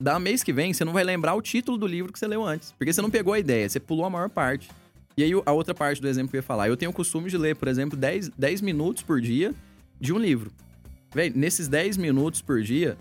Da 0.00 0.18
mês 0.18 0.42
que 0.42 0.52
vem, 0.52 0.72
você 0.72 0.84
não 0.84 0.92
vai 0.94 1.04
lembrar 1.04 1.34
o 1.34 1.42
título 1.42 1.76
do 1.76 1.86
livro 1.86 2.10
que 2.12 2.18
você 2.18 2.26
leu 2.26 2.42
antes. 2.44 2.72
Porque 2.78 2.92
você 2.92 3.02
não 3.02 3.10
pegou 3.10 3.34
a 3.34 3.38
ideia, 3.38 3.68
você 3.68 3.78
pulou 3.78 4.04
a 4.06 4.10
maior 4.10 4.28
parte. 4.30 4.68
E 5.16 5.22
aí 5.22 5.30
a 5.44 5.52
outra 5.52 5.74
parte 5.74 6.00
do 6.00 6.08
exemplo 6.08 6.30
que 6.30 6.36
eu 6.36 6.38
ia 6.38 6.42
falar. 6.42 6.68
Eu 6.68 6.76
tenho 6.76 6.90
o 6.90 6.94
costume 6.94 7.28
de 7.28 7.36
ler, 7.36 7.54
por 7.54 7.68
exemplo, 7.68 7.98
10, 7.98 8.30
10 8.30 8.60
minutos 8.62 9.02
por 9.02 9.20
dia 9.20 9.54
de 10.00 10.12
um 10.12 10.18
livro. 10.18 10.50
Velho, 11.14 11.34
nesses 11.36 11.68
10 11.68 11.96
minutos 11.96 12.40
por 12.42 12.62
dia, 12.62 12.96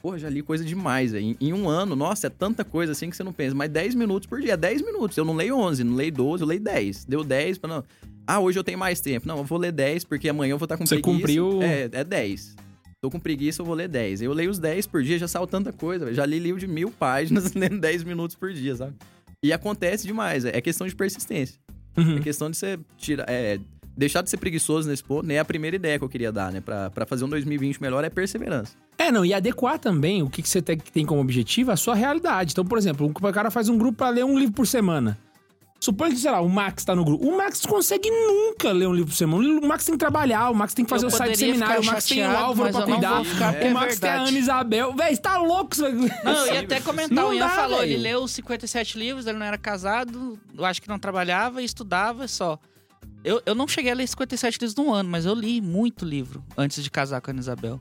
Pô, 0.00 0.16
já 0.16 0.28
li 0.30 0.42
coisa 0.42 0.64
demais, 0.64 1.10
velho. 1.10 1.24
Em, 1.24 1.36
em 1.40 1.52
um 1.52 1.68
ano, 1.68 1.96
nossa, 1.96 2.28
é 2.28 2.30
tanta 2.30 2.64
coisa 2.64 2.92
assim 2.92 3.10
que 3.10 3.16
você 3.16 3.24
não 3.24 3.32
pensa. 3.32 3.52
Mas 3.56 3.68
10 3.68 3.96
minutos 3.96 4.28
por 4.28 4.40
dia, 4.40 4.56
10 4.56 4.80
minutos. 4.80 5.16
Eu 5.18 5.24
não 5.24 5.34
leio 5.34 5.56
11, 5.58 5.82
não 5.82 5.96
leio 5.96 6.12
12, 6.12 6.42
eu 6.44 6.46
leio 6.46 6.60
10. 6.60 7.04
Deu 7.04 7.24
10 7.24 7.58
pra 7.58 7.68
não... 7.68 7.84
Ah, 8.24 8.38
hoje 8.38 8.56
eu 8.56 8.62
tenho 8.62 8.78
mais 8.78 9.00
tempo. 9.00 9.26
Não, 9.26 9.38
eu 9.38 9.44
vou 9.44 9.58
ler 9.58 9.72
10 9.72 10.04
porque 10.04 10.28
amanhã 10.28 10.52
eu 10.52 10.58
vou 10.58 10.66
estar 10.66 10.76
com 10.76 10.86
Você 10.86 11.00
preguiça. 11.00 11.18
cumpriu- 11.18 11.60
É, 11.62 11.88
é 11.90 12.04
10. 12.04 12.54
Tô 13.00 13.10
com 13.10 13.18
preguiça, 13.18 13.60
eu 13.60 13.66
vou 13.66 13.74
ler 13.74 13.88
10. 13.88 14.22
Eu 14.22 14.32
leio 14.32 14.50
os 14.50 14.60
10 14.60 14.86
por 14.86 15.02
dia, 15.02 15.18
já 15.18 15.26
saiu 15.26 15.48
tanta 15.48 15.72
coisa, 15.72 16.04
velho. 16.04 16.16
Já 16.16 16.24
li 16.24 16.38
livro 16.38 16.60
de 16.60 16.68
mil 16.68 16.92
páginas 16.92 17.52
lendo 17.58 17.80
10 17.80 18.04
minutos 18.04 18.36
por 18.36 18.52
dia, 18.52 18.76
sabe? 18.76 18.94
E 19.42 19.52
acontece 19.52 20.06
demais. 20.06 20.44
É 20.44 20.60
questão 20.60 20.86
de 20.86 20.94
persistência. 20.94 21.58
Uhum. 21.96 22.18
É 22.18 22.20
questão 22.20 22.48
de 22.48 22.56
você 22.56 22.78
tirar... 22.96 23.24
É, 23.28 23.58
deixar 23.98 24.22
de 24.22 24.30
ser 24.30 24.36
preguiçoso 24.36 24.88
nesse 24.88 25.02
ponto, 25.02 25.26
né? 25.26 25.34
É 25.34 25.38
a 25.40 25.44
primeira 25.44 25.74
ideia 25.74 25.98
que 25.98 26.04
eu 26.04 26.08
queria 26.08 26.30
dar, 26.30 26.52
né? 26.52 26.60
Pra, 26.60 26.88
pra 26.88 27.04
fazer 27.04 27.24
um 27.24 27.28
2020 27.28 27.82
melhor 27.82 28.04
é 28.04 28.08
perseverança. 28.08 28.72
É, 28.96 29.10
não, 29.10 29.24
e 29.24 29.34
adequar 29.34 29.78
também 29.78 30.22
o 30.22 30.30
que, 30.30 30.40
que 30.40 30.48
você 30.48 30.62
tem, 30.62 30.78
que 30.78 30.92
tem 30.92 31.04
como 31.04 31.20
objetivo 31.20 31.72
à 31.72 31.76
sua 31.76 31.96
realidade. 31.96 32.52
Então, 32.52 32.64
por 32.64 32.78
exemplo, 32.78 33.10
o 33.12 33.32
cara 33.32 33.50
faz 33.50 33.68
um 33.68 33.76
grupo 33.76 33.98
pra 33.98 34.08
ler 34.10 34.24
um 34.24 34.38
livro 34.38 34.54
por 34.54 34.66
semana. 34.66 35.18
Suponha 35.80 36.10
que, 36.10 36.18
sei 36.18 36.30
lá, 36.30 36.40
o 36.40 36.48
Max 36.48 36.84
tá 36.84 36.94
no 36.94 37.04
grupo. 37.04 37.24
O 37.24 37.36
Max 37.36 37.62
não 37.62 37.70
consegue 37.70 38.10
nunca 38.10 38.72
ler 38.72 38.88
um 38.88 38.92
livro 38.92 39.10
por 39.10 39.16
semana. 39.16 39.60
O 39.60 39.66
Max 39.66 39.84
tem 39.84 39.94
que 39.94 39.98
trabalhar, 39.98 40.50
o 40.50 40.54
Max 40.54 40.74
tem 40.74 40.84
que 40.84 40.88
fazer 40.88 41.04
Eu 41.04 41.08
o 41.08 41.10
site 41.12 41.32
de 41.32 41.38
seminário, 41.38 41.82
o 41.82 41.86
Max 41.86 42.04
tem 42.04 42.18
o 42.18 42.24
chateado, 42.24 42.44
Álvaro 42.44 42.72
pra 42.72 42.82
cuidar. 42.82 43.24
porque 43.24 43.64
o 43.64 43.68
é 43.68 43.72
Max 43.72 43.98
tem 44.00 44.10
a. 44.10 44.22
Ana 44.22 44.38
Isabel. 44.38 44.92
Véi, 44.94 45.14
você 45.14 45.22
tá 45.22 45.38
louco? 45.38 45.76
Não, 46.24 46.46
eu 46.46 46.54
ia 46.54 46.60
até 46.60 46.80
comentar, 46.80 47.16
Não 47.16 47.30
o 47.30 47.34
Ian 47.34 47.46
dá, 47.46 47.54
falou, 47.54 47.78
velho. 47.78 47.92
ele 47.92 48.02
leu 48.02 48.26
57 48.26 48.98
livros, 48.98 49.26
ele 49.26 49.38
não 49.38 49.46
era 49.46 49.56
casado, 49.56 50.38
eu 50.56 50.64
acho 50.64 50.82
que 50.82 50.88
não 50.88 50.98
trabalhava 50.98 51.62
e 51.62 51.64
estudava 51.64 52.26
só. 52.26 52.58
Eu, 53.24 53.42
eu 53.44 53.54
não 53.54 53.66
cheguei 53.68 53.90
a 53.92 53.94
ler 53.94 54.06
57 54.06 54.54
livros 54.60 54.74
num 54.76 54.92
ano, 54.92 55.08
mas 55.08 55.24
eu 55.26 55.34
li 55.34 55.60
muito 55.60 56.04
livro 56.04 56.42
antes 56.56 56.82
de 56.82 56.90
casar 56.90 57.20
com 57.20 57.30
a 57.30 57.32
Ana 57.32 57.40
Isabel. 57.40 57.80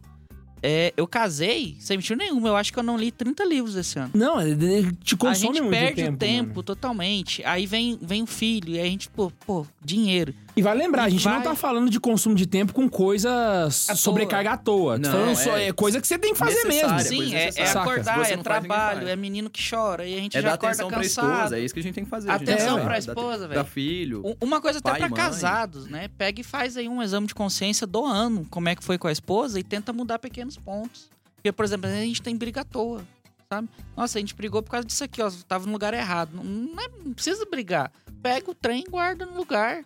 É, 0.63 0.91
eu 0.97 1.07
casei 1.07 1.77
sem 1.79 1.97
mentira 1.97 2.17
nenhuma, 2.17 2.47
eu 2.49 2.55
acho 2.55 2.73
que 2.73 2.79
eu 2.79 2.83
não 2.83 2.97
li 2.97 3.11
30 3.11 3.45
livros 3.45 3.75
esse 3.75 3.99
ano. 3.99 4.09
Não, 4.15 4.39
é- 4.39 4.49
é- 4.51 4.91
te 5.03 5.13
a 5.13 5.17
consome 5.17 5.35
gente 5.35 5.61
muito 5.61 5.69
perde 5.69 5.95
tempo, 6.01 6.15
o 6.15 6.17
tempo 6.17 6.49
mano. 6.49 6.63
totalmente. 6.63 7.43
Aí 7.45 7.67
vem, 7.67 7.97
vem 8.01 8.23
o 8.23 8.27
filho, 8.27 8.69
e 8.71 8.79
aí 8.79 8.87
a 8.87 8.89
gente, 8.89 9.07
pô, 9.09 9.31
pô, 9.45 9.65
dinheiro. 9.85 10.33
E 10.57 10.61
vai 10.63 10.75
lembrar, 10.75 11.03
a 11.03 11.09
gente 11.09 11.23
não 11.25 11.33
vai- 11.35 11.43
tá 11.43 11.55
falando 11.55 11.89
de 11.89 11.99
consumo 11.99 12.33
de 12.35 12.45
tempo 12.47 12.73
com 12.73 12.89
coisas 12.89 13.89
À 13.89 13.95
sobrecarga 13.95 14.51
à 14.53 14.57
toa. 14.57 14.97
Não, 14.97 15.11
falando 15.11 15.35
só- 15.35 15.55
é 15.55 15.67
é 15.67 15.71
coisa 15.71 16.01
que 16.01 16.07
você 16.07 16.17
tem 16.17 16.33
que 16.33 16.39
fazer 16.39 16.63
mesmo. 16.65 16.89
coisa 16.89 17.07
Sim, 17.09 17.35
é, 17.35 17.49
é 17.55 17.69
acordar, 17.69 18.31
é 18.31 18.35
não 18.35 18.43
trabalho, 18.43 18.99
faz. 19.01 19.09
é 19.09 19.15
menino 19.15 19.49
que 19.49 19.61
chora, 19.69 20.05
e 20.05 20.15
a 20.15 20.19
gente 20.19 20.35
É 20.37 20.41
já 20.41 20.53
acorda 20.53 20.67
atenção 20.67 20.87
pra 20.89 20.97
cansado. 21.01 21.27
esposa, 21.35 21.57
é 21.57 21.61
isso 21.61 21.73
que 21.73 21.79
a 21.79 21.83
gente 21.83 21.93
tem 21.95 22.03
que 22.03 22.09
fazer. 22.09 22.31
Atenção 22.31 22.75
gente. 22.77 22.83
pra 22.85 22.95
É, 22.95 22.99
esposa, 22.99 23.47
velho. 23.47 23.59
Da 23.61 23.63
filho. 23.63 24.21
Um- 24.25 24.47
Uma 24.47 24.59
coisa 24.59 24.79
até 24.79 24.89
Pai 24.89 24.99
pra 24.99 25.09
mãe. 25.09 25.17
casados, 25.17 25.87
né? 25.87 26.07
Pega 26.17 26.41
e 26.41 26.43
faz 26.43 26.75
aí 26.75 26.89
um 26.89 27.03
exame 27.03 27.27
de 27.27 27.35
consciência 27.35 27.85
do 27.85 28.03
ano, 28.03 28.45
como 28.49 28.67
é 28.67 28.75
que 28.75 28.83
foi 28.83 28.97
com 28.97 29.07
a 29.07 29.11
esposa, 29.11 29.59
e 29.59 29.63
tenta 29.63 29.93
mudar 29.93 30.17
pequenos 30.19 30.57
pontos. 30.57 31.09
Porque, 31.35 31.51
por 31.51 31.63
exemplo, 31.63 31.87
a 31.87 31.93
gente 31.93 32.21
tem 32.21 32.35
briga 32.35 32.61
à 32.61 32.63
toa, 32.63 33.05
sabe? 33.47 33.69
Nossa, 33.95 34.17
a 34.17 34.21
gente 34.21 34.33
brigou 34.33 34.63
por 34.63 34.71
causa 34.71 34.87
disso 34.87 35.03
aqui, 35.03 35.21
ó. 35.21 35.29
Tava 35.47 35.65
no 35.67 35.71
lugar 35.71 35.93
errado. 35.93 36.31
Não, 36.33 36.43
não 36.43 36.81
é- 36.83 36.89
não 37.05 37.13
precisa 37.13 37.45
brigar. 37.45 37.91
Pega 38.23 38.49
o 38.49 38.55
trem 38.55 38.83
e 38.87 38.89
guarda 38.89 39.25
no 39.25 39.37
lugar. 39.37 39.83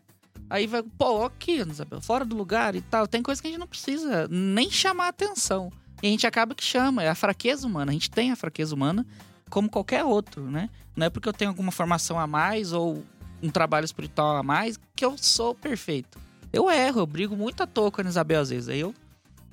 Aí 0.52 0.68
vai, 0.68 0.84
pô, 0.84 1.24
aqui, 1.24 1.64
Isabel, 1.66 2.02
fora 2.02 2.26
do 2.26 2.36
lugar 2.36 2.76
e 2.76 2.82
tal. 2.82 3.08
Tem 3.08 3.24
coisa 3.24 3.42
que 3.42 3.48
a 3.48 3.52
gente 3.52 3.60
não 3.62 3.68
precisa 3.68 4.28
nem 4.30 4.70
chamar 4.70 5.08
atenção. 5.08 5.72
E 6.04 6.08
a 6.08 6.10
gente 6.10 6.28
acaba 6.28 6.54
que 6.54 6.64
chama. 6.64 7.02
É 7.02 7.08
a 7.08 7.16
fraqueza 7.16 7.66
humana. 7.66 7.90
A 7.90 7.94
gente 7.94 8.12
tem 8.12 8.32
a 8.32 8.36
fraqueza 8.36 8.76
humana 8.76 9.08
como 9.50 9.70
qualquer 9.70 10.04
outro, 10.04 10.52
né? 10.52 10.70
Não 10.94 11.08
é 11.08 11.10
porque 11.10 11.30
eu 11.30 11.32
tenho 11.32 11.52
alguma 11.52 11.72
formação 11.72 12.20
a 12.20 12.28
mais 12.28 12.74
ou 12.74 13.02
um 13.42 13.50
trabalho 13.50 13.86
espiritual 13.86 14.36
a 14.36 14.44
mais 14.44 14.78
que 14.94 15.06
eu 15.06 15.18
sou 15.18 15.56
perfeito. 15.56 16.20
Eu 16.52 16.70
erro, 16.70 17.00
eu 17.00 17.08
brigo 17.08 17.34
muito 17.34 17.64
à 17.64 17.68
toa 17.68 17.90
com 17.90 18.02
a 18.02 18.04
Isabel 18.04 18.42
às 18.42 18.50
vezes. 18.50 18.68
Aí 18.68 18.82
eu 18.82 18.94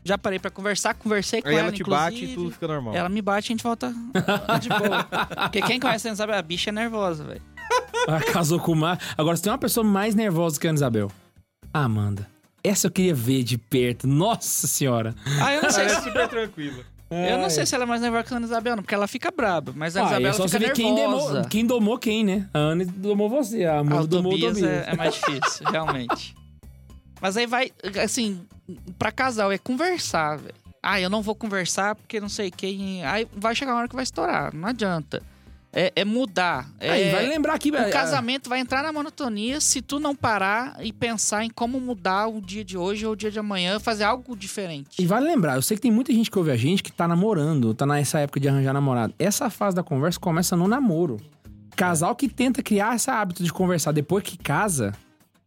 já 0.02 0.18
parei 0.18 0.40
pra 0.40 0.50
conversar, 0.50 0.94
conversei 0.94 1.40
com 1.40 1.48
Aí 1.48 1.54
ela, 1.54 1.68
ela 1.68 1.72
te 1.72 1.84
bate 1.84 2.24
e 2.24 2.34
tudo 2.34 2.50
fica 2.50 2.66
normal. 2.66 2.92
Ela 2.92 3.08
me 3.08 3.22
bate 3.22 3.46
e 3.46 3.48
a 3.50 3.54
gente 3.54 3.62
volta 3.62 3.94
de 4.60 4.68
boa. 4.68 5.04
Porque 5.46 5.62
quem 5.62 5.78
conhece 5.78 6.08
a 6.08 6.12
Isabel, 6.12 6.36
a 6.36 6.42
bicha 6.42 6.70
é 6.70 6.72
nervosa, 6.72 7.22
velho. 7.22 7.57
Ah, 8.10 8.20
casou 8.32 8.58
com 8.58 8.72
o 8.72 8.76
Mar. 8.76 8.98
Agora, 9.18 9.36
se 9.36 9.42
tem 9.42 9.52
uma 9.52 9.58
pessoa 9.58 9.84
mais 9.84 10.14
nervosa 10.14 10.58
que 10.58 10.66
a 10.66 10.70
Ana 10.70 10.76
Isabel. 10.78 11.12
A 11.74 11.80
Amanda. 11.84 12.26
Essa 12.64 12.86
eu 12.86 12.90
queria 12.90 13.14
ver 13.14 13.42
de 13.42 13.58
perto. 13.58 14.06
Nossa 14.08 14.66
senhora. 14.66 15.14
Ah, 15.42 15.52
eu 15.52 15.62
não 15.62 15.70
sei 15.70 15.84
Ela 15.84 15.92
é 15.92 15.96
se... 15.96 16.02
super 16.04 16.28
tranquila. 16.28 16.84
Eu 17.10 17.38
não 17.38 17.48
sei 17.50 17.64
se 17.66 17.74
ela 17.74 17.84
é 17.84 17.86
mais 17.86 18.00
nervosa 18.00 18.24
que 18.24 18.32
a 18.34 18.36
Ana 18.38 18.46
Isabel, 18.46 18.76
não, 18.76 18.82
porque 18.82 18.94
ela 18.94 19.06
fica 19.06 19.30
braba. 19.30 19.72
Mas 19.76 19.94
a 19.96 20.00
Ana 20.00 20.08
Ah, 20.08 20.12
Isabel 20.12 20.30
é 20.30 20.32
só 20.32 20.46
fica 20.48 20.58
ver 20.58 20.72
quem, 20.72 20.94
nervosa. 20.94 21.32
demou, 21.34 21.48
quem 21.48 21.66
domou 21.66 21.98
quem, 21.98 22.24
né? 22.24 22.48
A 22.54 22.58
Ana 22.58 22.84
domou 22.86 23.28
você, 23.28 23.64
a 23.64 23.78
Amanda 23.78 24.06
domou 24.06 24.32
o 24.32 24.38
Tobias. 24.38 24.62
é, 24.62 24.84
é 24.88 24.96
mais 24.96 25.14
difícil, 25.14 25.66
realmente. 25.70 26.34
Mas 27.20 27.36
aí 27.36 27.46
vai, 27.46 27.70
assim, 28.02 28.40
pra 28.98 29.10
casal, 29.12 29.52
é 29.52 29.58
conversar, 29.58 30.36
velho. 30.38 30.54
Ah, 30.82 31.00
eu 31.00 31.10
não 31.10 31.20
vou 31.20 31.34
conversar 31.34 31.94
porque 31.94 32.20
não 32.20 32.28
sei 32.28 32.50
quem. 32.50 33.04
Aí 33.04 33.26
vai 33.36 33.54
chegar 33.54 33.72
uma 33.72 33.80
hora 33.80 33.88
que 33.88 33.94
vai 33.94 34.04
estourar, 34.04 34.54
não 34.54 34.68
adianta. 34.68 35.22
É, 35.70 35.92
é 35.96 36.04
mudar. 36.04 36.66
É, 36.80 36.90
Aí, 36.90 37.10
vai 37.10 37.26
lembrar 37.26 37.58
que... 37.58 37.68
O 37.70 37.90
casamento 37.90 38.48
vai 38.48 38.58
entrar 38.58 38.82
na 38.82 38.90
monotonia 38.92 39.60
se 39.60 39.82
tu 39.82 40.00
não 40.00 40.16
parar 40.16 40.76
e 40.80 40.92
pensar 40.94 41.44
em 41.44 41.50
como 41.50 41.78
mudar 41.78 42.26
o 42.26 42.40
dia 42.40 42.64
de 42.64 42.76
hoje 42.78 43.04
ou 43.04 43.12
o 43.12 43.16
dia 43.16 43.30
de 43.30 43.38
amanhã, 43.38 43.78
fazer 43.78 44.04
algo 44.04 44.34
diferente. 44.34 44.88
E 44.98 45.06
vale 45.06 45.26
lembrar, 45.26 45.56
eu 45.56 45.62
sei 45.62 45.76
que 45.76 45.82
tem 45.82 45.90
muita 45.90 46.10
gente 46.12 46.30
que 46.30 46.38
ouve 46.38 46.50
a 46.50 46.56
gente 46.56 46.82
que 46.82 46.90
tá 46.90 47.06
namorando, 47.06 47.74
tá 47.74 47.84
nessa 47.84 48.18
época 48.18 48.40
de 48.40 48.48
arranjar 48.48 48.72
namorado. 48.72 49.12
Essa 49.18 49.50
fase 49.50 49.76
da 49.76 49.82
conversa 49.82 50.18
começa 50.18 50.56
no 50.56 50.66
namoro. 50.66 51.18
Casal 51.76 52.16
que 52.16 52.28
tenta 52.28 52.62
criar 52.62 52.96
esse 52.96 53.10
hábito 53.10 53.44
de 53.44 53.52
conversar 53.52 53.92
depois 53.92 54.24
que 54.24 54.36
casa, 54.38 54.92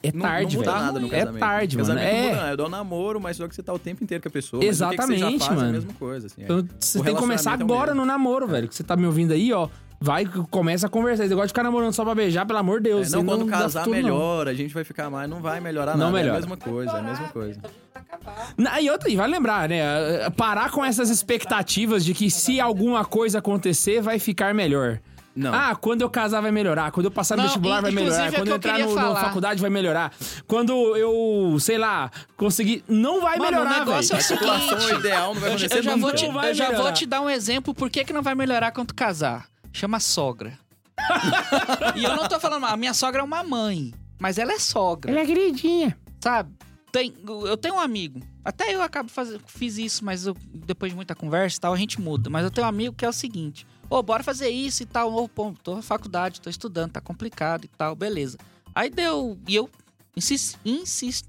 é 0.04 0.12
Não, 0.14 0.22
tarde, 0.22 0.56
não 0.56 0.64
muda 0.64 0.72
velho. 0.74 0.86
nada 0.86 1.00
no 1.00 1.08
É 1.08 1.10
casamento. 1.20 1.40
tarde, 1.40 1.78
mano. 1.78 1.88
casamento 1.90 2.08
É. 2.08 2.14
Não 2.22 2.28
muda, 2.30 2.36
nada. 2.38 2.54
é 2.54 2.58
do 2.58 2.70
namoro, 2.70 3.20
mas 3.20 3.38
só 3.38 3.48
que 3.48 3.56
você 3.56 3.64
tá 3.64 3.74
o 3.74 3.80
tempo 3.80 4.04
inteiro 4.04 4.22
com 4.22 4.30
a 4.30 4.32
pessoa. 4.32 4.64
mas 4.64 4.80
o 4.80 4.90
que 4.90 4.96
você 4.96 5.14
Exatamente, 5.14 5.40
faz 5.40 5.52
É 5.52 5.56
mano. 5.56 5.70
a 5.70 5.74
mesma 5.74 5.94
coisa, 5.96 6.28
assim. 6.28 6.44
Então 6.44 6.60
é. 6.60 6.64
você 6.80 7.00
O 7.00 7.04
tem 7.04 7.14
que 7.16 7.20
começar 7.20 7.52
é 7.52 7.54
agora 7.56 7.88
mesmo. 7.92 8.02
no 8.02 8.06
namoro, 8.06 8.48
velho. 8.48 8.68
Que 8.68 8.76
você 8.76 8.84
tá 8.84 8.96
me 8.96 9.06
ouvindo 9.08 9.32
aí, 9.34 9.52
ó. 9.52 9.68
Vai, 10.04 10.26
começa 10.50 10.88
a 10.88 10.90
conversar. 10.90 11.24
Esse 11.24 11.30
negócio 11.30 11.48
de 11.50 11.52
ficar 11.54 11.62
namorando 11.64 11.94
só 11.94 12.04
pra 12.04 12.16
beijar, 12.16 12.44
pelo 12.46 12.58
amor 12.58 12.82
de 12.82 12.90
É, 12.90 12.94
Deus. 12.94 13.12
não, 13.12 13.20
você 13.20 13.26
quando 13.26 13.46
dá 13.46 13.58
casar 13.60 13.86
não. 13.86 13.94
melhora, 13.94 14.50
a 14.50 14.54
gente 14.54 14.74
vai 14.74 14.84
ficar 14.84 15.10
mais. 15.12 15.30
Não 15.30 15.42
vai 15.42 15.60
melhorar 15.60 15.92
Não 15.96 16.08
nada. 16.08 16.18
É 16.18 16.22
melhora. 16.22 16.38
a 16.38 16.42
mesma 16.42 16.58
coisa, 16.58 16.92
é 16.92 17.00
a 17.00 17.04
mesma 17.04 17.28
coisa. 17.30 17.60
Não, 18.58 18.80
E 18.80 18.90
outra, 18.90 19.10
e 19.10 19.16
vai 19.16 19.28
lembrar, 19.28 19.70
né? 19.70 20.30
Parar 20.36 20.72
com 20.72 20.84
essas 20.84 21.10
expectativas 21.10 22.04
de 22.04 22.14
que 22.16 22.32
se 22.32 22.60
alguma 22.60 23.06
coisa 23.06 23.38
acontecer, 23.40 24.02
vai 24.02 24.18
ficar 24.18 24.54
melhor. 24.56 25.00
Não. 25.34 25.54
Ah, 25.54 25.76
quando 25.76 26.02
eu 26.02 26.10
casar 26.10 26.42
vai 26.42 26.52
melhorar. 26.52 26.92
Quando 26.92 27.06
eu 27.06 27.12
passar 27.12 27.36
no 27.38 27.44
Não, 27.44 27.48
vestibular 27.50 27.82
vai 27.82 27.92
melhorar. 27.92 28.28
é 28.28 28.32
Quando 28.32 28.48
eu 28.50 28.56
entrar 28.58 28.80
no, 28.80 28.94
na 28.96 29.16
faculdade 29.16 29.62
vai 29.62 29.70
melhorar. 29.70 30.12
Quando 30.46 30.74
eu, 30.98 31.58
sei 31.60 31.78
lá, 31.78 32.12
conseguir. 32.36 32.84
Não 32.88 33.22
vai 33.22 33.38
Mano, 33.38 33.52
melhorar, 33.52 33.70
velho. 33.70 33.86
negócio 33.86 34.14
é 34.14 34.16
o 34.16 34.20
a 34.20 34.22
situação 34.22 34.80
seguinte, 34.82 35.00
ideal 35.00 35.34
não 35.34 35.40
vai 35.42 35.54
Eu, 35.54 35.58
já- 35.58 35.68
acontecer 35.68 35.78
eu 35.80 35.84
já 35.84 35.96
vou 35.96 36.12
te, 36.14 36.28
Não 36.28 36.44
eu 36.44 36.54
já 36.54 36.72
vou 36.72 36.92
te 36.92 37.06
dar 37.06 37.22
um 37.22 37.30
exemplo 37.30 37.74
por 37.74 37.90
que, 37.90 38.04
que 38.04 38.12
não 38.12 38.22
vai 38.22 38.36
melhorar 38.36 38.72
quando 38.72 38.88
tu 38.90 38.96
casar. 38.96 39.46
Chama 39.72 40.00
sogra. 40.00 40.58
e 41.96 42.04
eu 42.04 42.16
não 42.16 42.28
tô 42.28 42.40
falando, 42.40 42.66
a 42.66 42.78
minha 42.78 42.94
sogra 42.94 43.22
é 43.22 43.24
uma 43.24 43.44
mãe, 43.44 43.94
mas 44.20 44.38
ela 44.38 44.54
é 44.54 44.60
sogra, 44.60 45.12
Ela 45.12 45.22
é 45.22 45.26
queridinha. 45.26 45.98
sabe? 46.24 46.54
Tem, 46.92 47.14
eu 47.26 47.56
tenho 47.56 47.76
um 47.76 47.80
amigo, 47.80 48.20
até 48.44 48.76
eu 48.76 48.82
acabo 48.82 49.10
fazendo, 49.10 49.42
fiz 49.48 49.78
isso, 49.78 50.04
mas 50.04 50.26
eu- 50.26 50.36
depois 50.54 50.92
de 50.92 50.96
muita 50.96 51.16
conversa 51.16 51.58
e 51.58 51.60
tal, 51.62 51.74
a 51.74 51.78
gente 51.78 52.02
muda. 52.02 52.30
Mas 52.30 52.44
eu 52.44 52.52
tenho 52.52 52.66
um 52.68 52.70
amigo 52.70 52.94
que 52.94 53.06
é 53.06 53.10
o 53.10 53.14
seguinte: 53.14 53.66
ô, 53.90 54.04
bora 54.04 54.22
fazer 54.24 54.50
isso 54.50 54.84
e 54.84 54.86
tal. 54.86 55.14
Ô, 55.14 55.28
pô, 55.30 55.54
tô 55.64 55.76
na 55.76 55.82
faculdade, 55.82 56.42
tô 56.42 56.50
estudando, 56.50 56.92
tá 56.92 57.00
complicado 57.00 57.64
e 57.64 57.70
tal, 57.70 57.96
beleza. 57.96 58.38
Aí 58.76 58.90
deu, 58.90 59.40
e 59.48 59.56
eu 59.56 59.70
insisti, 60.18 60.58
insisti 60.66 61.24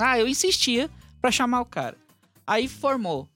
ah, 0.00 0.18
eu 0.18 0.26
insistia 0.26 0.90
pra 1.20 1.30
chamar 1.30 1.60
o 1.60 1.64
cara. 1.64 1.96
Aí 2.44 2.66
formou. 2.66 3.28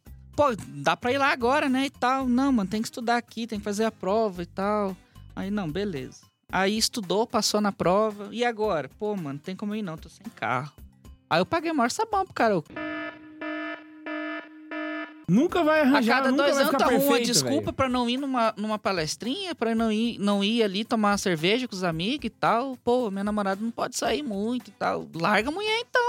Pô, 0.42 0.57
dá 0.66 0.96
pra 0.96 1.12
ir 1.12 1.18
lá 1.18 1.31
agora, 1.31 1.68
né? 1.68 1.87
E 1.87 1.90
tal. 1.90 2.26
Não, 2.28 2.50
mano, 2.50 2.68
tem 2.68 2.83
que 2.83 2.88
estudar 2.88 3.16
aqui, 3.16 3.46
tem 3.46 3.61
que 3.61 3.64
fazer 3.64 3.85
a 3.85 3.92
prova 3.92 4.42
e 4.42 4.46
tal. 4.46 4.96
Aí, 5.37 5.52
não, 5.52 5.70
beleza. 5.70 6.22
Aí 6.50 6.76
estudou, 6.76 7.28
passou 7.28 7.61
na 7.61 7.70
prova. 7.70 8.28
E 8.33 8.44
agora? 8.44 8.90
Pô, 8.98 9.14
mano, 9.14 9.38
tem 9.38 9.55
como 9.55 9.72
ir 9.72 9.83
não, 9.83 9.96
tô 9.96 10.09
sem 10.09 10.26
carro. 10.35 10.72
Aí 11.31 11.40
eu 11.40 11.46
paguei 11.46 11.72
maior 11.72 11.92
sabão 11.92 12.24
pro 12.24 12.35
cara. 12.35 12.61
Nunca 15.28 15.62
vai 15.62 15.78
A 15.78 15.83
arranjar, 15.85 16.16
cada 16.16 16.33
nunca 16.33 16.42
dois 16.42 16.59
anos 16.59 16.72
tu 16.72 16.83
arruma 16.83 17.05
uma 17.05 17.20
desculpa 17.20 17.61
velho. 17.66 17.72
pra 17.72 17.88
não 17.88 18.11
ir 18.11 18.16
numa, 18.16 18.52
numa 18.57 18.78
palestrinha, 18.81 19.55
pra 19.55 19.76
não 19.76 19.92
ir, 19.92 20.18
não 20.18 20.42
ir 20.42 20.64
ali 20.64 20.85
tomar 20.85 21.12
uma 21.12 21.18
cerveja 21.18 21.68
com 21.68 21.76
os 21.76 21.85
amigos 21.85 22.26
e 22.26 22.31
tal. 22.31 22.76
Pô, 22.83 23.12
minha 23.12 23.22
namorada 23.22 23.62
não 23.62 23.70
pode 23.70 23.96
sair 23.96 24.24
muito 24.24 24.68
e 24.68 24.72
tal. 24.72 25.09
Larga 25.14 25.50
a 25.50 25.52
mulher 25.52 25.78
então. 25.88 26.01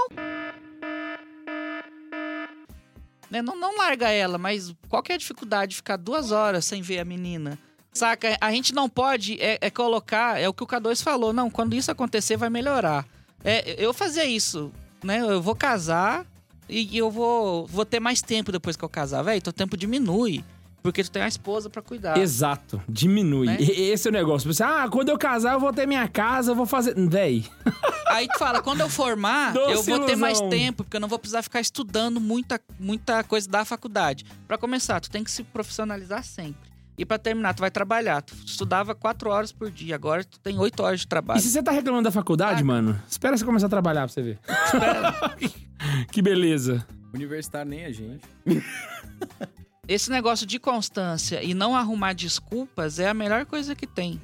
Né, 3.30 3.42
Não, 3.42 3.56
não 3.58 3.76
larga 3.78 4.10
ela, 4.10 4.38
mas 4.38 4.74
qual 4.88 5.02
que 5.02 5.12
é 5.12 5.14
a 5.14 5.18
dificuldade 5.18 5.70
de 5.70 5.76
ficar 5.76 5.96
duas 5.96 6.30
horas 6.30 6.64
sem 6.64 6.82
ver 6.82 7.00
a 7.00 7.04
menina? 7.04 7.58
Saca? 7.92 8.36
A 8.40 8.50
gente 8.50 8.74
não 8.74 8.88
pode 8.88 9.40
é, 9.40 9.58
é 9.60 9.70
colocar, 9.70 10.40
é 10.40 10.48
o 10.48 10.52
que 10.54 10.64
o 10.64 10.66
K2 10.66 11.02
falou, 11.02 11.32
não, 11.32 11.48
quando 11.48 11.74
isso 11.74 11.90
acontecer 11.90 12.36
vai 12.36 12.50
melhorar. 12.50 13.06
É, 13.44 13.76
eu 13.82 13.94
fazia 13.94 14.24
isso, 14.24 14.72
né? 15.02 15.20
Eu 15.20 15.40
vou 15.40 15.54
casar 15.54 16.26
e 16.68 16.96
eu 16.96 17.10
vou, 17.10 17.66
vou 17.66 17.84
ter 17.84 18.00
mais 18.00 18.20
tempo 18.20 18.50
depois 18.50 18.76
que 18.76 18.84
eu 18.84 18.88
casar. 18.88 19.22
Velho, 19.22 19.40
teu 19.40 19.52
tempo 19.52 19.76
diminui, 19.76 20.44
porque 20.84 21.02
tu 21.02 21.10
tem 21.10 21.22
a 21.22 21.28
esposa 21.28 21.70
pra 21.70 21.80
cuidar. 21.80 22.18
Exato, 22.18 22.80
diminui. 22.86 23.46
Né? 23.46 23.56
E- 23.58 23.90
Esse 23.90 24.06
é 24.06 24.10
o 24.10 24.12
negócio. 24.12 24.52
Você, 24.52 24.62
ah, 24.62 24.86
quando 24.90 25.08
eu 25.08 25.16
casar, 25.16 25.54
eu 25.54 25.60
vou 25.60 25.72
ter 25.72 25.86
minha 25.86 26.06
casa, 26.06 26.50
eu 26.50 26.54
vou 26.54 26.66
fazer. 26.66 26.94
Véi. 27.08 27.46
Aí 28.08 28.28
tu 28.28 28.38
fala, 28.38 28.60
quando 28.60 28.82
eu 28.82 28.88
formar, 28.90 29.54
Doce 29.54 29.72
eu 29.72 29.82
vou 29.98 30.06
ter 30.06 30.14
mais 30.14 30.38
ilusão. 30.38 30.50
tempo, 30.58 30.84
porque 30.84 30.98
eu 30.98 31.00
não 31.00 31.08
vou 31.08 31.18
precisar 31.18 31.40
ficar 31.42 31.58
estudando 31.60 32.20
muita, 32.20 32.60
muita 32.78 33.24
coisa 33.24 33.48
da 33.48 33.64
faculdade. 33.64 34.26
Pra 34.46 34.58
começar, 34.58 35.00
tu 35.00 35.10
tem 35.10 35.24
que 35.24 35.30
se 35.30 35.42
profissionalizar 35.42 36.22
sempre. 36.22 36.70
E 36.98 37.04
pra 37.06 37.16
terminar, 37.18 37.54
tu 37.54 37.60
vai 37.60 37.70
trabalhar. 37.70 38.20
Tu 38.20 38.34
estudava 38.44 38.94
quatro 38.94 39.30
horas 39.30 39.50
por 39.52 39.70
dia, 39.70 39.94
agora 39.94 40.22
tu 40.22 40.38
tem 40.38 40.58
oito 40.58 40.80
horas 40.82 41.00
de 41.00 41.06
E 41.06 41.08
trabalho. 41.08 41.40
se 41.40 41.48
você 41.48 41.62
tá 41.62 41.70
reclamando 41.72 42.04
da 42.04 42.12
faculdade, 42.12 42.60
Ah. 42.60 42.64
mano, 42.64 43.02
espera 43.08 43.34
você 43.38 43.44
começar 43.44 43.66
a 43.66 43.70
trabalhar 43.70 44.02
pra 44.02 44.08
você 44.08 44.20
ver. 44.22 44.38
que 46.12 46.20
beleza. 46.20 46.86
Universitário 47.14 47.70
nem 47.70 47.86
a 47.86 47.90
gente. 47.90 48.20
Esse 49.86 50.10
negócio 50.10 50.46
de 50.46 50.58
constância 50.58 51.42
e 51.42 51.52
não 51.54 51.76
arrumar 51.76 52.12
desculpas 52.14 52.98
é 52.98 53.08
a 53.08 53.14
melhor 53.14 53.44
coisa 53.46 53.74
que 53.74 53.86
tem. 53.86 54.20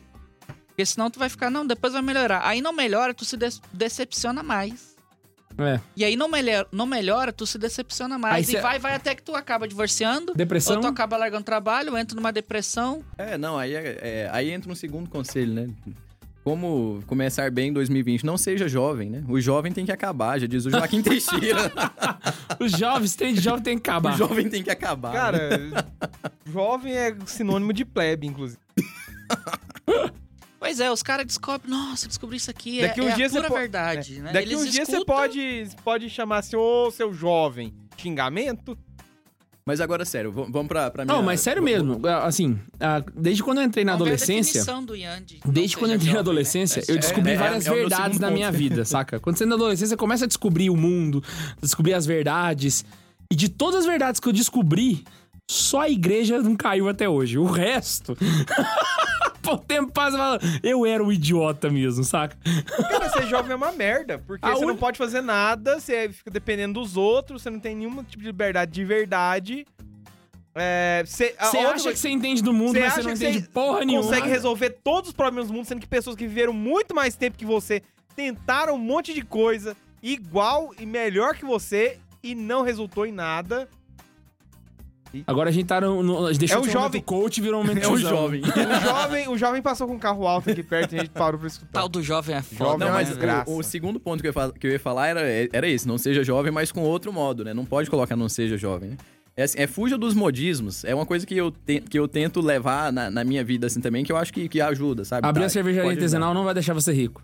Porque 0.68 0.86
senão 0.86 1.10
tu 1.10 1.18
vai 1.18 1.28
ficar, 1.28 1.50
não, 1.50 1.66
depois 1.66 1.92
vai 1.92 2.00
melhorar. 2.02 2.46
Aí 2.46 2.62
não 2.62 2.72
melhora, 2.72 3.12
tu 3.12 3.24
se 3.24 3.36
des- 3.36 3.60
decepciona 3.72 4.42
mais. 4.42 4.90
É. 5.58 5.78
E 5.94 6.04
aí 6.04 6.16
não, 6.16 6.28
melhor, 6.28 6.66
não 6.72 6.86
melhora, 6.86 7.32
tu 7.32 7.44
se 7.46 7.58
decepciona 7.58 8.14
Aí 8.14 8.20
mais. 8.20 8.46
cê- 8.46 8.56
E 8.56 8.60
vai, 8.62 8.78
vai 8.78 8.94
até 8.94 9.14
que 9.14 9.22
tu 9.22 9.34
acaba 9.34 9.68
divorciando. 9.68 10.32
Depressão? 10.34 10.76
Ou 10.76 10.80
tu 10.80 10.86
acaba 10.86 11.16
largando 11.18 11.44
trabalho, 11.44 11.98
entra 11.98 12.16
numa 12.16 12.32
depressão. 12.32 13.04
É, 13.18 13.36
não, 13.36 13.58
aí, 13.58 13.74
é- 13.74 13.98
é, 14.00 14.30
aí 14.32 14.50
entra 14.50 14.72
um 14.72 14.74
segundo 14.74 15.10
conselho, 15.10 15.52
né? 15.52 15.68
Como 16.42 17.02
começar 17.06 17.50
bem 17.50 17.68
em 17.68 17.72
2020? 17.72 18.24
Não 18.24 18.38
seja 18.38 18.66
jovem, 18.66 19.10
né? 19.10 19.22
O 19.28 19.38
jovem 19.40 19.70
tem 19.72 19.84
que 19.84 19.92
acabar, 19.92 20.38
já 20.40 20.46
diz 20.46 20.64
o 20.64 20.70
Joaquim 20.70 21.02
Teixeira. 21.02 21.70
Os 22.58 22.72
jovens, 22.72 23.14
tem 23.14 23.34
de 23.34 23.40
jovem 23.40 23.62
tem 23.62 23.78
que 23.78 23.88
o 23.88 23.92
acabar. 23.92 24.16
jovem 24.16 24.48
tem 24.48 24.62
que 24.62 24.70
acabar. 24.70 25.12
Cara, 25.12 25.50
jovem 26.50 26.94
é 26.94 27.14
sinônimo 27.26 27.72
de 27.72 27.84
plebe, 27.84 28.26
inclusive. 28.26 28.58
Pois 30.58 30.78
é, 30.80 30.90
os 30.90 31.02
caras 31.02 31.26
descobrem, 31.26 31.70
nossa, 31.70 32.06
descobri 32.08 32.36
isso 32.36 32.50
aqui. 32.50 32.80
Daqui 32.82 33.00
é, 33.00 33.02
uns 33.02 33.08
é 33.10 33.12
a 33.12 33.16
dias 33.16 33.32
você 33.32 33.38
pura 33.38 33.48
po- 33.48 33.54
verdade, 33.56 34.20
né? 34.20 34.32
Daqui 34.32 34.48
Eles 34.48 34.60
uns 34.60 34.72
dias 34.72 34.88
você 34.88 34.96
escutam- 34.96 35.16
pode, 35.16 35.68
pode 35.84 36.10
chamar 36.10 36.38
assim, 36.38 36.56
ô 36.56 36.90
seu 36.90 37.12
jovem, 37.14 37.72
xingamento. 37.96 38.76
Mas 39.70 39.80
agora, 39.80 40.04
sério, 40.04 40.32
vamos 40.32 40.66
pra, 40.66 40.90
pra 40.90 41.04
minha... 41.04 41.16
Não, 41.16 41.22
mas 41.22 41.38
sério 41.40 41.62
mesmo, 41.62 42.00
assim, 42.24 42.58
ah, 42.80 43.00
desde 43.14 43.40
quando 43.40 43.58
eu 43.58 43.64
entrei 43.64 43.84
na 43.84 43.92
adolescência. 43.92 44.64
do 44.82 44.96
Yandy, 44.96 45.38
Desde 45.46 45.76
quando 45.76 45.92
eu 45.92 45.94
entrei 45.94 46.08
na 46.10 46.14
né? 46.14 46.18
adolescência, 46.18 46.82
eu 46.88 46.96
É, 46.96 46.98
descobri 46.98 47.30
é, 47.30 47.36
várias 47.36 47.64
é 47.68 47.70
verdades 47.72 48.18
na 48.18 48.32
minha 48.32 48.50
vida, 48.50 48.82
saca? 48.84 49.20
Quando 49.20 49.36
você 49.36 49.44
é 49.44 49.46
na 49.46 49.54
adolescência, 49.54 49.90
você 49.90 49.96
começa 49.96 50.24
a 50.24 50.26
descobrir 50.26 50.70
o 50.70 50.76
mundo, 50.76 51.22
descobrir 51.62 51.94
as 51.94 52.04
verdades. 52.04 52.84
E 53.30 53.36
de 53.36 53.48
todas 53.48 53.82
as 53.82 53.86
verdades 53.86 54.20
que 54.20 54.28
eu 54.28 54.32
descobri, 54.32 55.04
só 55.48 55.82
a 55.82 55.88
igreja 55.88 56.42
não 56.42 56.56
caiu 56.56 56.88
até 56.88 57.08
hoje. 57.08 57.38
O 57.38 57.44
resto. 57.44 58.18
Pô, 59.42 59.54
o 59.54 59.58
tempo 59.58 59.90
passa 59.92 60.16
e 60.16 60.18
fala, 60.18 60.38
eu 60.62 60.84
era 60.84 61.02
um 61.02 61.10
idiota 61.10 61.70
mesmo, 61.70 62.04
saca? 62.04 62.36
Cara, 62.88 63.08
ser 63.10 63.26
jovem 63.26 63.52
é 63.52 63.54
uma 63.56 63.72
merda, 63.72 64.18
porque 64.18 64.44
A 64.46 64.50
você 64.54 64.60
não 64.62 64.68
uni- 64.72 64.78
pode 64.78 64.98
fazer 64.98 65.20
nada, 65.22 65.80
você 65.80 66.10
fica 66.10 66.30
dependendo 66.30 66.78
dos 66.80 66.96
outros, 66.96 67.42
você 67.42 67.50
não 67.50 67.58
tem 67.60 67.74
nenhum 67.74 68.02
tipo 68.04 68.18
de 68.22 68.26
liberdade 68.26 68.70
de 68.72 68.84
verdade. 68.84 69.66
É, 70.54 71.02
você 71.06 71.34
Você 71.40 71.56
outra 71.58 71.74
acha 71.74 71.92
que 71.92 71.98
você 71.98 72.08
entende 72.10 72.42
do 72.42 72.52
mundo, 72.52 72.72
Você 72.72 72.80
mas 72.80 72.94
você 72.94 73.02
não 73.02 73.08
que 73.10 73.14
entende 73.14 73.40
você 73.40 73.48
porra 73.50 73.84
nenhuma. 73.84 74.04
consegue 74.08 74.28
resolver 74.28 74.70
todos 74.82 75.10
os 75.10 75.14
problemas 75.16 75.48
do 75.48 75.54
mundo, 75.54 75.64
sendo 75.64 75.80
que 75.80 75.86
pessoas 75.86 76.16
que 76.16 76.26
viveram 76.26 76.52
muito 76.52 76.94
mais 76.94 77.14
tempo 77.14 77.38
que 77.38 77.44
você 77.46 77.82
tentaram 78.16 78.74
um 78.74 78.78
monte 78.78 79.14
de 79.14 79.22
coisa 79.22 79.76
igual 80.02 80.74
e 80.78 80.84
melhor 80.84 81.34
que 81.36 81.44
você 81.44 81.98
e 82.22 82.34
não 82.34 82.62
resultou 82.62 83.06
em 83.06 83.12
nada. 83.12 83.68
Agora 85.26 85.48
a 85.50 85.52
gente 85.52 85.66
tá 85.66 85.80
no. 85.80 86.02
no 86.02 86.32
deixou 86.32 86.58
É 86.58 86.60
o 86.60 86.64
um 86.64 86.68
jovem. 86.70 87.00
coach 87.02 87.38
e 87.38 87.40
virou 87.40 87.60
um 87.60 87.64
momento 87.64 87.82
É 87.84 87.88
o 87.88 87.96
jovem. 87.96 88.42
O 88.46 88.80
jovem, 88.82 89.28
o 89.28 89.38
jovem 89.38 89.62
passou 89.62 89.86
com 89.86 89.94
um 89.94 89.98
carro 89.98 90.26
alto 90.26 90.50
aqui 90.50 90.62
perto 90.62 90.92
e 90.94 90.98
a 90.98 91.00
gente 91.02 91.10
parou 91.10 91.38
pra 91.38 91.48
escutar. 91.48 91.72
Tal 91.72 91.88
do 91.88 92.02
jovem 92.02 92.36
é 92.36 92.42
foda. 92.42 92.58
Jovem 92.64 92.78
Não, 92.80 92.86
é 92.86 92.90
uma 92.90 92.94
mas 92.96 93.08
né? 93.08 93.14
desgraça. 93.14 93.50
o, 93.50 93.58
o 93.58 93.62
segundo 93.62 93.98
ponto 94.00 94.20
que 94.20 94.26
eu, 94.26 94.30
ia 94.30 94.32
fa- 94.32 94.52
que 94.52 94.66
eu 94.66 94.70
ia 94.70 94.80
falar 94.80 95.08
era, 95.08 95.20
era 95.52 95.68
esse, 95.68 95.86
não 95.88 95.98
seja 95.98 96.22
jovem, 96.22 96.52
mas 96.52 96.70
com 96.72 96.82
outro 96.82 97.12
modo, 97.12 97.44
né? 97.44 97.52
Não 97.54 97.64
pode 97.64 97.90
colocar 97.90 98.14
não 98.16 98.28
seja 98.28 98.56
jovem, 98.56 98.90
né? 98.90 98.96
É, 99.36 99.44
assim, 99.44 99.58
é 99.60 99.66
fuja 99.66 99.96
dos 99.96 100.12
modismos. 100.14 100.84
É 100.84 100.94
uma 100.94 101.06
coisa 101.06 101.24
que 101.26 101.36
eu, 101.36 101.50
te- 101.50 101.80
que 101.80 101.98
eu 101.98 102.06
tento 102.08 102.40
levar 102.40 102.92
na, 102.92 103.10
na 103.10 103.24
minha 103.24 103.42
vida, 103.44 103.66
assim, 103.68 103.80
também, 103.80 104.04
que 104.04 104.12
eu 104.12 104.16
acho 104.16 104.32
que, 104.32 104.48
que 104.48 104.60
ajuda, 104.60 105.04
sabe? 105.04 105.26
Abrir 105.26 105.40
Tá, 105.42 105.46
a 105.46 105.48
cervejaria 105.50 105.82
pode 105.88 105.92
ajudar. 105.98 106.04
artesanal 106.04 106.34
não 106.34 106.44
vai 106.44 106.52
deixar 106.54 106.74
você 106.74 106.92
rico. 106.92 107.22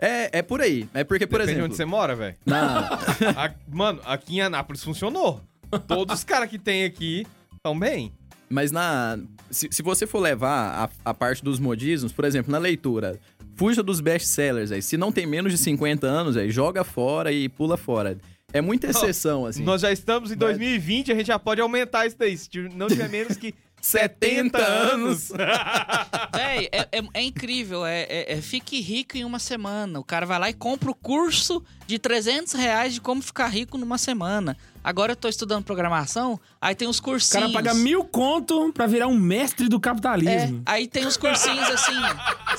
É, 0.00 0.38
é 0.38 0.42
por 0.42 0.60
aí. 0.60 0.88
É 0.94 1.02
porque, 1.02 1.26
por 1.26 1.38
Depende 1.40 1.46
de 1.46 1.52
exemplo... 1.52 1.66
onde 1.66 1.76
você 1.76 1.84
mora, 1.84 2.14
velho. 2.14 2.36
na- 2.46 2.88
A- 3.36 3.50
Mano, 3.68 4.00
aqui 4.04 4.36
em 4.36 4.40
Anápolis 4.40 4.84
funcionou. 4.84 5.40
Todos 5.86 6.18
os 6.18 6.24
caras 6.24 6.48
que 6.48 6.58
tem 6.58 6.84
aqui 6.84 7.26
estão 7.56 7.78
bem. 7.78 8.12
Mas 8.48 8.70
na. 8.72 9.18
Se, 9.50 9.68
se 9.70 9.82
você 9.82 10.06
for 10.06 10.20
levar 10.20 10.90
a, 11.04 11.10
a 11.10 11.14
parte 11.14 11.44
dos 11.44 11.58
modismos, 11.60 12.12
por 12.12 12.24
exemplo, 12.24 12.50
na 12.50 12.58
leitura, 12.58 13.18
fuja 13.56 13.82
dos 13.82 14.00
best-sellers 14.00 14.72
aí. 14.72 14.80
Se 14.80 14.96
não 14.96 15.12
tem 15.12 15.26
menos 15.26 15.52
de 15.52 15.58
50 15.58 16.06
anos, 16.06 16.36
aí, 16.36 16.50
joga 16.50 16.82
fora 16.84 17.30
e 17.32 17.48
pula 17.48 17.76
fora. 17.76 18.16
É 18.50 18.62
muita 18.62 18.86
exceção, 18.88 19.44
assim. 19.44 19.62
Nós 19.62 19.82
já 19.82 19.92
estamos 19.92 20.32
em 20.32 20.36
2020, 20.36 21.12
a 21.12 21.14
gente 21.14 21.26
já 21.26 21.38
pode 21.38 21.60
aumentar 21.60 22.06
isso 22.06 22.16
daí. 22.18 22.36
Se 22.38 22.48
não 22.74 22.88
tiver 22.88 23.08
menos 23.10 23.36
que 23.36 23.54
70 23.82 24.58
anos. 24.58 25.30
Véi, 26.34 26.68
é, 26.72 26.88
é- 26.92 27.02
é 27.14 27.22
incrível. 27.22 27.84
É, 27.84 28.02
é- 28.04 28.32
é 28.32 28.40
fique 28.40 28.80
rico 28.80 29.16
em 29.18 29.24
uma 29.24 29.38
semana. 29.38 30.00
O 30.00 30.04
cara 30.04 30.24
vai 30.24 30.38
lá 30.38 30.48
e 30.48 30.54
compra 30.54 30.90
o 30.90 30.94
curso 30.94 31.62
de 31.88 31.98
300 31.98 32.52
reais 32.52 32.92
de 32.94 33.00
como 33.00 33.22
ficar 33.22 33.46
rico 33.48 33.78
numa 33.78 33.96
semana. 33.96 34.54
Agora 34.84 35.12
eu 35.12 35.16
tô 35.16 35.26
estudando 35.26 35.64
programação, 35.64 36.38
aí 36.60 36.74
tem 36.74 36.86
os 36.86 36.98
O 36.98 37.02
cursinhos. 37.02 37.32
cara 37.46 37.52
paga 37.52 37.74
mil 37.74 38.04
conto 38.04 38.70
pra 38.74 38.86
virar 38.86 39.06
um 39.06 39.18
mestre 39.18 39.68
do 39.68 39.76
É, 39.76 39.80
capitalismo. 39.80 40.62
aí 40.66 40.86
tem 40.86 41.06
os 41.06 41.16
cursinhos 41.16 41.68
assim, 41.70 41.94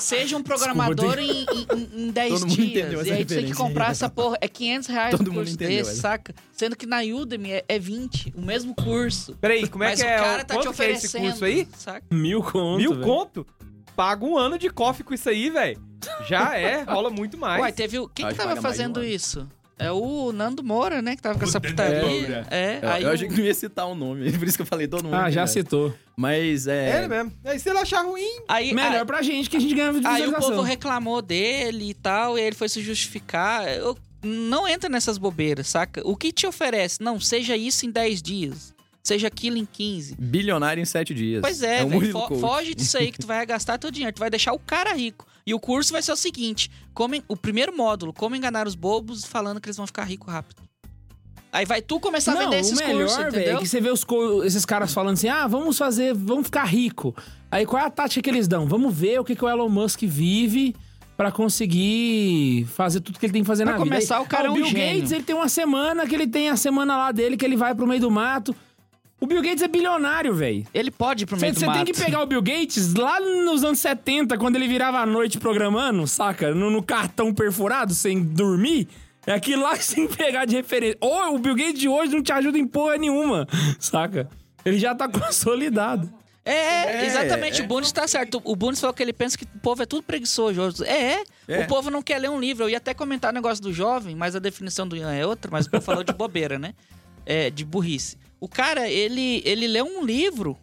seja 0.00 0.36
um 0.36 0.42
programador 0.42 1.18
em, 1.18 1.46
em, 1.94 2.06
em 2.06 2.10
10 2.12 2.32
Todo 2.32 2.40
mundo 2.48 2.56
dias. 2.56 2.68
entendeu 2.70 3.00
essa 3.00 3.08
E 3.08 3.12
aí 3.12 3.24
tu 3.24 3.34
tem 3.34 3.46
que 3.46 3.54
comprar 3.54 3.90
essa 3.92 4.10
porra. 4.10 4.36
É 4.40 4.48
500 4.48 4.88
reais 4.88 5.10
Todo 5.12 5.20
um 5.20 5.24
mundo 5.30 5.34
curso 5.38 5.54
entendeu 5.54 5.76
desse, 5.78 5.90
essa. 5.92 6.00
saca? 6.00 6.34
Sendo 6.52 6.76
que 6.76 6.86
na 6.86 6.98
Udemy 7.00 7.52
é, 7.52 7.64
é 7.68 7.78
20, 7.78 8.34
o 8.36 8.42
mesmo 8.42 8.74
curso. 8.74 9.36
Peraí, 9.40 9.66
como 9.68 9.84
é 9.84 9.90
Mas 9.90 10.00
que 10.00 10.06
o 10.06 10.10
é? 10.10 10.16
cara 10.18 10.44
tá 10.44 10.54
te 10.58 10.64
Quanto 10.66 10.76
que 10.76 10.82
é 10.82 10.90
esse 10.90 11.06
oferecendo. 11.06 11.28
curso 11.30 11.44
aí? 11.44 11.68
Saca? 11.78 12.02
Mil 12.10 12.42
conto. 12.42 12.76
Mil 12.78 12.90
velho. 12.94 13.04
conto? 13.04 13.46
Paga 14.00 14.24
um 14.24 14.38
ano 14.38 14.58
de 14.58 14.70
coffee 14.70 15.04
com 15.04 15.12
isso 15.12 15.28
aí, 15.28 15.50
velho. 15.50 15.78
Já 16.26 16.56
é, 16.58 16.84
rola 16.84 17.10
muito 17.10 17.36
mais. 17.36 17.60
Uai, 17.60 17.70
teve 17.70 17.98
o. 17.98 18.08
Quem 18.08 18.24
Acho 18.24 18.34
que 18.34 18.38
tava 18.40 18.54
paga 18.56 18.62
mais 18.62 18.74
de 18.76 18.80
um 18.80 18.84
fazendo 18.86 19.00
ano. 19.00 19.06
isso? 19.06 19.46
É 19.78 19.92
o 19.92 20.32
Nando 20.32 20.62
Moura, 20.64 21.02
né? 21.02 21.16
Que 21.16 21.20
tava 21.22 21.38
com 21.38 21.44
essa 21.44 21.60
putaria. 21.60 22.46
É, 22.50 22.78
Eu, 22.82 22.88
aí 22.90 23.02
eu 23.02 23.10
o- 23.10 23.12
achei 23.12 23.28
que 23.28 23.36
não 23.36 23.44
ia 23.44 23.52
citar 23.52 23.86
o 23.86 23.94
nome, 23.94 24.32
por 24.38 24.48
isso 24.48 24.56
que 24.56 24.62
eu 24.62 24.66
falei 24.66 24.88
todo 24.88 25.04
mundo. 25.04 25.14
Ah, 25.16 25.30
já 25.30 25.46
citou. 25.46 25.94
Mas 26.16 26.66
É, 26.66 26.92
é. 26.92 26.98
ele 26.98 27.08
mesmo. 27.08 27.32
Aí 27.44 27.58
se 27.58 27.68
ele 27.68 27.78
achar 27.78 28.00
ruim, 28.02 28.40
aí, 28.48 28.72
Melhor 28.72 29.00
aí, 29.00 29.04
pra 29.04 29.20
gente 29.20 29.50
que 29.50 29.56
a 29.58 29.60
gente 29.60 29.74
ganha 29.74 29.88
aí 29.90 29.94
o 29.96 29.98
visualização. 29.98 30.40
povo 30.50 30.62
reclamou 30.62 31.20
dele 31.20 31.90
e 31.90 31.94
tal, 31.94 32.38
e 32.38 32.42
ele 32.42 32.56
foi 32.56 32.70
se 32.70 32.80
justificar. 32.82 33.68
Eu- 33.68 33.98
não 34.22 34.66
entra 34.68 34.88
nessas 34.88 35.18
bobeiras, 35.18 35.66
saca? 35.68 36.00
O 36.06 36.16
que 36.16 36.32
te 36.32 36.46
oferece? 36.46 37.02
Não, 37.02 37.18
seja 37.20 37.54
isso 37.56 37.84
em 37.84 37.90
10 37.90 38.20
dias. 38.22 38.74
Seja 39.02 39.28
aquilo 39.28 39.56
em 39.56 39.64
15. 39.64 40.14
Bilionário 40.18 40.80
em 40.80 40.84
sete 40.84 41.14
dias. 41.14 41.40
Pois 41.40 41.62
é, 41.62 41.82
um 41.82 41.88
velho. 41.88 41.90
Murilo 42.00 42.20
fo- 42.28 42.34
foge 42.38 42.74
disso 42.74 42.98
aí 42.98 43.10
que 43.12 43.18
tu 43.18 43.26
vai 43.26 43.44
gastar 43.46 43.78
teu 43.78 43.90
dinheiro. 43.90 44.14
Tu 44.14 44.20
vai 44.20 44.28
deixar 44.30 44.52
o 44.52 44.58
cara 44.58 44.92
rico. 44.94 45.26
E 45.46 45.54
o 45.54 45.58
curso 45.58 45.92
vai 45.92 46.02
ser 46.02 46.12
o 46.12 46.16
seguinte: 46.16 46.70
como, 46.92 47.14
o 47.26 47.36
primeiro 47.36 47.74
módulo, 47.76 48.12
como 48.12 48.36
enganar 48.36 48.66
os 48.66 48.74
bobos 48.74 49.24
falando 49.24 49.60
que 49.60 49.66
eles 49.68 49.76
vão 49.76 49.86
ficar 49.86 50.04
ricos 50.04 50.30
rápido. 50.32 50.62
Aí 51.52 51.64
vai 51.66 51.82
tu 51.82 51.98
começar 51.98 52.32
a 52.32 52.34
Não, 52.34 52.42
vender 52.44 52.56
o 52.56 52.60
esses 52.60 52.78
melhor, 52.78 52.98
cursos, 53.00 53.16
velho, 53.16 53.26
é 53.36 53.40
entendeu? 53.40 53.58
que 53.58 53.66
você 53.66 53.80
vê 53.80 53.90
os 53.90 54.06
esses 54.44 54.64
caras 54.64 54.94
falando 54.94 55.14
assim, 55.14 55.28
ah, 55.28 55.48
vamos 55.48 55.76
fazer, 55.76 56.14
vamos 56.14 56.44
ficar 56.46 56.64
rico. 56.64 57.12
Aí 57.50 57.66
qual 57.66 57.82
é 57.82 57.86
a 57.86 57.90
tática 57.90 58.22
que 58.22 58.30
eles 58.30 58.46
dão? 58.46 58.68
Vamos 58.68 58.94
ver 58.94 59.18
o 59.18 59.24
que, 59.24 59.34
que 59.34 59.44
o 59.44 59.48
Elon 59.48 59.68
Musk 59.68 60.02
vive 60.04 60.76
pra 61.16 61.32
conseguir 61.32 62.66
fazer 62.66 63.00
tudo 63.00 63.18
que 63.18 63.26
ele 63.26 63.32
tem 63.32 63.42
que 63.42 63.46
fazer 63.48 63.64
Pra 63.64 63.72
na 63.72 63.78
vida. 63.78 63.90
começar, 63.90 64.20
o 64.20 64.26
cara 64.26 64.44
ah, 64.44 64.46
é 64.46 64.50
um 64.50 64.54
Bill 64.54 64.66
gênio. 64.66 64.94
Gates, 64.96 65.12
ele 65.12 65.24
tem 65.24 65.34
uma 65.34 65.48
semana 65.48 66.06
que 66.06 66.14
ele 66.14 66.26
tem 66.28 66.48
a 66.50 66.56
semana 66.56 66.96
lá 66.96 67.10
dele, 67.12 67.36
que 67.36 67.44
ele 67.44 67.56
vai 67.56 67.74
pro 67.74 67.86
meio 67.86 68.00
do 68.00 68.10
mato. 68.10 68.54
O 69.20 69.26
Bill 69.26 69.42
Gates 69.42 69.62
é 69.62 69.68
bilionário, 69.68 70.34
velho. 70.34 70.66
Ele 70.72 70.90
pode 70.90 71.24
ir 71.24 71.26
pro 71.26 71.38
meio 71.38 71.52
Você 71.52 71.60
do 71.66 71.72
tem 71.72 71.80
mato. 71.80 71.92
que 71.92 72.04
pegar 72.04 72.22
o 72.22 72.26
Bill 72.26 72.40
Gates 72.40 72.94
lá 72.94 73.20
nos 73.20 73.62
anos 73.62 73.78
70, 73.78 74.38
quando 74.38 74.56
ele 74.56 74.66
virava 74.66 74.98
a 74.98 75.04
noite 75.06 75.38
programando, 75.38 76.06
saca? 76.06 76.54
No, 76.54 76.70
no 76.70 76.82
cartão 76.82 77.32
perfurado, 77.34 77.92
sem 77.92 78.22
dormir. 78.22 78.88
É 79.26 79.34
aquilo 79.34 79.62
lá 79.62 79.76
que 79.76 79.84
você 79.84 79.94
tem 79.96 80.08
que 80.08 80.16
pegar 80.16 80.46
de 80.46 80.56
referência. 80.56 80.96
Ou 81.02 81.34
o 81.34 81.38
Bill 81.38 81.54
Gates 81.54 81.78
de 81.78 81.88
hoje 81.88 82.14
não 82.14 82.22
te 82.22 82.32
ajuda 82.32 82.56
em 82.58 82.66
porra 82.66 82.96
nenhuma, 82.96 83.46
saca? 83.78 84.26
Ele 84.64 84.78
já 84.78 84.94
tá 84.94 85.06
consolidado. 85.12 86.10
É, 86.42 86.52
é, 86.54 86.96
É, 87.02 87.06
exatamente. 87.06 87.60
é. 87.60 87.64
O 87.64 87.68
Bundes 87.68 87.92
tá 87.92 88.08
certo. 88.08 88.40
O 88.42 88.56
Bundes 88.56 88.80
falou 88.80 88.94
que 88.94 89.02
ele 89.02 89.12
pensa 89.12 89.36
que 89.36 89.44
o 89.44 89.58
povo 89.60 89.82
é 89.82 89.86
tudo 89.86 90.02
preguiçoso. 90.02 90.82
É, 90.84 91.12
é. 91.12 91.24
É. 91.46 91.60
O 91.60 91.66
povo 91.66 91.90
não 91.90 92.00
quer 92.00 92.18
ler 92.18 92.30
um 92.30 92.40
livro. 92.40 92.64
Eu 92.64 92.70
ia 92.70 92.78
até 92.78 92.94
comentar 92.94 93.30
o 93.30 93.34
negócio 93.34 93.62
do 93.62 93.70
jovem, 93.72 94.16
mas 94.16 94.34
a 94.34 94.38
definição 94.38 94.88
do 94.88 94.96
Ian 94.96 95.12
é 95.12 95.26
outra, 95.26 95.50
mas 95.52 95.66
o 95.66 95.70
povo 95.70 95.82
falou 95.84 96.02
de 96.02 96.14
bobeira, 96.14 96.58
né? 96.58 96.72
É, 97.26 97.50
de 97.50 97.62
burrice. 97.66 98.16
O 98.40 98.48
cara, 98.48 98.88
ele, 98.88 99.42
ele 99.44 99.66
lê 99.68 99.82
um 99.82 100.02
livro, 100.04 100.56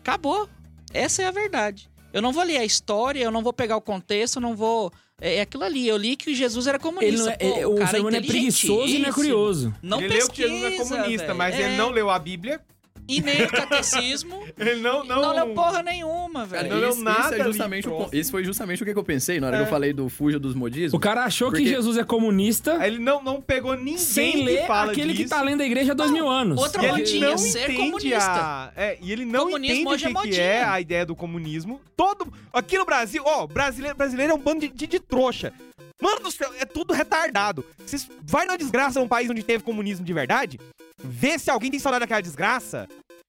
acabou. 0.00 0.48
Essa 0.92 1.22
é 1.22 1.26
a 1.26 1.30
verdade. 1.30 1.88
Eu 2.12 2.22
não 2.22 2.32
vou 2.32 2.44
ler 2.44 2.58
a 2.58 2.64
história, 2.64 3.22
eu 3.22 3.30
não 3.30 3.42
vou 3.42 3.52
pegar 3.52 3.76
o 3.76 3.80
contexto, 3.80 4.36
eu 4.36 4.42
não 4.42 4.54
vou. 4.56 4.92
É, 5.20 5.36
é 5.36 5.40
aquilo 5.42 5.64
ali. 5.64 5.86
Eu 5.86 5.96
li 5.96 6.16
que 6.16 6.34
Jesus 6.34 6.66
era 6.66 6.78
comunista. 6.78 7.06
Ele 7.12 7.22
não 7.22 7.28
é, 7.28 7.36
Pô, 7.36 7.46
ele- 7.56 7.64
o 7.66 7.74
cara 7.74 7.90
ser 7.90 8.00
humano 8.00 8.16
é 8.16 8.20
preguiçoso 8.22 8.94
e 8.94 8.98
não 9.00 9.08
é 9.08 9.12
curioso. 9.12 9.74
Não 9.82 9.98
ele 10.00 10.08
leu 10.08 10.28
que 10.30 10.42
pesquisa, 10.42 10.48
Jesus 10.70 10.90
é 10.90 10.94
comunista, 10.96 11.26
velho. 11.26 11.38
mas 11.38 11.54
É, 11.56 11.62
ele 11.62 11.76
não 11.76 11.90
leu 11.90 12.08
a 12.10 12.18
Bíblia. 12.18 12.60
E 13.06 13.20
nem 13.20 13.42
o 13.42 13.48
catecismo. 13.50 14.44
Ele 14.58 14.80
não, 14.80 15.04
não, 15.04 15.20
não 15.20 15.32
leu 15.34 15.54
porra 15.54 15.82
nenhuma, 15.82 16.46
velho. 16.46 16.68
não 16.70 16.78
leu 16.78 16.96
nada 16.96 17.34
isso, 17.34 17.34
é 17.34 17.44
justamente 17.44 17.88
o, 17.88 18.08
isso 18.12 18.30
foi 18.30 18.44
justamente 18.44 18.82
o 18.82 18.86
que 18.86 18.92
eu 18.96 19.04
pensei 19.04 19.38
na 19.40 19.48
hora 19.48 19.56
que 19.58 19.62
eu 19.64 19.66
falei 19.66 19.92
do 19.92 20.08
fuja 20.08 20.38
dos 20.38 20.54
modismos. 20.54 20.94
O 20.94 20.98
cara 20.98 21.24
achou 21.24 21.50
que 21.50 21.58
Porque- 21.58 21.68
Jesus 21.68 21.96
é 21.98 22.04
comunista 22.04 22.84
Ele 22.86 22.98
não, 22.98 23.22
não 23.22 23.40
pegou 23.40 23.76
ninguém 23.76 23.98
sem 23.98 24.32
que 24.32 24.42
ler 24.44 24.66
fala 24.66 24.92
aquele 24.92 25.12
disso. 25.12 25.24
que 25.24 25.28
tá 25.28 25.42
lendo 25.42 25.60
a 25.60 25.66
igreja 25.66 25.92
há 25.92 25.94
dois 25.94 26.10
mil 26.10 26.28
anos. 26.28 26.58
outra 26.58 26.82
E 26.82 26.86
ele 26.86 26.98
modinha, 26.98 27.30
não 27.30 27.38
ser 27.38 27.70
entende 27.70 27.76
comunista. 27.76 28.30
a... 28.30 28.72
É, 28.76 28.98
e 29.00 29.12
ele 29.12 29.24
não 29.24 29.44
Comunismo 29.46 29.74
entende 29.94 30.06
o 30.06 30.08
é 30.08 30.22
que, 30.22 30.28
que 30.30 30.40
é 30.40 30.62
a 30.64 30.80
ideia 30.80 31.04
do 31.04 31.14
comunismo. 31.14 31.80
Todo... 31.96 32.32
Aqui 32.52 32.78
no 32.78 32.84
Brasil, 32.84 33.22
ó, 33.26 33.46
brasileiro, 33.46 33.96
brasileiro 33.96 34.32
é 34.32 34.34
um 34.34 34.38
bando 34.38 34.60
de, 34.60 34.68
de, 34.68 34.86
de 34.86 35.00
trouxa. 35.00 35.52
Mano 36.00 36.20
do 36.20 36.30
céu, 36.30 36.50
é 36.58 36.64
tudo 36.64 36.92
retardado. 36.92 37.64
Vocês 37.84 38.08
vai 38.22 38.46
na 38.46 38.56
desgraça 38.56 38.98
num 39.00 39.08
país 39.08 39.30
onde 39.30 39.42
teve 39.42 39.62
comunismo 39.62 40.04
de 40.04 40.12
verdade, 40.12 40.58
vê 41.04 41.38
se 41.38 41.50
alguém 41.50 41.70
tem 41.70 41.78
saudade 41.78 42.00
daquela 42.00 42.20
desgraça. 42.20 42.88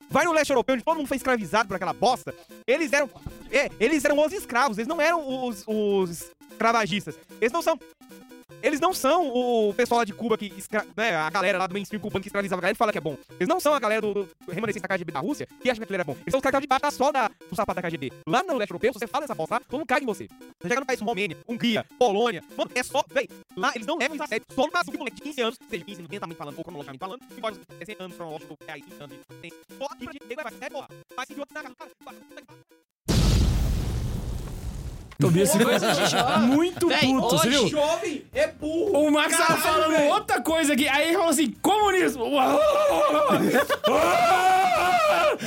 Vai 0.10 0.24
no 0.24 0.32
leste 0.32 0.52
europeu, 0.52 0.76
onde 0.76 0.84
todo 0.84 0.98
mundo 0.98 1.08
foi 1.08 1.18
escravizado 1.18 1.68
por 1.68 1.76
aquela 1.76 1.94
bosta. 1.94 2.34
Eles 2.66 2.94
eram. 2.94 3.10
É, 3.52 3.70
eles 3.80 4.06
eram 4.06 4.24
os 4.24 4.32
escravos, 4.32 4.78
eles 4.78 4.88
não 4.88 5.02
eram 5.02 5.48
os, 5.48 5.64
os 5.68 6.32
escravagistas. 6.52 7.18
Eles 7.42 7.52
não 7.52 7.62
são. 7.62 7.78
Eles 8.66 8.80
não 8.80 8.96
são 8.96 9.30
o 9.30 9.74
pessoal 9.76 10.00
lá 10.00 10.06
de 10.06 10.12
Cuba 10.12 10.36
que. 10.36 10.52
Né, 10.98 11.16
a 11.16 11.30
galera 11.30 11.60
lá 11.60 11.68
do 11.68 11.74
mainstream 11.74 12.02
cubano 12.02 12.20
que 12.20 12.30
escravizava 12.30 12.60
a 12.60 12.64
galera 12.64 12.76
e 12.76 12.78
fala 12.78 12.92
que 12.92 12.98
é 12.98 13.02
bom. 13.02 13.16
Eles 13.34 13.48
não 13.48 13.60
são 13.60 13.76
a 13.76 13.80
galera 13.80 14.02
do, 14.02 14.14
do 14.24 14.28
remanescente 14.52 14.82
da 14.82 14.98
KGB 14.98 15.12
da 15.12 15.20
Rússia 15.20 15.48
que 15.62 15.70
acha 15.70 15.80
que 15.80 15.84
aquilo 15.84 15.98
era 15.98 16.04
bom. 16.04 16.14
Eles 16.14 16.32
são 16.32 16.40
os 16.40 16.44
caras 16.44 16.60
que 16.60 16.66
estavam 16.66 16.80
debaixo 16.80 16.82
da 16.82 16.92
sola 16.92 17.32
do 17.48 17.56
sapato 17.56 17.80
da 17.80 17.88
KGB. 17.88 18.12
Lá 18.28 18.42
no 18.42 18.58
leste 18.58 18.72
europeu, 18.72 18.92
se 18.92 18.98
você 18.98 19.06
fala 19.06 19.26
essa 19.26 19.36
lá, 19.38 19.60
todo 19.60 19.78
mundo 19.78 19.86
cai 19.86 20.02
em 20.02 20.06
você. 20.06 20.28
Você 20.60 20.68
chega 20.68 20.80
no 20.80 20.86
país 20.88 21.00
Romênia, 21.00 21.38
Hungria, 21.48 21.86
Polônia. 22.00 22.44
Mano, 22.58 22.72
é 22.74 22.82
só. 22.82 23.06
Véi, 23.08 23.30
lá 23.56 23.72
eles 23.76 23.86
não 23.86 23.98
levam 23.98 24.16
isso 24.16 24.24
a 24.24 24.28
sério. 24.28 24.44
Só 24.50 24.66
no 24.66 24.72
Brasil, 24.72 24.92
que 24.92 24.98
moleque 24.98 25.18
de 25.18 25.22
15 25.22 25.42
anos, 25.42 25.60
seja 25.70 25.86
15 25.86 26.02
mentalmente 26.10 26.38
falando 26.40 26.58
ou 26.58 26.64
cronologicamente 26.64 27.00
falando, 27.00 27.20
que 27.20 27.40
pode 27.40 27.60
ter 27.60 27.86
100 27.86 27.96
anos 28.00 28.18
cronológico, 28.18 28.58
é 28.66 28.72
aí, 28.72 28.82
20 28.82 28.94
anos 29.00 29.16
de 29.16 29.36
tem. 29.42 29.52
Só 29.78 29.88
pra 29.88 30.12
gente, 30.12 30.36
vai, 30.36 30.54
é 30.60 30.70
porra. 30.72 30.88
Vai 31.16 31.26
se 31.28 31.36
jogar 31.36 31.62
na 31.62 31.76
cara. 31.76 31.92
Vai, 35.20 35.32
vai, 35.32 35.48
vai. 35.58 35.80
Tobias 35.80 36.10
ficou 36.10 36.38
muito 36.40 36.88
Véi, 36.88 37.00
puto, 37.00 37.30
você 37.30 37.50
viu? 37.50 37.68
Jovem 37.68 38.26
é 38.34 38.48
burro. 38.48 39.08
O 39.08 39.12
Max 39.12 39.38
tava 39.38 39.58
falando 39.58 39.92
velho. 39.92 40.10
outra 40.12 40.42
coisa 40.42 40.74
aqui, 40.74 40.88
aí 40.88 41.08
ele 41.08 41.14
falou 41.14 41.30
assim, 41.30 41.52
comunismo! 41.62 42.24
Olha 42.26 42.60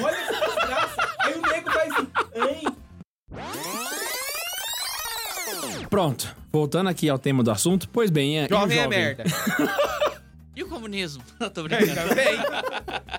essa 0.16 0.46
desgraça. 0.46 1.08
Aí 1.20 1.34
o 1.34 1.42
nego 1.42 1.70
faz 1.70 1.92
assim, 1.92 2.08
hein? 2.48 2.62
Pronto, 5.90 6.34
voltando 6.52 6.88
aqui 6.88 7.08
ao 7.08 7.18
tema 7.18 7.42
do 7.42 7.50
assunto, 7.50 7.88
pois 7.90 8.10
bem, 8.10 8.40
é, 8.40 8.42
e 8.42 8.46
o 8.46 8.48
Jovem 8.48 8.78
é 8.78 8.86
merda. 8.86 9.24
E 10.58 10.62
o 10.64 10.68
comunismo? 10.68 11.22
Eu 11.38 11.50
tô 11.50 11.62
brincando. 11.62 11.94
também. 11.94 12.36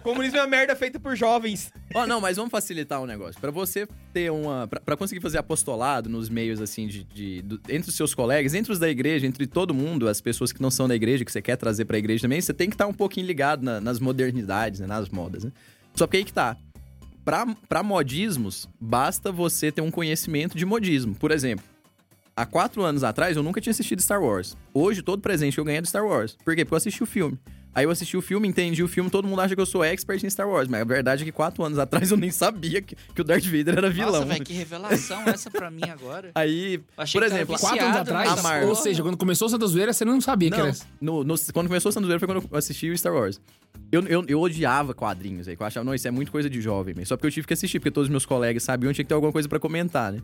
Comunismo 0.04 0.40
é 0.40 0.42
uma 0.42 0.48
merda 0.48 0.76
feita 0.76 1.00
por 1.00 1.16
jovens. 1.16 1.72
Ó, 1.94 2.06
não, 2.06 2.22
mas 2.22 2.38
vamos 2.38 2.52
facilitar 2.52 3.02
o 3.02 3.06
negócio. 3.08 3.40
Pra 3.42 3.50
você 3.50 3.88
ter 4.14 4.32
uma. 4.32 4.68
Pra 4.68 4.96
conseguir 4.96 5.22
fazer 5.22 5.40
apostolado 5.40 6.08
nos 6.08 6.30
meios, 6.30 6.62
assim, 6.62 6.88
de, 6.88 7.04
de- 7.04 7.42
do- 7.42 7.60
entre 7.68 7.90
os 7.90 7.96
seus 7.96 8.14
colegas, 8.14 8.54
entre 8.54 8.72
os 8.72 8.78
da 8.78 8.88
igreja, 8.90 9.26
entre 9.26 9.48
todo 9.48 9.74
mundo, 9.74 10.08
as 10.08 10.22
pessoas 10.22 10.52
que 10.52 10.62
não 10.62 10.70
são 10.70 10.88
da 10.88 10.96
igreja, 10.96 11.26
que 11.26 11.32
você 11.32 11.42
quer 11.42 11.56
trazer 11.56 11.86
pra 11.86 11.98
igreja 11.98 12.22
também, 12.22 12.40
você 12.40 12.54
tem 12.54 12.70
que 12.70 12.76
estar 12.76 12.86
um 12.88 12.94
pouquinho 12.94 13.26
ligado 13.26 13.64
na- 13.64 13.82
nas 13.82 14.00
modernidades, 14.00 14.80
né, 14.80 14.86
nas 14.88 15.10
modas, 15.10 15.44
né? 15.44 15.52
Só 15.96 16.06
que 16.06 16.18
aí 16.18 16.24
que 16.24 16.32
tá. 16.34 16.56
Pra, 17.26 17.46
pra 17.68 17.82
modismos, 17.84 18.68
basta 18.80 19.32
você 19.32 19.72
ter 19.72 19.82
um 19.82 19.92
conhecimento 19.92 20.58
de 20.58 20.66
modismo. 20.66 21.14
Por 21.16 21.32
exemplo, 21.32 21.66
há 22.36 22.46
quatro 22.46 22.84
anos 22.84 23.04
atrás 23.04 23.36
eu 23.36 23.44
nunca 23.44 23.60
tinha 23.60 23.72
assistido 23.72 24.02
Star 24.02 24.22
Wars. 24.24 24.56
Hoje, 24.74 25.02
todo 25.02 25.22
presente 25.22 25.56
que 25.56 25.60
eu 25.60 25.66
ganhei 25.66 25.80
é 25.80 25.82
do 25.82 25.88
Star 25.88 26.06
Wars. 26.06 26.38
Por 26.46 26.56
quê? 26.56 26.64
Porque 26.64 26.74
eu 26.74 26.78
assisti 26.78 27.04
o 27.04 27.06
filme. 27.08 27.38
Aí 27.74 27.86
eu 27.86 27.92
assisti 27.92 28.18
o 28.18 28.22
filme, 28.22 28.48
entendi 28.48 28.82
o 28.84 28.88
filme, 28.88 29.10
todo 29.12 29.28
mundo 29.28 29.40
acha 29.42 29.54
que 29.56 29.62
eu 29.62 29.66
sou 29.66 29.84
expert 29.84 30.24
em 30.24 30.30
Star 30.30 30.50
Wars. 30.50 30.68
Mas 30.68 30.82
a 30.82 30.84
verdade 30.84 31.22
é 31.22 31.26
que 31.26 31.32
quatro 31.32 31.64
anos 31.64 31.78
atrás 31.78 32.10
eu 32.12 32.18
nem 32.18 32.32
sabia 32.32 32.82
que, 32.82 32.96
que 33.14 33.22
o 33.22 33.24
Darth 33.24 33.44
Vader 33.46 33.78
era 33.78 33.90
vilão. 33.90 34.12
Nossa, 34.12 34.26
velho, 34.26 34.44
que 34.44 34.54
revelação 34.54 35.22
essa 35.28 35.52
pra 35.52 35.70
mim 35.70 35.84
agora. 35.90 36.32
Aí, 36.36 36.82
Achei 36.98 37.22
por 37.22 37.28
que 37.28 37.34
exemplo, 37.34 37.56
viciado 37.56 37.78
Quatro 37.78 37.86
anos 37.88 38.00
atrás, 38.02 38.40
a 38.40 38.42
Marvel. 38.42 38.70
ou 38.70 38.76
seja, 38.76 39.04
quando 39.04 39.18
começou 39.18 39.48
o 39.48 39.50
Santa 39.52 39.68
Zoeira, 39.68 39.94
você 39.94 40.04
não 40.04 40.20
sabia 40.20 40.50
que 40.50 40.58
Não, 40.58 40.66
era... 40.68 40.76
no, 41.00 41.24
no- 41.24 41.36
quando 41.54 41.68
começou 41.68 41.90
o 41.90 41.94
Santos 41.94 42.08
Zoeira 42.08 42.20
foi 42.20 42.28
quando 42.28 42.50
eu 42.52 42.58
assisti 42.58 42.90
o 42.90 42.98
Star 42.98 43.14
Wars. 43.14 43.40
Eu, 43.92 44.02
eu, 44.08 44.26
eu 44.28 44.42
odiava 44.42 44.94
quadrinhos 44.94 45.48
aí, 45.48 45.56
que 45.56 45.62
eu 45.62 45.68
achava, 45.68 45.84
não, 45.84 45.94
isso 45.94 46.08
é 46.08 46.12
muito 46.12 46.32
coisa 46.32 46.50
de 46.50 46.60
jovem, 46.62 46.94
mas 46.98 47.08
só 47.08 47.16
porque 47.16 47.28
eu 47.28 47.32
tive 47.32 47.48
que 47.48 47.54
assistir, 47.54 47.80
porque 47.80 47.92
todos 47.92 48.08
os 48.08 48.12
meus 48.12 48.26
colegas 48.26 48.64
sabiam, 48.64 48.92
tinha 48.94 49.04
que 49.06 49.10
ter 49.10 49.14
alguma 49.16 49.32
coisa 49.32 49.48
pra 49.48 49.60
comentar, 49.60 50.12
né? 50.12 50.20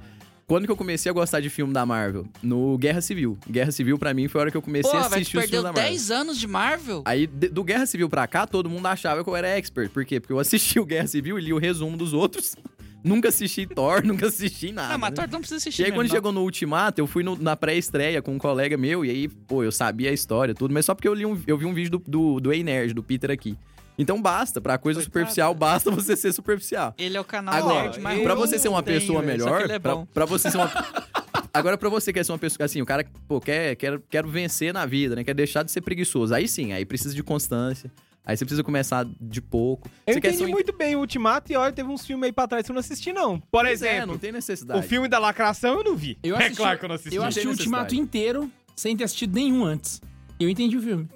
Quando 0.47 0.65
que 0.65 0.71
eu 0.71 0.75
comecei 0.77 1.09
a 1.09 1.13
gostar 1.13 1.39
de 1.39 1.49
filme 1.49 1.73
da 1.73 1.85
Marvel? 1.85 2.27
No 2.43 2.77
Guerra 2.77 3.01
Civil. 3.01 3.35
Guerra 3.49 3.71
Civil, 3.71 3.97
pra 3.97 4.13
mim, 4.13 4.27
foi 4.27 4.39
a 4.39 4.43
hora 4.43 4.51
que 4.51 4.57
eu 4.57 4.61
comecei 4.61 4.91
Pô, 4.91 4.97
a 4.97 5.01
assistir 5.07 5.37
os 5.37 5.43
perdeu 5.43 5.61
filmes 5.61 5.63
da 5.63 5.73
Marvel. 5.73 5.83
10 5.91 6.11
anos 6.11 6.37
de 6.39 6.47
Marvel? 6.47 7.01
Aí, 7.03 7.25
de- 7.25 7.49
do 7.49 7.63
Guerra 7.63 7.85
Civil 7.87 8.07
pra 8.07 8.27
cá, 8.27 8.45
todo 8.45 8.69
mundo 8.69 8.85
achava 8.85 9.23
que 9.23 9.29
eu 9.29 9.35
era 9.35 9.47
expert. 9.57 9.89
Por 9.89 10.05
quê? 10.05 10.19
Porque 10.19 10.31
eu 10.33 10.39
assisti 10.39 10.77
o 10.79 10.85
Guerra 10.85 11.07
Civil 11.07 11.39
e 11.39 11.41
li 11.41 11.51
o 11.53 11.57
resumo 11.57 11.97
dos 11.97 12.13
outros. 12.13 12.55
nunca 13.03 13.29
assisti 13.29 13.65
Thor, 13.65 14.01
nunca 14.05 14.27
assisti 14.27 14.71
nada. 14.71 14.89
não, 14.93 14.99
mas 14.99 15.11
né? 15.11 15.15
Thor 15.15 15.27
não 15.31 15.39
precisa 15.39 15.57
assistir 15.57 15.81
E 15.81 15.85
aí, 15.85 15.91
mesmo, 15.91 15.99
quando 16.01 16.07
não. 16.09 16.15
chegou 16.15 16.31
no 16.31 16.41
Ultimato, 16.41 17.01
eu 17.01 17.07
fui 17.07 17.23
no- 17.23 17.35
na 17.37 17.55
pré-estreia 17.55 18.21
com 18.21 18.33
um 18.35 18.37
colega 18.37 18.77
meu, 18.77 19.03
e 19.03 19.09
aí, 19.09 19.27
pô, 19.27 19.63
eu 19.63 19.71
sabia 19.71 20.09
a 20.11 20.13
história, 20.13 20.53
tudo, 20.53 20.73
mas 20.73 20.85
só 20.85 20.93
porque 20.93 21.07
eu, 21.07 21.13
li 21.15 21.25
um, 21.25 21.39
eu 21.47 21.57
vi 21.57 21.65
um 21.65 21.73
vídeo 21.73 21.91
do, 21.91 22.03
do, 22.07 22.39
do 22.39 22.53
Ei 22.53 22.63
Nerd, 22.63 22.93
do 22.93 23.01
Peter 23.03 23.31
aqui. 23.31 23.57
Então 23.97 24.21
basta, 24.21 24.59
pra 24.59 24.77
coisa 24.77 24.99
Coitado. 24.99 25.13
superficial, 25.13 25.53
basta 25.53 25.89
você 25.89 26.15
ser 26.15 26.33
superficial. 26.33 26.93
Ele 26.97 27.15
é 27.15 27.21
o 27.21 27.23
canal 27.23 27.53
Agora, 27.53 27.81
nerd 27.83 27.99
mais 28.01 28.21
pra 28.21 28.35
você 28.35 28.59
ser 28.59 28.67
uma 28.67 28.83
tem, 28.83 28.99
pessoa 28.99 29.21
velho. 29.21 29.43
Melhor, 29.45 29.69
é 29.69 29.79
pra, 29.79 30.05
pra 30.05 30.25
você 30.25 30.51
ser 30.51 30.57
uma. 30.57 30.69
Agora, 31.53 31.77
pra 31.77 31.87
você 31.89 32.11
que 32.11 32.19
é 32.19 32.23
ser 32.23 32.31
uma 32.33 32.37
pessoa. 32.37 32.65
Assim, 32.65 32.81
o 32.81 32.85
cara, 32.85 33.05
pô, 33.27 33.39
quer, 33.39 33.75
quer, 33.77 33.99
quero 34.09 34.27
vencer 34.27 34.73
na 34.73 34.85
vida, 34.85 35.15
né? 35.15 35.23
Quer 35.23 35.33
deixar 35.33 35.63
de 35.63 35.71
ser 35.71 35.79
preguiçoso. 35.81 36.33
Aí 36.33 36.47
sim, 36.47 36.73
aí 36.73 36.85
precisa 36.85 37.13
de 37.15 37.23
constância. 37.23 37.89
Aí 38.25 38.35
você 38.35 38.43
precisa 38.43 38.63
começar 38.63 39.05
de 39.21 39.39
pouco. 39.41 39.87
Eu 40.05 40.15
você 40.15 40.19
quer 40.19 40.29
entendi 40.29 40.37
ser 40.43 40.49
um- 40.49 40.51
muito 40.51 40.73
bem 40.73 40.95
o 40.95 40.99
Ultimato 40.99 41.51
e 41.51 41.55
olha, 41.55 41.71
teve 41.71 41.87
uns 41.89 42.05
filmes 42.05 42.25
aí 42.25 42.31
pra 42.33 42.47
trás 42.47 42.65
que 42.65 42.71
eu 42.71 42.73
não 42.73 42.79
assisti, 42.79 43.13
não. 43.13 43.39
Por 43.39 43.61
Pois 43.63 43.81
é, 43.83 43.91
exemplo, 43.97 44.07
não 44.13 44.17
tem 44.17 44.31
necessidade. 44.31 44.79
o 44.79 44.83
filme 44.83 45.07
da 45.07 45.19
lacração 45.19 45.75
eu 45.77 45.83
não 45.83 45.95
vi. 45.95 46.17
Eu 46.23 46.35
é 46.35 46.39
assisti- 46.39 46.57
claro 46.57 46.79
que 46.79 46.85
eu 46.85 46.89
não 46.89 46.95
assisti. 46.95 47.15
Eu 47.15 47.23
assisti 47.23 47.47
o 47.47 47.51
Ultimato 47.51 47.93
inteiro 47.95 48.51
sem 48.75 48.97
ter 48.97 49.03
assistido 49.03 49.33
nenhum 49.35 49.63
antes. 49.63 50.01
Eu 50.39 50.49
entendi 50.49 50.75
o 50.75 50.81
filme. 50.81 51.07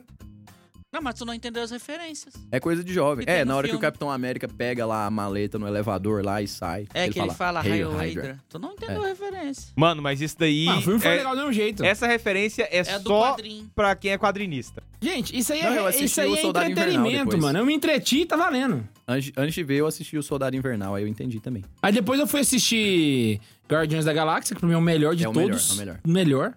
Não, 0.92 1.02
mas 1.04 1.14
tu 1.16 1.24
não 1.24 1.34
entendeu 1.36 1.62
as 1.62 1.70
referências. 1.70 2.34
É 2.52 2.60
coisa 2.60 2.84
de 2.84 2.92
jovem. 2.92 3.24
Que 3.24 3.32
É, 3.32 3.46
na 3.46 3.56
hora 3.56 3.68
que 3.68 3.72
o 3.72 3.78
filme. 3.78 3.82
Capitão 3.82 4.10
América 4.10 4.48
pega 4.48 4.88
lá 4.88 5.06
a 5.06 5.12
maleta 5.12 5.60
no 5.60 5.68
elevador 5.68 6.26
lá 6.26 6.42
e 6.42 6.48
sai. 6.48 6.88
É 6.96 7.08
que 7.08 7.20
ele 7.20 7.30
fala 7.30 7.60
"Hail 7.62 7.72
Hail 7.72 7.92
Hydra." 7.92 8.22
Hydra. 8.24 8.40
Tu 8.50 8.58
não 8.58 8.72
entendeu 8.74 9.04
a 9.04 9.08
referência. 9.08 9.72
Mano, 9.76 10.02
mas 10.02 10.20
isso 10.20 10.36
daí. 10.40 10.68
Ah, 10.68 10.78
o 10.80 10.82
filme 10.82 11.00
foi 11.00 11.12
é- 11.12 11.16
legal 11.18 11.34
do 11.36 11.38
mesmo 11.42 11.54
jeito. 11.54 11.84
Essa 11.86 12.08
referência 12.08 12.64
é, 12.72 12.78
É 12.80 12.84
só 12.84 13.36
pra 13.76 13.96
quem 13.96 14.12
é 14.12 14.18
quadrinista. 14.18 14.82
Gente, 15.00 15.38
isso 15.38 15.54
aí 15.54 15.62
Não, 15.62 15.74
eu 15.74 15.86
é, 15.86 15.90
assisti 15.90 16.06
isso 16.06 16.22
aí 16.22 16.30
o 16.30 16.36
é 16.36 16.42
Soldado 16.42 16.72
Invernal 16.72 17.06
entretenimento, 17.06 17.38
mano. 17.40 17.60
Eu 17.60 17.66
me 17.68 17.74
entreti 17.74 18.22
e 18.22 18.26
tá 18.26 18.36
valendo. 18.36 18.84
Antes, 19.08 19.32
antes 19.38 19.54
de 19.54 19.64
ver, 19.64 19.76
eu 19.78 19.88
assisti 19.88 20.18
o 20.18 20.24
Soldado 20.24 20.56
Invernal, 20.56 20.96
aí 20.96 21.04
eu 21.04 21.08
entendi 21.08 21.40
também. 21.40 21.64
Aí 21.84 21.94
depois 21.94 22.20
eu 22.20 22.26
fui 22.28 22.40
assistir 22.42 23.40
Guardiões 23.72 24.06
da 24.06 24.12
Galáxia, 24.14 24.56
que 24.56 24.60
pra 24.60 24.68
mim 24.68 24.74
é 24.74 24.78
o 24.78 24.82
melhor 24.82 25.16
de 25.16 25.24
É 25.24 25.30
o 25.30 25.34
melhor, 25.34 25.52
todos. 25.52 25.70
é 25.70 25.74
o 25.74 25.78
melhor. 25.78 26.00
Melhor. 26.06 26.54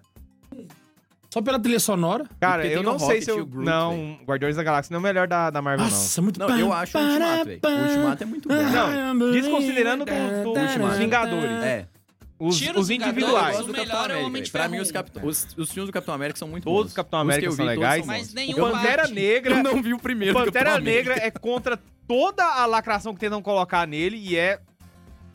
Só 1.33 1.41
pela 1.41 1.59
trilha 1.59 1.79
sonora. 1.79 2.25
Cara, 2.39 2.63
eu 2.67 2.83
não 2.83 2.99
sei 2.99 3.19
se 3.19 3.31
eu. 3.31 3.43
não, 3.55 4.19
Guardiões 4.23 4.55
da 4.55 4.61
Galáxia 4.61 4.93
não 4.93 4.97
é 4.97 4.99
o 4.99 5.03
melhor 5.03 5.27
da, 5.27 5.49
da 5.49 5.63
Marvel, 5.63 5.85
Nossa, 5.87 6.21
muito 6.21 6.39
Não, 6.39 6.59
eu 6.59 6.71
acho 6.71 6.95
o 6.95 7.01
Ultimato, 7.01 7.45
velho. 7.45 7.59
O 7.63 7.81
Ultimato 7.87 8.23
é 8.23 8.25
muito 8.27 8.47
bom. 8.47 8.53
Não, 8.53 9.31
desconsiderando 9.31 10.05
do- 10.05 10.11
do- 10.43 10.53
dos 10.53 10.97
Vingadores. 10.99 11.63
É. 11.63 11.87
não. 12.39 12.47
Os, 12.47 12.61
os 12.61 12.75
os 12.77 12.89
individuais. 12.91 13.57
Vingadores, 13.57 13.57
gosto 13.57 13.65
do 13.65 13.71
O 13.71 13.75
Capitão 13.75 14.01
melhor 14.01 14.11
é 14.11 14.23
o. 14.23 14.27
Homem 14.27 14.43
de 14.43 14.51
Pra 14.51 14.67
mim, 14.67 14.79
os, 14.79 14.91
os, 15.23 15.47
os 15.57 15.71
filmes 15.71 15.89
do 15.89 15.93
Capitão 15.93 16.13
América 16.13 16.37
são 16.37 16.47
muito 16.47 16.65
Todos 16.65 16.91
os 16.91 16.95
Capitão 16.95 17.19
Os 17.19 17.23
América 17.23 17.47
eu 17.47 17.51
são 17.53 17.65
legais. 17.65 18.05
Mas 18.05 18.31
nenhum 18.33 18.63
O 18.63 18.71
Pantera. 18.71 19.07
Negra. 19.07 19.55
Eu 19.55 19.63
não 19.63 19.81
vi 19.81 19.93
o 19.93 19.99
primeiro 19.99 20.33
Pantera. 20.35 20.77
Negra 20.79 21.15
é 21.15 21.31
contra 21.31 21.79
toda 22.07 22.43
a 22.43 22.65
lacração 22.67 23.11
que 23.13 23.19
tentam 23.19 23.41
colocar 23.41 23.87
nele 23.87 24.17
e 24.17 24.35
é 24.35 24.59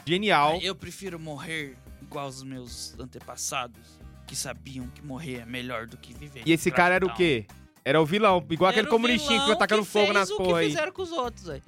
genial. 0.07 0.59
Eu 0.63 0.75
prefiro 0.77 1.19
morrer 1.19 1.77
igual 2.03 2.29
os 2.29 2.43
meus 2.43 2.95
antepassados, 3.01 3.98
que 4.29 4.37
sabiam 4.37 4.87
que 4.95 5.03
morrer 5.05 5.41
é 5.41 5.45
melhor 5.45 5.87
do 5.87 5.97
que 5.97 6.15
viver. 6.15 6.43
E 6.47 6.53
esse 6.53 6.71
cara 6.71 6.95
era 6.95 7.05
o 7.07 7.13
quê? 7.15 7.47
Era 7.85 8.01
o 8.01 8.07
vilão, 8.07 8.45
igual 8.51 8.69
aquele 8.71 8.87
Era 8.87 8.95
o 8.95 8.97
comunistinho 8.97 9.29
que 9.31 9.35
vilão 9.35 9.47
foi 9.47 9.55
atacando 9.57 9.83
que 9.83 9.89
fogo 9.89 10.05
fez 10.05 10.15
nas 10.15 10.31
o 10.31 10.37
porra 10.37 10.59
que 10.61 10.65
aí. 10.67 10.71
fizeram 10.71 10.93
com 10.93 11.03
os 11.03 11.11
outros, 11.13 11.47
velho. 11.47 11.63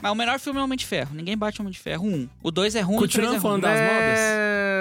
Mas 0.00 0.12
o 0.12 0.14
melhor 0.14 0.38
filme 0.40 0.58
é 0.58 0.62
Homem 0.62 0.76
de 0.78 0.86
Ferro. 0.86 1.14
Ninguém 1.14 1.36
bate 1.36 1.60
Homem 1.60 1.72
de 1.72 1.78
Ferro 1.78 2.06
1. 2.06 2.28
O 2.42 2.50
2 2.50 2.74
é 2.76 2.80
ruim, 2.80 2.98
Continuando 2.98 3.36
o 3.36 3.40
3 3.40 3.44
é 3.44 3.48
ruim. 3.48 3.60
falando 3.60 3.62
das 3.62 3.80
modas. 3.80 4.18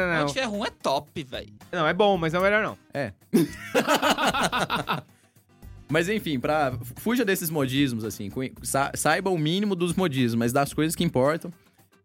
Homem 0.07 0.19
Não, 0.19 0.25
de 0.25 0.33
Ferro 0.33 0.57
1 0.59 0.65
é 0.65 0.69
top, 0.69 1.23
velho. 1.23 1.53
não, 1.71 1.87
é 1.87 1.93
bom, 1.93 2.17
mas 2.17 2.33
não 2.33 2.39
é 2.39 2.41
o 2.41 2.45
melhor 2.45 2.63
não. 2.63 2.77
É. 2.93 3.13
Mas 5.89 6.07
enfim, 6.07 6.39
pra... 6.39 6.71
fuja 6.97 7.25
desses 7.25 7.49
modismos, 7.49 8.05
assim. 8.05 8.29
Saiba 8.95 9.29
o 9.29 9.37
mínimo 9.37 9.75
dos 9.75 9.93
modismos, 9.93 10.35
mas 10.35 10.53
das 10.53 10.73
coisas 10.73 10.95
que 10.95 11.03
importam, 11.03 11.51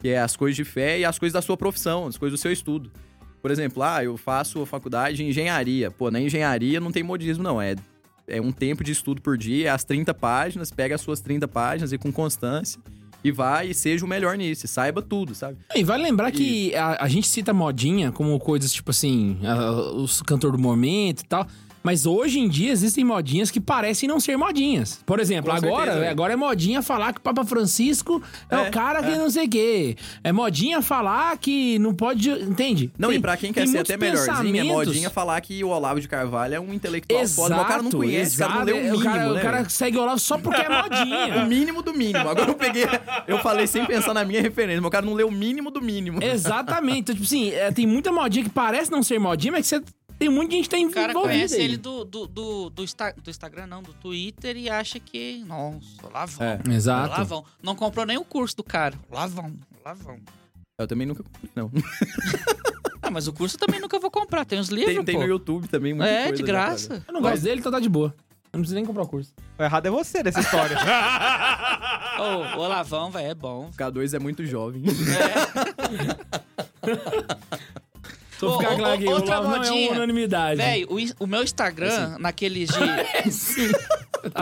que 0.00 0.08
é 0.08 0.18
as 0.20 0.34
coisas 0.36 0.56
de 0.56 0.64
fé 0.64 0.98
e 0.98 1.04
as 1.04 1.18
coisas 1.20 1.32
da 1.32 1.40
sua 1.40 1.56
profissão, 1.56 2.08
as 2.08 2.18
coisas 2.18 2.36
do 2.36 2.42
seu 2.42 2.50
estudo. 2.50 2.90
Por 3.42 3.50
exemplo, 3.50 3.82
ah, 3.82 4.02
eu 4.02 4.16
faço 4.16 4.60
a 4.62 4.66
faculdade 4.66 5.16
de 5.18 5.24
engenharia. 5.24 5.90
Pô, 5.90 6.10
na 6.10 6.20
engenharia 6.20 6.80
não 6.80 6.90
tem 6.90 7.02
modismo, 7.02 7.42
não. 7.44 7.60
É, 7.62 7.76
é 8.26 8.40
um 8.40 8.50
tempo 8.52 8.82
de 8.82 8.92
estudo 8.92 9.22
por 9.22 9.36
dia, 9.38 9.68
é 9.68 9.70
as 9.70 9.84
30 9.84 10.12
páginas, 10.14 10.70
pega 10.70 10.94
as 10.94 11.00
suas 11.00 11.20
30 11.20 11.46
páginas 11.46 11.92
e 11.92 11.98
com 11.98 12.10
constância 12.12 12.80
e 13.24 13.30
vai 13.32 13.68
e 13.70 13.74
seja 13.74 14.04
o 14.04 14.08
melhor 14.08 14.36
nisso. 14.36 14.66
e 14.66 14.68
Saiba 14.68 15.00
tudo, 15.02 15.34
sabe? 15.34 15.58
E 15.74 15.82
vale 15.84 16.02
lembrar 16.02 16.30
que 16.32 16.74
a, 16.74 17.04
a 17.04 17.08
gente 17.08 17.26
cita 17.28 17.52
modinha 17.54 18.10
como 18.12 18.38
coisas 18.38 18.72
tipo 18.72 18.90
assim, 18.90 19.38
a- 19.44 19.70
os 19.92 20.22
cantor 20.22 20.52
do 20.52 20.58
momento 20.58 21.20
e 21.22 21.24
tal. 21.26 21.46
Mas 21.86 22.04
hoje 22.04 22.40
em 22.40 22.48
dia 22.48 22.72
existem 22.72 23.04
modinhas 23.04 23.48
que 23.48 23.60
parecem 23.60 24.08
não 24.08 24.18
ser 24.18 24.36
modinhas. 24.36 24.98
Por 25.06 25.20
exemplo, 25.20 25.52
Com 25.52 25.56
agora, 25.56 25.92
certeza, 25.92 26.10
agora 26.10 26.32
é 26.32 26.36
modinha 26.36 26.82
falar 26.82 27.12
que 27.12 27.20
o 27.20 27.22
Papa 27.22 27.44
Francisco 27.44 28.20
é, 28.50 28.56
É, 28.56 28.60
o 28.62 28.70
cara 28.72 29.04
que 29.04 29.16
não 29.16 29.30
sei 29.30 29.46
o 29.46 29.48
quê. 29.48 29.96
É 30.24 30.32
modinha 30.32 30.82
falar 30.82 31.38
que 31.38 31.78
não 31.78 31.94
pode. 31.94 32.28
Entende? 32.28 32.90
Não, 32.98 33.10
Tem- 33.10 33.18
e 33.18 33.20
pra 33.20 33.36
quem 33.36 33.52
quer 33.52 33.68
ser 33.68 33.78
até 33.78 33.96
melhorzinho, 33.96 34.56
é 34.58 34.64
modinha 34.64 35.08
falar 35.10 35.40
que 35.40 35.62
o 35.62 35.68
Olavo 35.68 36.00
de 36.00 36.08
Carvalho 36.08 36.56
é 36.56 36.60
um 36.60 36.74
intelectual 36.74 37.22
Exato, 37.22 37.48
foda. 37.48 37.62
O 37.62 37.64
cara 37.64 37.82
não 37.84 37.90
conhece, 37.92 38.34
o 38.34 38.38
cara 38.40 38.54
não 38.54 38.64
leu 38.64 38.76
o 38.76 38.78
exato. 38.80 38.90
mínimo, 38.90 39.00
o 39.00 39.04
cara, 39.04 39.32
né, 39.32 39.38
o 39.38 39.42
cara 39.42 39.68
segue 39.68 39.96
o 39.96 40.00
Olavo 40.02 40.18
só 40.18 40.38
porque 40.38 40.60
é 40.60 40.66
O 40.68 40.82
modinha. 40.82 41.44
mínimo 41.46 41.82
do 41.82 41.94
mínimo. 41.94 42.28
Agora 42.28 42.50
eu 42.50 42.54
peguei. 42.54 42.84
Eu 43.28 43.38
falei 43.38 43.68
sem 43.68 43.86
pensar 43.86 44.12
na 44.12 44.24
minha 44.24 44.42
referência, 44.42 44.80
mas 44.80 44.88
o 44.88 44.90
cara 44.90 45.06
não 45.06 45.14
leu 45.14 45.28
o 45.28 45.32
mínimo 45.32 45.70
do 45.70 45.80
mínimo. 45.80 46.18
Exatamente. 46.20 46.98
Então, 46.98 47.14
tipo 47.14 47.24
assim, 47.26 47.50
é, 47.50 47.70
tem 47.70 47.86
muita 47.86 48.10
modinha 48.10 48.42
que 48.44 48.50
parece 48.50 48.90
não 48.90 49.04
ser 49.04 49.20
modinha, 49.20 49.52
mas 49.52 49.68
que 49.70 49.76
você 49.76 49.84
tem 50.18 50.28
muita 50.28 50.54
gente 50.56 50.68
que 50.68 50.76
tá 50.76 50.82
O 50.86 50.90
cara 50.90 51.12
envolvida 51.12 51.34
conhece 51.34 51.54
aí. 51.56 51.62
ele 51.62 51.76
do, 51.76 52.04
do, 52.04 52.26
do, 52.26 52.70
do, 52.70 52.82
Insta- 52.84 53.14
do 53.22 53.30
Instagram, 53.30 53.66
não, 53.66 53.82
do 53.82 53.92
Twitter, 53.94 54.56
e 54.56 54.68
acha 54.70 54.98
que, 54.98 55.42
nossa, 55.46 55.86
lá 56.12 56.24
vão. 56.26 56.46
É. 56.46 56.60
Exato. 56.70 57.10
Lá 57.10 57.22
vão. 57.24 57.44
Não 57.62 57.74
comprou 57.76 58.04
nem 58.06 58.16
o 58.18 58.24
curso 58.24 58.56
do 58.56 58.64
cara. 58.64 58.94
Lá 59.10 59.26
vão, 59.26 59.54
lá 59.84 59.92
vão. 59.94 60.18
Eu 60.78 60.86
também 60.86 61.06
nunca 61.06 61.22
comprei, 61.22 61.50
não. 61.54 61.70
Ah, 63.02 63.10
mas 63.10 63.28
o 63.28 63.32
curso 63.32 63.54
eu 63.54 63.60
também 63.60 63.78
nunca 63.80 64.00
vou 64.00 64.10
comprar. 64.10 64.44
Tem 64.44 64.58
os 64.58 64.68
livros, 64.68 64.92
Tem, 64.96 65.04
tem 65.04 65.16
no 65.18 65.24
YouTube 65.26 65.68
também, 65.68 65.94
muita 65.94 66.10
É, 66.10 66.22
coisa 66.24 66.36
de 66.38 66.42
graça. 66.42 67.04
Eu 67.06 67.14
não 67.14 67.20
gosto 67.20 67.40
dele, 67.44 67.60
então 67.60 67.70
tá 67.70 67.78
de 67.78 67.88
boa. 67.88 68.12
Eu 68.52 68.58
não 68.58 68.60
preciso 68.62 68.74
nem 68.74 68.84
comprar 68.84 69.04
o 69.04 69.06
curso. 69.06 69.32
O 69.56 69.62
errado 69.62 69.86
é 69.86 69.90
você 69.90 70.24
dessa 70.24 70.40
história. 70.40 70.76
Ô, 72.18 72.58
o 72.58 72.62
Olavão, 72.62 73.08
velho, 73.12 73.28
é 73.28 73.34
bom. 73.34 73.70
K2 73.78 74.12
é 74.14 74.18
muito 74.18 74.44
jovem. 74.44 74.82
Só 78.38 78.48
Ô, 78.54 78.58
ficar 78.58 78.72
ô, 78.74 78.76
claro 78.76 78.94
aqui, 78.94 79.04
o 79.08 79.18
não 79.18 79.34
é 79.34 79.58
modinha. 79.58 79.88
uma 79.90 79.96
unanimidade. 79.96 80.56
Velho, 80.60 80.88
o, 80.90 81.24
o 81.24 81.26
meu 81.26 81.42
Instagram, 81.42 82.16
naqueles 82.18 82.68
de. 82.68 83.30
Sim. 83.32 83.70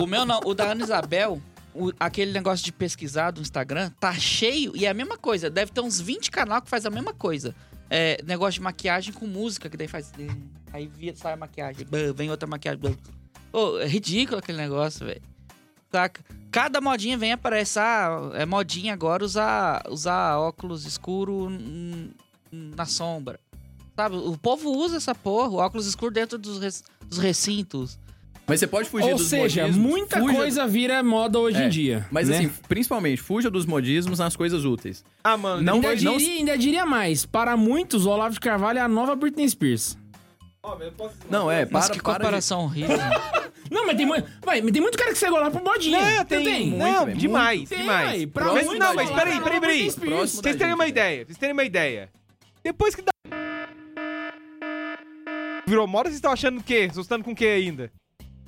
O 0.01 0.07
meu 0.07 0.25
não, 0.25 0.41
o 0.47 0.55
da 0.55 0.71
Ana 0.71 0.83
Isabel, 0.83 1.39
o- 1.75 1.93
aquele 2.01 2.33
negócio 2.33 2.65
de 2.65 2.73
pesquisar 2.73 3.31
do 3.33 3.43
Instagram, 3.43 3.91
tá 4.01 4.15
cheio 4.15 4.73
e 4.75 4.87
é 4.87 4.89
a 4.89 4.95
mesma 4.95 5.19
coisa. 5.19 5.51
Deve 5.51 5.73
ter 5.73 5.83
uns 5.83 6.01
20 6.01 6.31
canal 6.31 6.63
que 6.63 6.71
faz 6.71 6.87
a 6.87 6.91
mesma 6.91 7.13
coisa. 7.13 7.55
É, 7.91 8.19
negócio 8.25 8.55
de 8.55 8.63
maquiagem 8.63 9.13
com 9.13 9.27
música, 9.27 9.69
que 9.69 9.77
daí 9.77 9.87
faz. 9.87 10.11
Aí 10.73 10.87
via, 10.87 11.15
sai 11.15 11.35
a 11.35 11.37
maquiagem, 11.37 11.87
vem 12.17 12.31
outra 12.31 12.49
maquiagem. 12.49 12.81
Ô, 13.53 13.79
é 13.79 13.87
ridículo 13.87 14.39
aquele 14.39 14.57
negócio, 14.57 15.05
velho. 15.05 15.21
Saca? 15.93 16.25
Cada 16.51 16.81
modinha 16.81 17.19
vem 17.19 17.33
aparecer. 17.33 17.81
Ah, 17.81 18.31
é 18.35 18.47
modinha 18.47 18.95
agora 18.95 19.23
usar, 19.23 19.83
usar 19.91 20.39
óculos 20.39 20.87
escuro 20.87 21.51
na 22.51 22.87
sombra. 22.87 23.39
Sabe? 23.97 24.17
O 24.17 24.37
povo 24.37 24.71
usa 24.71 24.97
essa 24.97 25.15
porra, 25.15 25.49
o 25.51 25.57
óculos 25.57 25.87
escuro 25.87 26.11
dentro 26.13 26.37
dos, 26.37 26.59
rec- 26.61 26.83
dos 27.07 27.19
recintos. 27.19 27.99
Mas 28.47 28.61
você 28.61 28.67
pode 28.67 28.89
fugir 28.91 29.11
Ou 29.11 29.17
dos 29.17 29.29
seja, 29.29 29.63
modismos. 29.63 29.91
muita 29.91 30.21
fuja- 30.21 30.35
coisa 30.35 30.67
vira 30.67 31.03
moda 31.03 31.39
hoje 31.39 31.63
É, 31.63 31.67
em 31.67 31.69
dia. 31.71 32.07
Mas 32.11 32.29
né? 32.29 32.37
assim, 32.39 32.51
principalmente, 32.69 33.23
fuja 33.23 33.51
dos 33.51 33.65
modismos 33.65 34.19
nas 34.19 34.37
coisas 34.37 34.65
úteis. 34.67 35.03
ah, 35.23 35.37
mano, 35.37 35.63
Não 35.63 35.75
ainda, 35.77 35.89
vai- 35.89 36.01
não- 36.01 36.17
diria, 36.19 36.35
ainda 36.39 36.59
diria 36.59 36.85
mais. 36.85 37.25
Para 37.25 37.57
muitos, 37.57 38.05
o 38.05 38.11
Olavo 38.11 38.35
de 38.35 38.41
Carvalho 38.41 38.79
é 38.79 38.83
a 38.83 38.89
nova 38.89 39.15
Britney 39.17 39.49
Spears. 39.49 39.97
Não, 41.31 41.51
é, 41.51 41.67
Mas 41.71 41.87
para, 41.87 41.95
que 41.95 42.03
para 42.03 42.13
de... 42.15 42.19
comparação 42.19 42.65
horrível. 42.65 42.97
Não, 43.71 43.87
mas 43.87 43.97
tem, 43.97 44.05
mu- 44.07 44.23
vai, 44.45 44.61
mas 44.61 44.73
tem 44.73 44.83
muito 44.83 44.97
cara 44.99 45.11
que 45.11 45.19
segue 45.19 45.33
o 45.33 45.37
Olavo 45.37 45.59
por 45.59 45.65
modinha. 45.65 45.99
Não, 46.19 46.25
tem, 46.27 46.45
tem. 46.45 46.67
muito, 46.69 46.77
não, 46.79 47.07
velho, 47.07 47.17
demais, 47.19 47.69
Tem, 47.69 47.79
demais. 47.79 48.09
aí, 48.11 48.27
pra 48.27 48.53
mas, 48.53 48.67
não, 48.79 48.95
mas 48.95 49.11
peraí, 49.11 49.41
peraí, 49.41 49.61
peraí. 49.61 49.91
Vocês 49.91 50.57
terem 50.57 50.75
uma 50.75 50.85
velho. 50.85 50.89
ideia, 50.91 51.25
vocês 51.25 51.39
terem 51.39 51.53
uma 51.55 51.65
ideia. 51.65 52.11
Depois 52.63 52.95
que 52.95 53.01
dá... 53.03 53.11
Virou 55.67 55.87
moda, 55.87 56.05
vocês 56.09 56.17
estão 56.17 56.33
achando 56.33 56.61
o 56.61 56.63
quê? 56.63 56.89
Assustando 56.91 57.25
com 57.25 57.33
o 57.33 57.35
quê 57.37 57.47
ainda? 57.47 57.91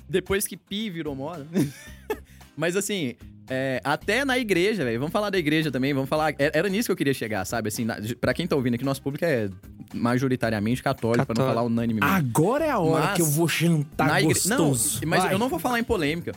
Depois 0.07 0.45
que 0.47 0.55
pi 0.55 0.89
virou 0.89 1.15
moda. 1.15 1.47
Mas 2.55 2.75
assim, 2.75 3.15
é, 3.49 3.81
até 3.83 4.23
na 4.23 4.37
igreja, 4.37 4.83
velho. 4.83 4.99
Vamos 4.99 5.11
falar 5.11 5.29
da 5.29 5.37
igreja 5.37 5.71
também, 5.71 5.93
vamos 5.93 6.09
falar. 6.09 6.33
Era, 6.37 6.57
era 6.59 6.69
nisso 6.69 6.87
que 6.87 6.91
eu 6.91 6.95
queria 6.95 7.13
chegar, 7.13 7.43
sabe? 7.45 7.67
Assim, 7.69 7.85
na, 7.85 7.97
pra 8.19 8.33
quem 8.33 8.47
tá 8.47 8.55
ouvindo 8.55 8.75
aqui, 8.75 8.83
nosso 8.85 9.01
público 9.01 9.25
é 9.25 9.49
majoritariamente 9.93 10.81
católico, 10.83 11.25
pra 11.25 11.33
não 11.33 11.47
Católico. 11.47 11.55
falar 11.55 11.63
unânimemente. 11.67 12.11
Agora 12.13 12.65
é 12.65 12.69
a 12.69 12.79
hora 12.79 13.05
Mas- 13.05 13.15
que 13.15 13.21
eu 13.21 13.25
vou 13.25 13.47
jantar 13.47 14.07
na 14.07 14.21
igre- 14.21 14.39
Não, 14.45 14.69
mas 15.05 15.23
Vai. 15.23 15.33
eu 15.33 15.39
não 15.39 15.49
vou 15.49 15.59
falar 15.59 15.79
em 15.79 15.83
polêmica. 15.83 16.33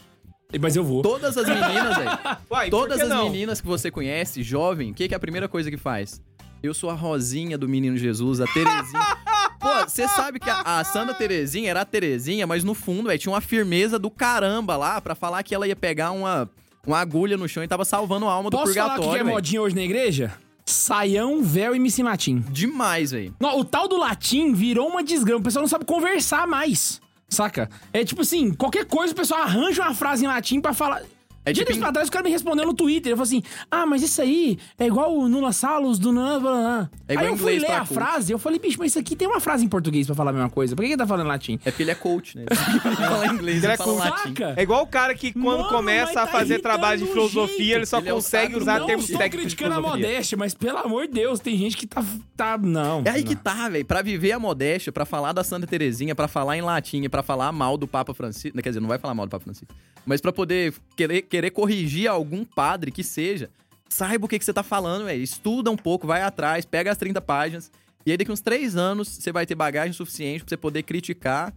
Mas 0.60 0.74
eu 0.74 0.82
vou. 0.82 1.00
Todas 1.02 1.36
as 1.38 1.46
meninas, 1.46 1.96
velho. 1.96 2.10
Todas 2.70 3.00
as 3.00 3.08
não? 3.08 3.30
meninas 3.30 3.60
que 3.60 3.66
você 3.68 3.88
conhece, 3.90 4.42
jovem, 4.42 4.90
o 4.90 4.94
que, 4.94 5.06
que 5.06 5.14
é 5.14 5.16
a 5.16 5.20
primeira 5.20 5.48
coisa 5.48 5.70
que 5.70 5.76
faz? 5.76 6.20
Eu 6.62 6.74
sou 6.74 6.90
a 6.90 6.94
Rosinha 6.94 7.56
do 7.56 7.68
Menino 7.68 7.96
Jesus, 7.96 8.40
a 8.40 8.46
Terezinha. 8.46 9.16
Pô, 9.60 9.68
você 9.86 10.08
sabe 10.08 10.40
que 10.40 10.48
a, 10.48 10.62
a 10.64 10.84
Santa 10.84 11.12
Terezinha 11.12 11.70
era 11.70 11.82
a 11.82 11.84
Terezinha, 11.84 12.46
mas 12.46 12.64
no 12.64 12.72
fundo, 12.74 13.08
velho, 13.08 13.18
tinha 13.18 13.32
uma 13.32 13.42
firmeza 13.42 13.98
do 13.98 14.10
caramba 14.10 14.76
lá 14.76 15.00
pra 15.00 15.14
falar 15.14 15.42
que 15.42 15.54
ela 15.54 15.68
ia 15.68 15.76
pegar 15.76 16.12
uma, 16.12 16.48
uma 16.86 16.98
agulha 16.98 17.36
no 17.36 17.46
chão 17.46 17.62
e 17.62 17.68
tava 17.68 17.84
salvando 17.84 18.26
a 18.26 18.32
alma 18.32 18.48
do 18.48 18.56
Posso 18.56 18.72
falar 18.72 18.86
o 18.86 18.96
purgatório, 18.96 19.24
que 19.24 19.30
é 19.30 19.32
modinha 19.32 19.60
hoje 19.60 19.76
na 19.76 19.82
igreja? 19.82 20.32
Saião, 20.64 21.42
véu 21.42 21.74
e 21.74 22.02
latim. 22.02 22.44
Demais, 22.48 23.10
velho. 23.10 23.34
O 23.40 23.64
tal 23.64 23.86
do 23.86 23.98
latim 23.98 24.54
virou 24.54 24.88
uma 24.88 25.02
desgrama. 25.02 25.40
O 25.40 25.42
pessoal 25.42 25.62
não 25.62 25.68
sabe 25.68 25.84
conversar 25.84 26.46
mais. 26.46 27.00
Saca? 27.28 27.68
É 27.92 28.04
tipo 28.04 28.22
assim, 28.22 28.52
qualquer 28.54 28.86
coisa 28.86 29.12
o 29.12 29.16
pessoal 29.16 29.42
arranja 29.42 29.82
uma 29.82 29.94
frase 29.94 30.24
em 30.24 30.28
latim 30.28 30.60
pra 30.60 30.72
falar. 30.72 31.02
É 31.44 31.52
Dia 31.52 31.64
tipo 31.64 31.76
em- 31.76 31.80
pra 31.80 31.90
trás, 31.90 32.08
o 32.08 32.12
cara 32.12 32.22
me 32.24 32.30
respondeu 32.30 32.66
no 32.66 32.74
Twitter. 32.74 33.12
Eu 33.12 33.16
falei 33.16 33.38
assim: 33.38 33.42
Ah, 33.70 33.86
mas 33.86 34.02
isso 34.02 34.20
aí 34.20 34.58
é 34.78 34.86
igual 34.86 35.16
o 35.16 35.28
Nula 35.28 35.52
Salos 35.52 35.98
do 35.98 36.12
Nan. 36.12 36.38
blá, 36.40 36.50
blá. 36.52 36.90
É 37.08 37.14
igual 37.14 37.26
aí 37.26 37.32
eu 37.32 37.38
fui 37.38 37.58
ler 37.58 37.70
a 37.70 37.84
frase, 37.86 38.30
eu 38.32 38.38
falei, 38.38 38.58
bicho, 38.58 38.78
mas 38.78 38.92
isso 38.92 38.98
aqui 38.98 39.16
tem 39.16 39.26
uma 39.26 39.40
frase 39.40 39.64
em 39.64 39.68
português 39.68 40.06
pra 40.06 40.14
falar 40.14 40.30
a 40.30 40.34
mesma 40.34 40.50
coisa. 40.50 40.76
Por 40.76 40.82
que 40.82 40.88
que 40.88 40.92
ele 40.92 40.98
tá 40.98 41.06
falando 41.06 41.26
em 41.26 41.28
latim? 41.28 41.58
É 41.64 41.70
porque 41.70 41.82
ele 41.82 41.90
é 41.90 41.94
coach, 41.94 42.36
né? 42.36 42.44
Ele 42.50 42.96
fala 42.96 43.26
inglês, 43.28 43.56
Ele 43.58 43.66
ele 43.66 43.72
é 43.72 43.76
fala 43.76 43.92
latim. 43.94 44.34
É 44.56 44.62
igual 44.62 44.82
o 44.82 44.86
cara 44.86 45.14
que 45.14 45.32
quando 45.32 45.60
Mano, 45.62 45.68
começa 45.70 46.20
a 46.22 46.26
tá 46.26 46.32
fazer 46.32 46.54
irritando 46.54 46.62
trabalho 46.74 47.00
de 47.00 47.06
filosofia, 47.06 47.56
jeito. 47.56 47.76
ele 47.78 47.86
só 47.86 47.98
Ele 47.98 48.08
é 48.08 48.12
consegue 48.12 48.44
sacro 48.46 48.60
usar 48.62 48.78
não 48.80 48.86
termos 48.86 49.06
técnicos 49.06 49.30
de 49.30 49.38
criticando 49.56 49.74
a 49.74 49.80
modéstia, 49.80 50.36
mas 50.36 50.52
pelo 50.54 50.78
amor 50.78 51.06
de 51.06 51.14
Deus, 51.14 51.40
tem 51.40 51.56
gente 51.56 51.76
que 51.76 51.86
tá. 51.86 52.04
tá 52.36 52.58
não. 52.58 53.02
É 53.04 53.10
aí 53.10 53.22
que 53.24 53.34
não. 53.34 53.42
tá, 53.42 53.68
velho. 53.68 53.84
Pra 53.84 54.02
viver 54.02 54.32
a 54.32 54.38
modéstia, 54.38 54.92
pra 54.92 55.06
falar 55.06 55.32
da 55.32 55.42
Santa 55.42 55.66
Terezinha, 55.66 56.14
pra 56.14 56.28
falar 56.28 56.56
em 56.58 56.60
latim, 56.62 57.02
e 57.02 57.08
pra 57.08 57.22
falar 57.22 57.50
mal 57.50 57.76
do 57.78 57.88
Papa 57.88 58.12
Francisco. 58.12 58.60
Quer 58.62 58.68
dizer, 58.68 58.80
não 58.80 58.88
vai 58.88 58.98
falar 58.98 59.14
mal 59.14 59.24
do 59.26 59.30
Papa 59.30 59.42
Francisco. 59.44 59.74
Mas 60.06 60.20
pra 60.20 60.32
poder 60.32 60.72
querer, 60.96 61.22
querer 61.30 61.50
corrigir 61.52 62.08
algum 62.10 62.44
padre 62.44 62.90
que 62.90 63.02
seja, 63.02 63.48
saiba 63.88 64.26
o 64.26 64.28
que, 64.28 64.38
que 64.38 64.44
você 64.44 64.52
tá 64.52 64.62
falando, 64.62 65.04
velho. 65.06 65.22
Estuda 65.22 65.70
um 65.70 65.76
pouco, 65.76 66.06
vai 66.06 66.20
atrás, 66.22 66.64
pega 66.66 66.90
as 66.92 66.98
30 66.98 67.20
páginas. 67.22 67.70
E 68.04 68.10
aí, 68.10 68.16
daqui 68.16 68.30
uns 68.32 68.40
três 68.40 68.76
anos, 68.76 69.08
você 69.08 69.30
vai 69.32 69.46
ter 69.46 69.54
bagagem 69.54 69.92
suficiente 69.92 70.40
pra 70.44 70.48
você 70.50 70.56
poder 70.56 70.82
criticar 70.82 71.52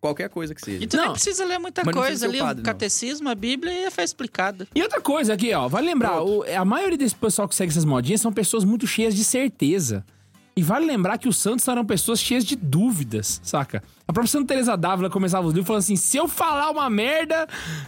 qualquer 0.00 0.28
coisa 0.28 0.54
que 0.54 0.60
seja. 0.60 0.82
E 0.84 0.86
tu 0.86 0.96
nem 0.96 1.06
Não. 1.06 1.12
precisa 1.12 1.44
ler 1.44 1.58
muita 1.58 1.82
não 1.82 1.92
coisa 1.92 2.26
ali, 2.26 2.38
o 2.40 2.44
padre, 2.44 2.62
o 2.62 2.64
não. 2.64 2.72
catecismo, 2.72 3.28
a 3.28 3.34
Bíblia 3.34 3.72
e 3.72 3.84
a 3.86 3.90
fé 3.90 4.04
explicada. 4.04 4.68
E 4.74 4.80
outra 4.82 5.00
coisa 5.00 5.34
aqui, 5.34 5.52
ó, 5.52 5.66
vale 5.66 5.86
lembrar, 5.88 6.22
o- 6.22 6.44
a 6.44 6.64
maioria 6.64 6.96
desse 6.96 7.16
pessoal 7.16 7.48
que 7.48 7.54
segue 7.54 7.70
essas 7.72 7.84
modinhas 7.84 8.20
são 8.20 8.32
pessoas 8.32 8.62
muito 8.64 8.86
cheias 8.86 9.14
de 9.16 9.24
certeza. 9.24 10.04
E 10.58 10.62
vale 10.62 10.84
lembrar 10.84 11.18
que 11.18 11.28
os 11.28 11.38
santos 11.38 11.68
eram 11.68 11.86
pessoas 11.86 12.18
cheias 12.18 12.44
de 12.44 12.56
dúvidas, 12.56 13.40
saca? 13.44 13.80
A 14.08 14.12
própria 14.12 14.28
Santa 14.28 14.48
Teresa 14.48 14.76
d'Ávila 14.76 15.08
começava 15.08 15.46
os 15.46 15.52
livros 15.52 15.68
falando 15.68 15.82
assim: 15.82 15.94
se 15.94 16.16
eu 16.16 16.26
falar 16.26 16.68
uma 16.72 16.90
merda, 16.90 17.46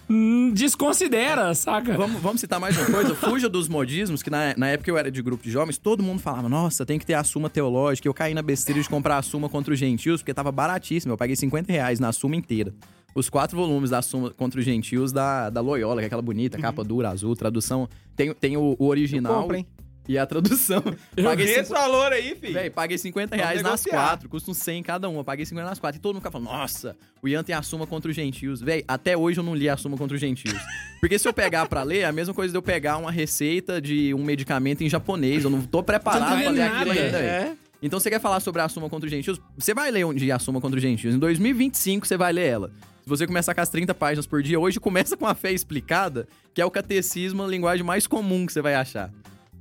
hum, 0.08 0.52
desconsidera, 0.54 1.52
saca? 1.52 1.96
Vamos, 1.96 2.22
vamos 2.22 2.40
citar 2.40 2.60
mais 2.60 2.78
uma 2.78 2.86
coisa. 2.86 3.12
Fuja 3.16 3.48
dos 3.48 3.66
modismos, 3.66 4.22
que 4.22 4.30
na, 4.30 4.54
na 4.56 4.68
época 4.68 4.88
eu 4.88 4.96
era 4.96 5.10
de 5.10 5.20
grupo 5.20 5.42
de 5.42 5.50
jovens, 5.50 5.78
todo 5.78 6.00
mundo 6.00 6.20
falava, 6.20 6.48
nossa, 6.48 6.86
tem 6.86 6.96
que 6.96 7.04
ter 7.04 7.14
a 7.14 7.24
Suma 7.24 7.50
Teológica. 7.50 8.06
Eu 8.06 8.14
caí 8.14 8.34
na 8.34 8.42
besteira 8.42 8.80
de 8.80 8.88
comprar 8.88 9.18
a 9.18 9.22
Suma 9.22 9.48
contra 9.48 9.74
os 9.74 9.78
Gentios, 9.80 10.22
porque 10.22 10.32
tava 10.32 10.52
baratíssimo. 10.52 11.12
Eu 11.12 11.18
paguei 11.18 11.34
50 11.34 11.72
reais 11.72 11.98
na 11.98 12.12
Suma 12.12 12.36
inteira. 12.36 12.72
Os 13.16 13.28
quatro 13.28 13.56
volumes 13.56 13.90
da 13.90 14.00
Suma 14.00 14.30
contra 14.30 14.60
os 14.60 14.64
Gentios 14.64 15.10
da, 15.10 15.50
da 15.50 15.60
Loyola, 15.60 15.96
que 15.96 16.04
é 16.04 16.06
aquela 16.06 16.22
bonita, 16.22 16.56
capa 16.56 16.84
dura, 16.84 17.08
azul, 17.08 17.34
tradução. 17.34 17.88
Tem, 18.14 18.32
tem 18.32 18.56
o, 18.56 18.76
o 18.78 18.86
original 18.86 19.42
Compra, 19.42 19.58
hein? 19.58 19.66
E 20.10 20.18
a 20.18 20.26
tradução. 20.26 20.82
Vê 21.14 21.22
Paguei 21.22 21.46
esse 21.46 21.64
50 21.66 21.80
valor 21.80 22.12
aí, 22.12 22.34
filho. 22.34 22.52
Véi, 22.52 22.68
paguei 22.68 22.98
50 22.98 23.28
Vamos 23.28 23.44
reais 23.44 23.62
nas 23.62 23.84
quatro, 23.84 24.28
custa 24.28 24.50
uns 24.50 24.58
100 24.58 24.82
cada 24.82 25.08
uma. 25.08 25.22
Paguei 25.22 25.46
50 25.46 25.68
nas 25.68 25.78
quatro. 25.78 25.98
E 25.98 26.02
todo 26.02 26.14
mundo 26.14 26.22
fica 26.22 26.32
falando, 26.32 26.48
nossa, 26.48 26.96
o 27.22 27.28
Ian 27.28 27.44
tem 27.44 27.54
a 27.54 27.62
Suma 27.62 27.86
contra 27.86 28.10
os 28.10 28.16
Gentios. 28.16 28.60
Véi, 28.60 28.84
até 28.88 29.16
hoje 29.16 29.38
eu 29.38 29.44
não 29.44 29.54
li 29.54 29.68
a 29.68 29.76
Suma 29.76 29.96
contra 29.96 30.16
os 30.16 30.20
Gentios. 30.20 30.60
Porque 30.98 31.16
se 31.16 31.28
eu 31.28 31.32
pegar 31.32 31.66
pra 31.68 31.84
ler, 31.84 32.00
é 32.00 32.04
a 32.06 32.12
mesma 32.12 32.34
coisa 32.34 32.50
de 32.50 32.58
eu 32.58 32.62
pegar 32.62 32.96
uma 32.96 33.12
receita 33.12 33.80
de 33.80 34.12
um 34.12 34.24
medicamento 34.24 34.82
em 34.82 34.88
japonês. 34.88 35.44
Eu 35.44 35.50
não 35.50 35.62
tô 35.62 35.80
preparado 35.80 36.22
não 36.22 36.40
pra 36.40 36.50
ler 36.50 36.54
vendo 36.54 36.60
aquilo 36.60 36.94
nada. 36.94 37.06
ainda. 37.06 37.18
É. 37.18 37.52
Então 37.80 38.00
você 38.00 38.10
quer 38.10 38.20
falar 38.20 38.40
sobre 38.40 38.60
a 38.62 38.68
Suma 38.68 38.90
contra 38.90 39.06
os 39.06 39.10
Gentios? 39.12 39.40
Você 39.56 39.72
vai 39.72 39.92
ler 39.92 40.04
um 40.04 40.12
dia 40.12 40.34
a 40.34 40.38
Suma 40.40 40.60
contra 40.60 40.76
os 40.76 40.82
Gentios. 40.82 41.14
Em 41.14 41.18
2025 41.18 42.04
você 42.06 42.16
vai 42.16 42.32
ler 42.32 42.46
ela. 42.46 42.72
Se 43.02 43.08
você 43.08 43.26
começar 43.26 43.54
com 43.54 43.60
as 43.60 43.68
30 43.68 43.94
páginas 43.94 44.26
por 44.26 44.42
dia, 44.42 44.58
hoje 44.58 44.78
começa 44.78 45.16
com 45.16 45.26
a 45.26 45.34
fé 45.34 45.52
explicada, 45.52 46.28
que 46.52 46.60
é 46.60 46.64
o 46.64 46.70
catecismo, 46.70 47.42
a 47.42 47.46
linguagem 47.46 47.84
mais 47.84 48.06
comum 48.06 48.44
que 48.44 48.52
você 48.52 48.60
vai 48.60 48.74
achar. 48.74 49.10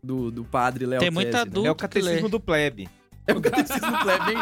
Do, 0.03 0.31
do 0.31 0.43
padre 0.43 0.85
Léo 0.85 0.99
Tem 0.99 1.11
muita 1.11 1.39
né? 1.39 1.45
dúvida. 1.45 1.67
É 1.67 1.71
o 1.71 1.75
catecismo 1.75 2.29
do 2.29 2.39
plebe. 2.39 2.89
É 3.27 3.33
o 3.33 3.41
catecismo 3.41 3.99
plebe 4.01 4.25
bem, 4.25 4.37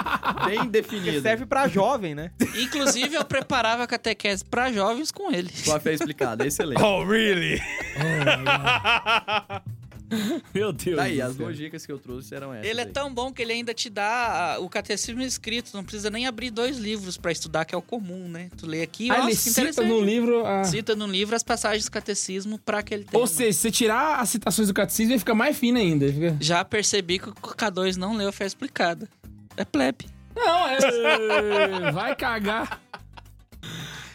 bem 0.45 0.59
Que 0.61 0.67
definido. 0.69 1.21
serve 1.21 1.45
pra 1.45 1.67
jovem, 1.67 2.15
né? 2.15 2.31
Inclusive, 2.57 3.15
eu 3.15 3.25
preparava 3.25 3.83
a 3.83 3.87
catequese 3.87 4.45
pra 4.45 4.71
jovens 4.71 5.11
com 5.11 5.29
ele. 5.29 5.51
Com 5.65 5.73
a 5.73 5.79
fé 5.79 5.93
explicada, 5.93 6.45
é 6.45 6.47
excelente. 6.47 6.81
Oh, 6.81 7.03
really? 7.03 7.61
Meu 10.53 10.71
Deus. 10.71 10.95
Tá 10.95 11.03
aí, 11.03 11.17
do 11.17 11.23
as 11.23 11.35
duas 11.35 11.57
dicas 11.57 11.85
que 11.85 11.91
eu 11.91 11.99
trouxe 11.99 12.33
eram 12.33 12.53
essas. 12.53 12.69
Ele 12.69 12.79
é 12.79 12.83
aí. 12.85 12.89
tão 12.91 13.13
bom 13.13 13.31
que 13.31 13.41
ele 13.41 13.51
ainda 13.53 13.73
te 13.73 13.89
dá 13.89 14.55
ah, 14.55 14.59
o 14.59 14.69
catecismo 14.69 15.21
escrito, 15.21 15.71
não 15.73 15.83
precisa 15.83 16.09
nem 16.09 16.25
abrir 16.27 16.49
dois 16.49 16.77
livros 16.77 17.17
pra 17.17 17.31
estudar, 17.31 17.65
que 17.65 17.75
é 17.75 17.77
o 17.77 17.81
comum, 17.81 18.27
né? 18.29 18.49
Tu 18.57 18.65
lê 18.65 18.81
aqui, 18.81 19.09
Ah, 19.11 19.15
nossa, 19.17 19.27
ele 19.29 19.35
que 19.35 19.41
cita 19.41 19.61
interessante. 19.61 19.87
no 19.89 20.01
livro. 20.01 20.45
a- 20.45 20.63
Cita 20.63 20.95
no 20.95 21.07
livro 21.07 21.35
as 21.35 21.43
passagens 21.43 21.85
do 21.85 21.91
catecismo 21.91 22.57
pra 22.59 22.79
aquele 22.79 23.03
tema. 23.03 23.19
Ou 23.19 23.27
seja, 23.27 23.51
se 23.53 23.59
você 23.59 23.71
tirar 23.71 24.19
as 24.19 24.29
citações 24.29 24.67
do 24.67 24.73
catecismo, 24.73 25.11
ele 25.13 25.19
fica 25.19 25.35
mais 25.35 25.57
fino 25.57 25.77
ainda. 25.77 26.11
Fica... 26.11 26.37
Já 26.39 26.63
percebi 26.63 27.19
que 27.19 27.29
o 27.29 27.33
K2 27.33 27.95
não 27.97 28.15
leu 28.15 28.29
a 28.29 28.31
fé 28.31 28.45
explicada. 28.45 29.09
É 29.55 29.65
plebe. 29.65 30.05
Não, 30.35 30.67
é. 30.67 31.91
Vai 31.91 32.15
cagar. 32.15 32.79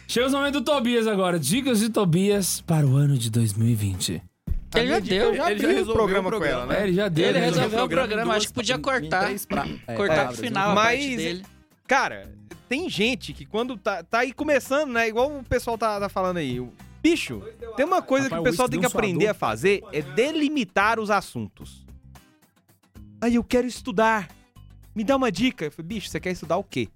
Chega 0.07 0.27
o 0.27 0.31
momento 0.31 0.59
do 0.59 0.63
Tobias 0.63 1.07
agora. 1.07 1.39
Dicas 1.39 1.79
de 1.79 1.89
Tobias 1.89 2.61
para 2.61 2.85
o 2.85 2.95
ano 2.95 3.17
de 3.17 3.29
2020. 3.29 4.21
Ele 4.79 4.87
já 4.89 4.99
deu. 4.99 5.29
Ele 5.29 5.37
já 5.37 5.45
o 5.45 5.71
resolveu 5.71 5.93
programa 5.93 6.29
o 6.29 6.31
com 6.31 6.37
programa. 6.37 6.63
ela, 6.63 6.73
né? 6.73 6.79
É, 6.79 6.83
ele 6.83 6.93
já 6.93 7.07
deu. 7.07 7.29
Ele 7.29 7.39
né? 7.39 7.45
resolveu 7.45 7.83
o 7.85 7.89
programa 7.89 8.33
acho 8.35 8.47
que 8.47 8.53
podia 8.53 8.75
em 8.75 8.81
cortar. 8.81 9.31
é, 9.87 9.95
Cortar 9.95 10.27
pro 10.27 10.37
final 10.37 10.71
a 10.71 10.75
Mas- 10.75 10.99
parte 10.99 11.15
dele. 11.17 11.45
Cara, 11.87 12.31
tem 12.69 12.89
gente 12.89 13.33
que 13.33 13.45
quando 13.45 13.77
tá, 13.77 14.03
tá 14.03 14.19
aí 14.19 14.33
começando, 14.33 14.91
né? 14.91 15.07
Igual 15.07 15.37
o 15.39 15.43
pessoal 15.43 15.77
tá, 15.77 15.99
tá 15.99 16.09
falando 16.09 16.37
aí. 16.37 16.65
Bicho, 17.01 17.41
tem 17.75 17.85
uma 17.85 18.01
coisa 18.01 18.29
Rapaz, 18.29 18.41
que 18.41 18.47
o 18.47 18.51
pessoal 18.51 18.69
tem 18.69 18.79
que 18.79 18.85
aprender 18.85 19.27
a 19.27 19.33
fazer 19.33 19.83
é 19.91 20.01
delimitar 20.01 20.99
os 20.99 21.11
assuntos. 21.11 21.85
Aí 23.21 23.35
eu 23.35 23.43
quero 23.43 23.67
estudar. 23.67 24.29
Me 24.95 25.03
dá 25.03 25.15
uma 25.15 25.31
dica. 25.31 25.65
Eu 25.65 25.71
falei, 25.71 25.87
bicho, 25.87 26.09
você 26.09 26.19
quer 26.19 26.31
estudar 26.31 26.57
o 26.57 26.63
quê? 26.63 26.87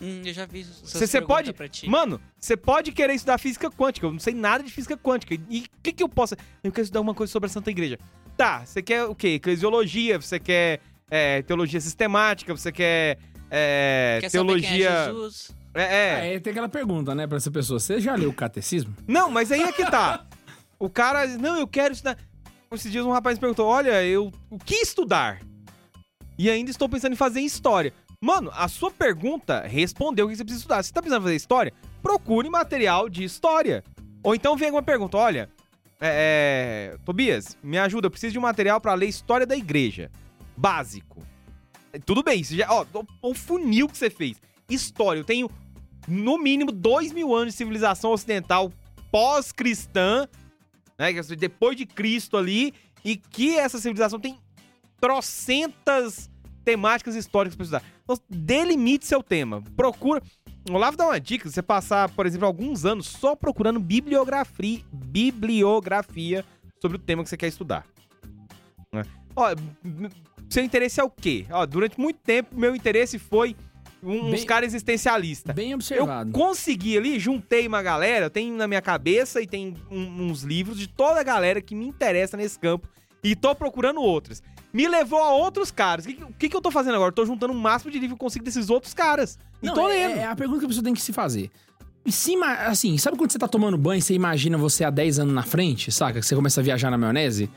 Hum, 0.00 0.22
eu 0.24 0.32
já 0.32 0.46
vi 0.46 0.62
Você 0.64 1.20
pode. 1.20 1.52
pra 1.52 1.68
ti. 1.68 1.88
Mano, 1.88 2.20
você 2.38 2.56
pode 2.56 2.92
querer 2.92 3.14
estudar 3.14 3.38
física 3.38 3.70
quântica. 3.70 4.06
Eu 4.06 4.12
não 4.12 4.18
sei 4.20 4.32
nada 4.34 4.62
de 4.62 4.70
física 4.70 4.96
quântica. 4.96 5.34
E 5.50 5.60
o 5.60 5.64
que, 5.82 5.92
que 5.92 6.02
eu 6.02 6.08
posso. 6.08 6.34
Eu 6.62 6.70
quero 6.70 6.84
estudar 6.84 7.00
uma 7.00 7.14
coisa 7.14 7.32
sobre 7.32 7.48
a 7.48 7.50
Santa 7.50 7.70
Igreja. 7.70 7.98
Tá, 8.36 8.64
você 8.64 8.80
quer 8.80 9.04
o 9.04 9.14
quê? 9.14 9.30
Eclesiologia, 9.30 10.20
você 10.20 10.38
quer 10.38 10.80
é, 11.10 11.42
teologia 11.42 11.80
sistemática, 11.80 12.56
você 12.56 12.70
quer. 12.70 13.18
é, 13.50 14.18
Quer 14.20 14.28
saber 14.28 14.46
quem 14.46 14.54
é 14.54 14.78
teologia. 14.88 15.04
Jesus? 15.06 15.50
É, 15.74 15.82
é. 15.82 16.14
Aí 16.20 16.40
tem 16.40 16.52
aquela 16.52 16.68
pergunta, 16.68 17.14
né, 17.14 17.26
pra 17.26 17.36
essa 17.36 17.50
pessoa. 17.50 17.80
Você 17.80 18.00
já 18.00 18.14
leu 18.14 18.30
o 18.30 18.34
catecismo? 18.34 18.94
Não, 19.06 19.30
mas 19.30 19.50
aí 19.50 19.62
é 19.62 19.72
que 19.72 19.84
tá. 19.90 20.24
O 20.80 20.88
cara. 20.88 21.26
Não, 21.26 21.58
eu 21.58 21.66
quero 21.66 21.92
estudar. 21.92 22.16
Esses 22.72 22.92
dias 22.92 23.04
um 23.04 23.10
rapaz 23.10 23.36
me 23.36 23.40
perguntou: 23.40 23.66
olha, 23.66 24.04
eu. 24.04 24.30
O 24.48 24.58
que 24.58 24.76
estudar? 24.76 25.40
E 26.38 26.48
ainda 26.48 26.70
estou 26.70 26.88
pensando 26.88 27.14
em 27.14 27.16
fazer 27.16 27.40
história. 27.40 27.92
Mano, 28.20 28.50
a 28.52 28.66
sua 28.66 28.90
pergunta 28.90 29.60
respondeu 29.60 30.26
o 30.26 30.28
que 30.28 30.36
você 30.36 30.44
precisa 30.44 30.62
estudar. 30.62 30.82
Se 30.82 30.88
você 30.88 30.94
tá 30.94 31.00
precisando 31.00 31.22
fazer 31.22 31.36
história, 31.36 31.72
procure 32.02 32.50
material 32.50 33.08
de 33.08 33.22
história. 33.22 33.84
Ou 34.22 34.34
então 34.34 34.56
vem 34.56 34.68
alguma 34.68 34.82
pergunta: 34.82 35.16
olha, 35.16 35.48
é, 36.00 36.92
é, 36.94 36.98
Tobias, 37.04 37.56
me 37.62 37.78
ajuda, 37.78 38.06
eu 38.06 38.10
preciso 38.10 38.32
de 38.32 38.38
um 38.38 38.42
material 38.42 38.80
pra 38.80 38.94
ler 38.94 39.06
história 39.06 39.46
da 39.46 39.56
igreja. 39.56 40.10
Básico. 40.56 41.22
Tudo 42.04 42.22
bem, 42.22 42.42
você 42.42 42.56
já, 42.56 42.66
ó, 42.70 42.84
o 43.22 43.34
funil 43.34 43.88
que 43.88 43.96
você 43.96 44.10
fez. 44.10 44.40
História, 44.68 45.20
eu 45.20 45.24
tenho 45.24 45.48
no 46.06 46.38
mínimo 46.38 46.72
dois 46.72 47.12
mil 47.12 47.34
anos 47.34 47.54
de 47.54 47.58
civilização 47.58 48.10
ocidental 48.10 48.72
pós-cristã, 49.10 50.28
né? 50.98 51.12
é 51.12 51.22
Depois 51.36 51.76
de 51.76 51.86
Cristo 51.86 52.36
ali, 52.36 52.74
e 53.04 53.16
que 53.16 53.56
essa 53.56 53.78
civilização 53.78 54.18
tem 54.18 54.38
trocentas 55.00 56.28
temáticas 56.64 57.14
históricas 57.14 57.56
pra 57.56 57.62
estudar. 57.64 57.97
Então, 58.10 58.16
delimite 58.30 59.06
seu 59.06 59.22
tema. 59.22 59.62
Procura. 59.76 60.22
O 60.68 60.72
Olavo 60.72 60.96
dá 60.96 61.04
uma 61.06 61.20
dica: 61.20 61.48
você 61.48 61.60
passar, 61.62 62.08
por 62.10 62.24
exemplo, 62.26 62.46
alguns 62.46 62.86
anos 62.86 63.06
só 63.06 63.36
procurando 63.36 63.78
bibliografia, 63.78 64.80
bibliografia 64.90 66.44
sobre 66.80 66.96
o 66.96 67.00
tema 67.00 67.22
que 67.22 67.28
você 67.28 67.36
quer 67.36 67.48
estudar. 67.48 67.84
Né? 68.92 69.02
Ó, 69.36 69.54
seu 70.48 70.64
interesse 70.64 71.00
é 71.00 71.04
o 71.04 71.10
quê? 71.10 71.44
Ó, 71.50 71.66
durante 71.66 72.00
muito 72.00 72.18
tempo, 72.20 72.58
meu 72.58 72.74
interesse 72.74 73.18
foi 73.18 73.54
um- 74.02 74.32
uns 74.32 74.44
caras 74.44 74.68
existencialistas. 74.68 75.54
Bem 75.54 75.72
Eu 75.72 75.74
observado. 75.76 76.30
consegui 76.32 76.96
ali, 76.96 77.18
juntei 77.18 77.66
uma 77.66 77.82
galera, 77.82 78.26
eu 78.26 78.30
tenho 78.30 78.56
na 78.56 78.66
minha 78.66 78.80
cabeça 78.80 79.42
e 79.42 79.46
tem 79.46 79.74
um- 79.90 80.22
uns 80.28 80.42
livros 80.42 80.78
de 80.78 80.88
toda 80.88 81.20
a 81.20 81.22
galera 81.24 81.60
que 81.60 81.74
me 81.74 81.86
interessa 81.86 82.36
nesse 82.36 82.58
campo 82.58 82.88
e 83.22 83.34
tô 83.36 83.54
procurando 83.54 84.00
outros. 84.00 84.42
Me 84.78 84.86
levou 84.86 85.20
a 85.20 85.32
outros 85.32 85.72
caras. 85.72 86.04
O 86.04 86.08
que, 86.08 86.22
o 86.22 86.32
que, 86.38 86.48
que 86.48 86.56
eu 86.56 86.60
tô 86.60 86.70
fazendo 86.70 86.94
agora? 86.94 87.08
Eu 87.08 87.14
tô 87.14 87.26
juntando 87.26 87.52
o 87.52 87.56
máximo 87.56 87.90
de 87.90 87.98
livro 87.98 88.14
que 88.16 88.22
eu 88.22 88.24
consigo 88.26 88.44
desses 88.44 88.70
outros 88.70 88.94
caras. 88.94 89.36
E 89.60 89.66
Não, 89.66 89.74
tô 89.74 89.88
é, 89.88 90.06
lendo. 90.08 90.18
é 90.20 90.24
a 90.26 90.36
pergunta 90.36 90.60
que 90.60 90.66
a 90.66 90.68
pessoa 90.68 90.84
tem 90.84 90.94
que 90.94 91.02
se 91.02 91.12
fazer. 91.12 91.50
E 92.06 92.12
se, 92.12 92.34
ima- 92.34 92.54
assim, 92.54 92.96
sabe 92.96 93.16
quando 93.18 93.32
você 93.32 93.40
tá 93.40 93.48
tomando 93.48 93.76
banho 93.76 93.98
e 93.98 94.02
você 94.02 94.14
imagina 94.14 94.56
você 94.56 94.84
há 94.84 94.90
10 94.90 95.18
anos 95.18 95.34
na 95.34 95.42
frente, 95.42 95.90
saca? 95.90 96.20
Que 96.20 96.24
você 96.26 96.36
começa 96.36 96.60
a 96.60 96.62
viajar 96.62 96.92
na 96.92 96.96
maionese? 96.96 97.50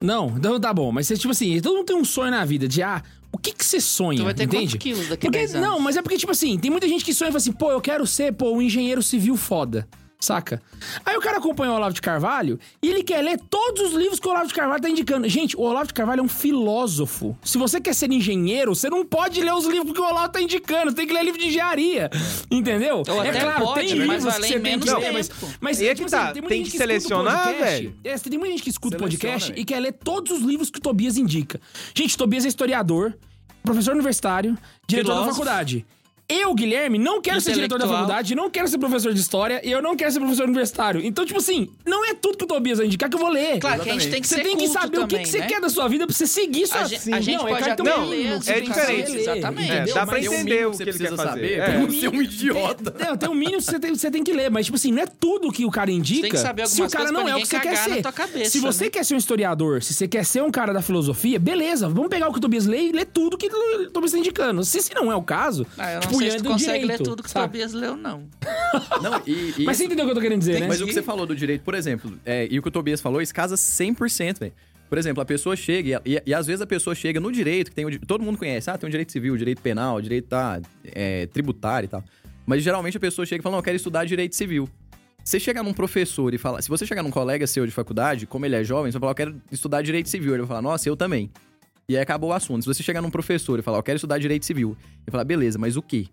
Não, 0.00 0.34
então 0.36 0.58
tá 0.58 0.72
bom. 0.72 0.90
Mas 0.90 1.06
você, 1.06 1.16
tipo 1.18 1.30
assim, 1.32 1.60
todo 1.60 1.76
mundo 1.76 1.86
tem 1.86 1.96
um 1.96 2.04
sonho 2.06 2.30
na 2.30 2.42
vida 2.46 2.66
de, 2.66 2.82
ah, 2.82 3.02
o 3.30 3.36
que 3.36 3.52
que 3.52 3.62
você 3.64 3.78
sonha, 3.78 4.18
Tu 4.20 4.24
vai 4.24 4.32
ter 4.34 4.44
entende? 4.44 4.78
quilos 4.78 5.08
daqui 5.08 5.26
a 5.26 5.30
Porque, 5.30 5.38
10 5.38 5.56
anos? 5.56 5.68
não, 5.68 5.78
mas 5.78 5.96
é 5.96 6.00
porque, 6.02 6.16
tipo 6.16 6.32
assim, 6.32 6.58
tem 6.58 6.70
muita 6.70 6.88
gente 6.88 7.04
que 7.04 7.12
sonha 7.12 7.28
e 7.28 7.32
fala 7.32 7.38
assim, 7.38 7.52
pô, 7.52 7.70
eu 7.70 7.80
quero 7.82 8.06
ser, 8.06 8.32
pô, 8.32 8.50
um 8.52 8.62
engenheiro 8.62 9.02
civil 9.02 9.36
foda. 9.36 9.86
Saca? 10.18 10.62
Aí 11.04 11.16
o 11.16 11.20
cara 11.20 11.38
acompanha 11.38 11.72
o 11.72 11.74
Olavo 11.76 11.92
de 11.94 12.00
Carvalho 12.00 12.58
e 12.82 12.88
ele 12.88 13.02
quer 13.02 13.20
ler 13.22 13.38
todos 13.50 13.82
os 13.82 13.92
livros 13.92 14.18
que 14.18 14.26
o 14.26 14.30
Olavo 14.30 14.48
de 14.48 14.54
Carvalho 14.54 14.80
tá 14.82 14.88
indicando. 14.88 15.28
Gente, 15.28 15.54
o 15.56 15.60
Olavo 15.60 15.88
de 15.88 15.94
Carvalho 15.94 16.20
é 16.20 16.22
um 16.22 16.28
filósofo. 16.28 17.36
Se 17.42 17.58
você 17.58 17.80
quer 17.80 17.94
ser 17.94 18.10
engenheiro, 18.10 18.74
você 18.74 18.88
não 18.88 19.04
pode 19.04 19.40
ler 19.42 19.52
os 19.52 19.66
livros 19.66 19.92
que 19.92 20.00
o 20.00 20.04
Olavo 20.04 20.30
tá 20.30 20.40
indicando. 20.40 20.90
Você 20.90 20.96
tem 20.96 21.06
que 21.06 21.12
ler 21.12 21.22
livro 21.24 21.38
de 21.40 21.48
engenharia. 21.48 22.10
Entendeu? 22.50 23.02
Ou 23.06 23.24
é 23.24 23.28
até 23.28 23.40
claro, 23.40 23.64
pode, 23.64 23.86
tem 23.88 23.98
mas 24.06 24.08
livros 24.24 24.34
que 24.36 24.42
você 24.42 24.60
tem 24.60 24.80
que 24.80 24.90
ler, 24.90 25.12
mas, 25.12 25.30
mas 25.60 25.80
E 25.80 25.88
é 25.88 25.94
tipo 25.94 26.06
que 26.06 26.10
tá, 26.10 26.30
assim, 26.30 26.40
muita 26.40 26.48
tem 26.48 26.58
gente 26.58 26.70
que 26.70 26.76
o 26.76 26.80
selecionar, 26.80 27.44
podcast. 27.44 27.82
velho. 27.82 27.96
É, 28.02 28.18
tem 28.18 28.38
muita 28.38 28.52
gente 28.52 28.62
que 28.62 28.70
escuta 28.70 28.96
o 28.96 29.00
podcast 29.00 29.48
velho. 29.50 29.60
e 29.60 29.64
quer 29.64 29.80
ler 29.80 29.92
todos 29.92 30.32
os 30.32 30.42
livros 30.42 30.70
que 30.70 30.78
o 30.78 30.82
Tobias 30.82 31.16
indica. 31.16 31.60
Gente, 31.94 32.14
o 32.14 32.18
Tobias 32.18 32.44
é 32.44 32.48
historiador, 32.48 33.14
professor 33.62 33.92
universitário, 33.94 34.56
diretor 34.88 35.08
da 35.08 35.14
Filósofo. 35.16 35.36
faculdade. 35.44 35.86
Eu, 36.28 36.52
Guilherme, 36.54 36.98
não 36.98 37.20
quero 37.22 37.40
ser 37.40 37.52
diretor 37.52 37.78
da 37.78 37.86
faculdade, 37.86 38.34
não 38.34 38.50
quero 38.50 38.66
ser 38.66 38.78
professor 38.78 39.14
de 39.14 39.20
história 39.20 39.60
e 39.64 39.70
eu 39.70 39.80
não 39.80 39.94
quero 39.94 40.10
ser 40.10 40.18
professor 40.18 40.44
universitário. 40.44 41.00
Então, 41.04 41.24
tipo 41.24 41.38
assim, 41.38 41.68
não 41.86 42.04
é 42.04 42.14
tudo 42.14 42.36
que 42.36 42.42
o 42.44 42.48
Tobias 42.48 42.78
vai 42.78 42.86
indicar 42.88 43.08
que 43.08 43.14
eu 43.14 43.20
vou 43.20 43.28
ler. 43.30 43.60
Claro 43.60 43.80
que 43.82 43.90
a 43.90 43.92
gente 43.92 44.10
tem 44.10 44.20
que 44.20 44.26
Você 44.26 44.34
ser 44.36 44.42
tem 44.42 44.56
que 44.56 44.64
culto 44.66 44.80
saber 44.80 44.98
o 44.98 45.06
que, 45.06 45.14
também, 45.14 45.22
que 45.24 45.28
você 45.30 45.38
né? 45.38 45.46
quer 45.46 45.60
da 45.60 45.68
sua 45.68 45.86
vida 45.86 46.04
pra 46.04 46.12
você 46.14 46.26
seguir 46.26 46.66
sua... 46.66 46.80
A 46.80 46.84
gente- 46.84 47.12
a 47.14 47.20
gente 47.20 47.36
não, 47.38 47.44
pode 47.46 47.62
é 47.62 47.66
cartão 47.66 47.86
até 47.86 48.38
você 48.40 48.50
é 48.52 48.60
diferente, 48.60 49.16
exatamente. 49.18 49.70
É, 49.70 49.84
dá 49.86 50.06
pra 50.06 50.18
entender 50.20 50.66
o 50.66 50.70
que 50.72 50.76
você 50.78 50.82
ele 50.82 50.92
quer 50.92 50.98
precisa 50.98 51.16
fazer. 51.16 51.28
saber 51.30 51.58
É. 51.60 51.78
não 51.78 52.12
um 52.18 52.22
idiota. 52.22 52.90
Tem, 52.90 53.16
tem 53.16 53.28
um 53.28 53.34
mínimo 53.34 53.58
que 53.58 53.64
você 53.64 53.78
tem, 53.78 53.94
você 53.94 54.10
que 54.24 54.32
ler, 54.32 54.50
mas, 54.50 54.66
tipo 54.66 54.76
assim, 54.76 54.90
não 54.90 55.02
é 55.04 55.06
tudo 55.06 55.52
que 55.52 55.64
o 55.64 55.70
cara 55.70 55.92
indica. 55.92 56.22
tem 56.22 56.30
que 56.32 56.38
saber 56.38 56.66
se 56.66 56.80
o 56.80 56.84
algumas 56.84 56.92
cara 56.92 57.04
coisas 57.04 57.22
não 57.24 57.28
é 57.30 57.36
o 57.36 57.40
que 57.40 57.46
você 57.46 57.60
quer 57.60 57.76
ser. 57.76 58.02
tua 58.02 58.12
cabeça, 58.12 58.50
se 58.50 58.58
você 58.58 58.84
né? 58.84 58.90
quer 58.90 59.04
ser 59.04 59.14
um 59.14 59.18
historiador, 59.18 59.80
se 59.80 59.94
você 59.94 60.08
quer 60.08 60.24
ser 60.24 60.42
um 60.42 60.50
cara 60.50 60.72
da 60.72 60.82
filosofia, 60.82 61.38
beleza, 61.38 61.88
vamos 61.88 62.08
pegar 62.08 62.28
o 62.28 62.32
que 62.32 62.38
o 62.38 62.40
Tobias 62.40 62.66
lê 62.66 62.88
e 62.88 62.92
ler 62.92 63.04
tudo 63.06 63.38
que 63.38 63.46
o 63.46 63.90
Tobias 63.90 64.10
tá 64.10 64.18
indicando. 64.18 64.64
Se, 64.64 64.92
não 64.92 65.12
é 65.12 65.14
o 65.14 65.22
caso, 65.22 65.64
Ah, 65.78 66.00
eu 66.24 66.28
não 66.28 66.28
tipo, 66.28 66.28
sei 66.28 66.30
se 66.30 66.36
Ian 66.36 66.38
tu 66.38 66.42
do 66.42 66.48
consegue 66.50 66.80
direito, 66.80 67.00
ler 67.00 67.04
tudo 67.04 67.22
que 67.22 67.28
o 67.28 67.32
saca? 67.32 67.46
Tobias 67.46 67.72
leu, 67.72 67.96
não. 67.96 68.24
Não, 69.02 69.22
e, 69.26 69.54
e 69.58 69.64
Mas 69.64 69.76
você 69.76 69.84
isso- 69.84 69.84
entendeu 69.84 70.04
o 70.04 70.08
que 70.08 70.10
eu 70.12 70.14
tô 70.14 70.20
querendo 70.20 70.38
dizer, 70.40 70.60
né? 70.60 70.66
Mas 70.68 70.80
o 70.80 70.86
que 70.86 70.92
você 70.92 71.02
falou 71.02 71.26
do 71.26 71.34
direito, 71.34 71.62
por 71.62 71.74
exemplo, 71.74 72.12
é, 72.24 72.46
e 72.50 72.58
o 72.58 72.62
que 72.62 72.68
o 72.68 72.70
Tobias 72.70 73.00
falou, 73.00 73.20
isso 73.22 73.34
casa 73.34 73.54
100%, 73.56 74.38
velho. 74.40 74.52
Por 74.88 74.98
exemplo, 74.98 75.20
a 75.22 75.24
pessoa 75.24 75.56
chega, 75.56 76.00
e, 76.04 76.14
e- 76.16 76.22
e 76.26 76.34
às 76.34 76.46
vezes 76.46 76.60
a 76.60 76.66
pessoa 76.66 76.94
chega 76.94 77.18
no 77.18 77.32
direito, 77.32 77.70
que 77.70 77.74
tem 77.74 77.84
o 77.84 78.00
todo 78.06 78.22
mundo 78.22 78.38
conhece, 78.38 78.70
ah, 78.70 78.78
tem 78.78 78.86
o 78.86 78.90
direito 78.90 79.10
civil, 79.12 79.34
o 79.34 79.38
direito 79.38 79.60
penal, 79.62 79.96
o 79.96 80.02
direito 80.02 80.28
tá, 80.28 80.60
é, 80.84 81.26
tributário 81.26 81.86
e 81.86 81.88
tal. 81.88 82.04
Mas 82.46 82.62
geralmente 82.62 82.96
a 82.96 83.00
pessoa 83.00 83.26
chega 83.26 83.40
e 83.40 83.42
fala, 83.42 83.54
não, 83.54 83.58
eu 83.58 83.64
quero 83.64 83.76
estudar 83.76 84.04
direito 84.04 84.36
civil. 84.36 84.68
Você 85.24 85.40
chegar 85.40 85.64
num 85.64 85.72
professor 85.72 86.32
e 86.32 86.38
falar, 86.38 86.62
se 86.62 86.68
você 86.68 86.86
chegar 86.86 87.02
num 87.02 87.10
colega 87.10 87.44
seu 87.48 87.66
de 87.66 87.72
faculdade, 87.72 88.26
como 88.28 88.46
ele 88.46 88.54
é 88.54 88.62
jovem, 88.62 88.92
você 88.92 88.98
vai 88.98 89.00
falar, 89.00 89.10
eu 89.10 89.16
quero 89.16 89.42
estudar 89.50 89.82
direito 89.82 90.08
civil. 90.08 90.30
Ele 90.34 90.42
vai 90.42 90.48
falar, 90.48 90.62
nossa, 90.62 90.88
eu 90.88 90.96
também. 90.96 91.28
E 91.88 91.96
aí 91.96 92.02
acabou 92.02 92.30
o 92.30 92.32
assunto. 92.32 92.62
Se 92.64 92.68
você 92.74 92.82
chegar 92.82 93.00
num 93.00 93.10
professor 93.10 93.58
e 93.60 93.62
falar, 93.62 93.78
eu 93.78 93.82
quero 93.82 93.94
estudar 93.96 94.18
direito 94.18 94.44
civil, 94.44 94.76
ele 95.06 95.10
falar, 95.12 95.22
beleza, 95.24 95.56
mas 95.56 95.76
o 95.76 95.82
quê? 95.82 96.06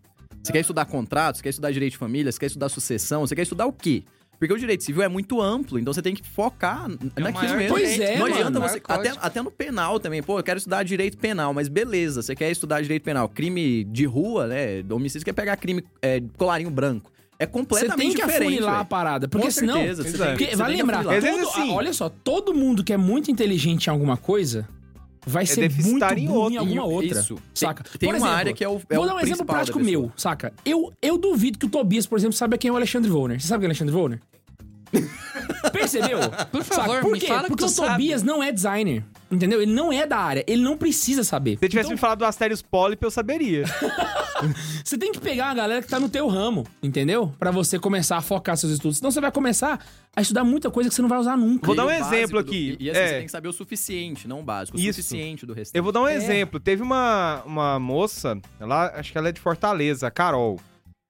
Você 0.43 0.51
quer 0.51 0.59
estudar 0.59 0.85
contratos? 0.85 1.39
Você 1.39 1.43
quer 1.43 1.49
estudar 1.49 1.71
direito 1.71 1.93
de 1.93 1.97
família? 1.97 2.31
Você 2.31 2.39
quer 2.39 2.45
estudar 2.45 2.69
sucessão? 2.69 3.21
Você 3.25 3.35
quer 3.35 3.41
estudar 3.41 3.65
o 3.65 3.73
quê? 3.73 4.03
Porque 4.37 4.53
o 4.53 4.57
direito 4.59 4.83
civil 4.83 5.01
é 5.01 5.07
muito 5.07 5.41
amplo, 5.41 5.79
então 5.79 5.91
você 5.91 6.01
tem 6.01 6.13
que 6.13 6.21
focar 6.27 6.87
É 7.15 7.21
o 7.21 7.23
naquilo 7.23 7.55
mesmo. 7.55 7.69
Pois 7.75 7.99
é, 7.99 8.13
Não 8.13 8.21
mano. 8.23 8.35
adianta 8.35 8.59
maior 8.59 8.71
você. 8.71 8.81
Até, 8.87 9.09
até 9.19 9.41
no 9.41 9.49
penal 9.49 9.99
também. 9.99 10.21
Pô, 10.21 10.37
eu 10.37 10.43
quero 10.43 10.57
estudar 10.59 10.83
direito 10.83 11.17
penal, 11.17 11.53
mas 11.55 11.67
beleza, 11.67 12.21
você 12.21 12.35
quer 12.35 12.51
estudar 12.51 12.81
direito 12.81 13.01
penal. 13.03 13.27
Crime 13.29 13.83
de 13.85 14.05
rua, 14.05 14.45
né? 14.47 14.83
Homicídio, 14.91 15.21
você 15.21 15.25
quer 15.25 15.33
pegar 15.33 15.55
crime 15.57 15.83
é, 16.03 16.21
colarinho 16.37 16.69
branco. 16.69 17.11
É 17.39 17.45
Você 17.45 17.51
completamente 17.51 17.97
tem 17.97 18.09
que 18.09 18.15
diferente. 18.21 18.43
afunilar 18.43 18.73
a 18.73 18.77
velho. 18.77 18.85
parada, 18.89 19.27
porque 19.27 19.47
Com 19.47 19.51
senão... 19.51 19.73
certeza, 19.75 20.03
você 20.03 20.17
Porque, 20.17 20.45
você 20.55 20.63
que 20.63 20.69
lembrar, 20.71 21.03
todo- 21.03 21.13
assim- 21.15 21.71
olha 21.71 21.91
só, 21.93 22.07
todo 22.09 22.53
mundo 22.53 22.83
que 22.83 22.93
é 22.93 22.97
muito 22.97 23.31
inteligente 23.31 23.87
em 23.87 23.89
alguma 23.89 24.15
coisa 24.17 24.67
vai 25.25 25.45
ser 25.45 25.71
muito 25.83 26.03
em 26.13 26.25
burro 26.27 26.49
em 26.49 26.57
outra. 26.57 26.59
alguma 26.59 26.83
outra. 26.85 27.19
Isso. 27.19 27.37
Saca? 27.53 27.83
Tem, 27.83 27.91
tem 27.99 28.09
Por 28.09 28.15
uma 28.15 28.17
exemplo, 28.17 28.35
área 28.35 28.53
que 28.53 28.63
é 28.63 28.69
o. 28.69 28.81
É 28.89 28.95
Vou 28.95 29.05
dar 29.05 29.15
um 29.15 29.19
exemplo 29.19 29.45
prático 29.45 29.79
meu, 29.79 30.11
saca? 30.17 30.53
Eu, 30.65 30.91
eu 31.01 31.17
duvido 31.17 31.57
que 31.59 31.65
o 31.65 31.69
Tobias, 31.69 32.05
por 32.05 32.17
exemplo, 32.17 32.35
saiba 32.35 32.57
quem 32.57 32.69
é 32.69 32.71
o 32.71 32.75
Alexandre 32.75 33.09
Volner. 33.09 33.39
Você 33.41 33.47
sabe 33.47 33.61
quem 33.61 33.65
é 33.65 33.67
o 33.67 33.71
Alexandre 33.71 33.93
Volner? 33.93 34.19
Percebeu? 35.71 36.19
Por 36.51 36.63
Saca? 36.63 36.81
favor, 36.81 37.01
Por 37.01 37.11
me 37.13 37.19
quê? 37.19 37.27
fala 37.27 37.43
que 37.43 37.47
Porque 37.49 37.63
o 37.65 37.71
Tobias 37.71 38.21
sabe. 38.21 38.31
não 38.31 38.43
é 38.43 38.51
designer. 38.51 39.03
Entendeu? 39.33 39.61
Ele 39.61 39.73
não 39.73 39.91
é 39.91 40.05
da 40.05 40.17
área. 40.17 40.43
Ele 40.47 40.61
não 40.61 40.77
precisa 40.77 41.23
saber. 41.23 41.57
Se 41.57 41.67
tivesse 41.69 41.87
Então, 41.87 41.91
me 41.95 41.97
falado 41.97 42.19
do 42.19 42.25
Asterios 42.25 42.61
Polyp, 42.61 43.01
eu 43.03 43.09
saberia. 43.11 43.63
Você 44.83 44.97
tem 44.97 45.11
que 45.11 45.19
pegar 45.19 45.45
uma 45.47 45.53
galera 45.55 45.81
que 45.81 45.87
tá 45.87 45.99
no 45.99 46.09
teu 46.09 46.27
ramo, 46.27 46.65
entendeu? 46.81 47.33
Pra 47.39 47.49
você 47.49 47.79
começar 47.79 48.17
a 48.17 48.21
focar 48.21 48.57
seus 48.57 48.73
estudos. 48.73 48.97
Senão 48.97 49.09
você 49.09 49.21
vai 49.21 49.31
começar 49.31 49.79
a 50.13 50.21
estudar 50.21 50.43
muita 50.43 50.69
coisa 50.69 50.89
que 50.89 50.95
você 50.95 51.01
não 51.01 51.07
vai 51.07 51.17
usar 51.17 51.37
nunca. 51.37 51.65
Vou 51.65 51.75
dar 51.75 51.85
um 51.85 51.91
exemplo 51.91 52.33
do- 52.33 52.39
aqui. 52.49 52.75
E, 52.79 52.85
e 52.85 52.89
assim, 52.91 52.99
É. 52.99 53.07
você 53.07 53.13
tem 53.15 53.25
que 53.25 53.31
saber 53.31 53.47
o 53.47 53.53
suficiente, 53.53 54.27
não 54.27 54.41
o 54.41 54.43
básico. 54.43 54.77
O 54.77 54.81
Isso. 54.81 55.01
suficiente 55.01 55.45
do 55.45 55.53
restante. 55.53 55.77
Eu 55.77 55.83
vou 55.83 55.91
dar 55.93 56.01
um 56.01 56.07
É. 56.07 56.15
exemplo. 56.15 56.59
Teve 56.59 56.81
uma, 56.83 57.41
uma 57.45 57.79
moça, 57.79 58.37
ela, 58.59 58.87
acho 58.99 59.11
que 59.13 59.17
ela 59.17 59.29
é 59.29 59.31
de 59.31 59.39
Fortaleza, 59.39 60.07
a 60.07 60.11
Carol. 60.11 60.59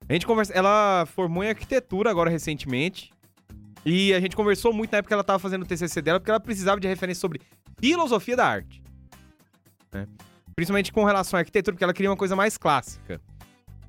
A 0.07 0.13
gente 0.13 0.28
conversa, 0.28 0.53
ela 0.53 1.07
formou 1.15 1.43
em 1.43 1.49
arquitetura 1.49 2.11
agora 2.11 2.30
recentemente. 2.30 3.11
E 3.86 4.13
a 4.13 4.19
gente 4.19 4.36
conversou 4.36 4.71
muito 4.71 4.91
na 4.91 4.99
época 4.99 5.09
que 5.09 5.13
ela 5.13 5.24
tava 5.24 5.39
fazendo 5.39 5.63
o 5.63 5.65
TCC 5.65 6.01
dela, 6.01 6.19
porque 6.19 6.30
ela 6.32 6.39
precisava 6.39 6.80
de 6.80 6.88
referência 6.88 7.19
sobre 7.19 7.41
filosofia 7.84 8.38
da 8.38 8.47
arte. 8.47 8.81
né? 9.91 10.07
Principalmente 10.55 10.93
com 10.93 11.03
relação 11.03 11.38
à 11.38 11.41
arquitetura, 11.41 11.73
porque 11.73 11.84
ela 11.84 11.93
queria 11.93 12.09
uma 12.09 12.15
coisa 12.15 12.34
mais 12.34 12.57
clássica. 12.57 13.19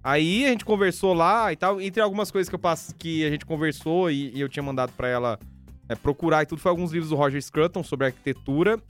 Aí 0.02 0.44
a 0.44 0.48
gente 0.48 0.64
conversou 0.64 1.14
lá 1.14 1.52
e 1.52 1.56
tal, 1.56 1.80
entre 1.80 2.02
algumas 2.02 2.28
coisas 2.28 2.48
que 2.48 2.56
eu 2.56 2.60
que 2.98 3.24
a 3.24 3.30
gente 3.30 3.46
conversou 3.46 4.10
e, 4.10 4.34
e 4.34 4.40
eu 4.40 4.48
tinha 4.48 4.64
mandado 4.64 4.92
pra 4.94 5.06
ela 5.06 5.38
é, 5.88 5.94
procurar 5.94 6.42
e 6.42 6.46
tudo, 6.46 6.60
foi 6.60 6.70
alguns 6.70 6.90
livros 6.90 7.10
do 7.10 7.16
Roger 7.16 7.40
Scruton 7.40 7.84
sobre 7.84 8.06
arquitetura. 8.06 8.80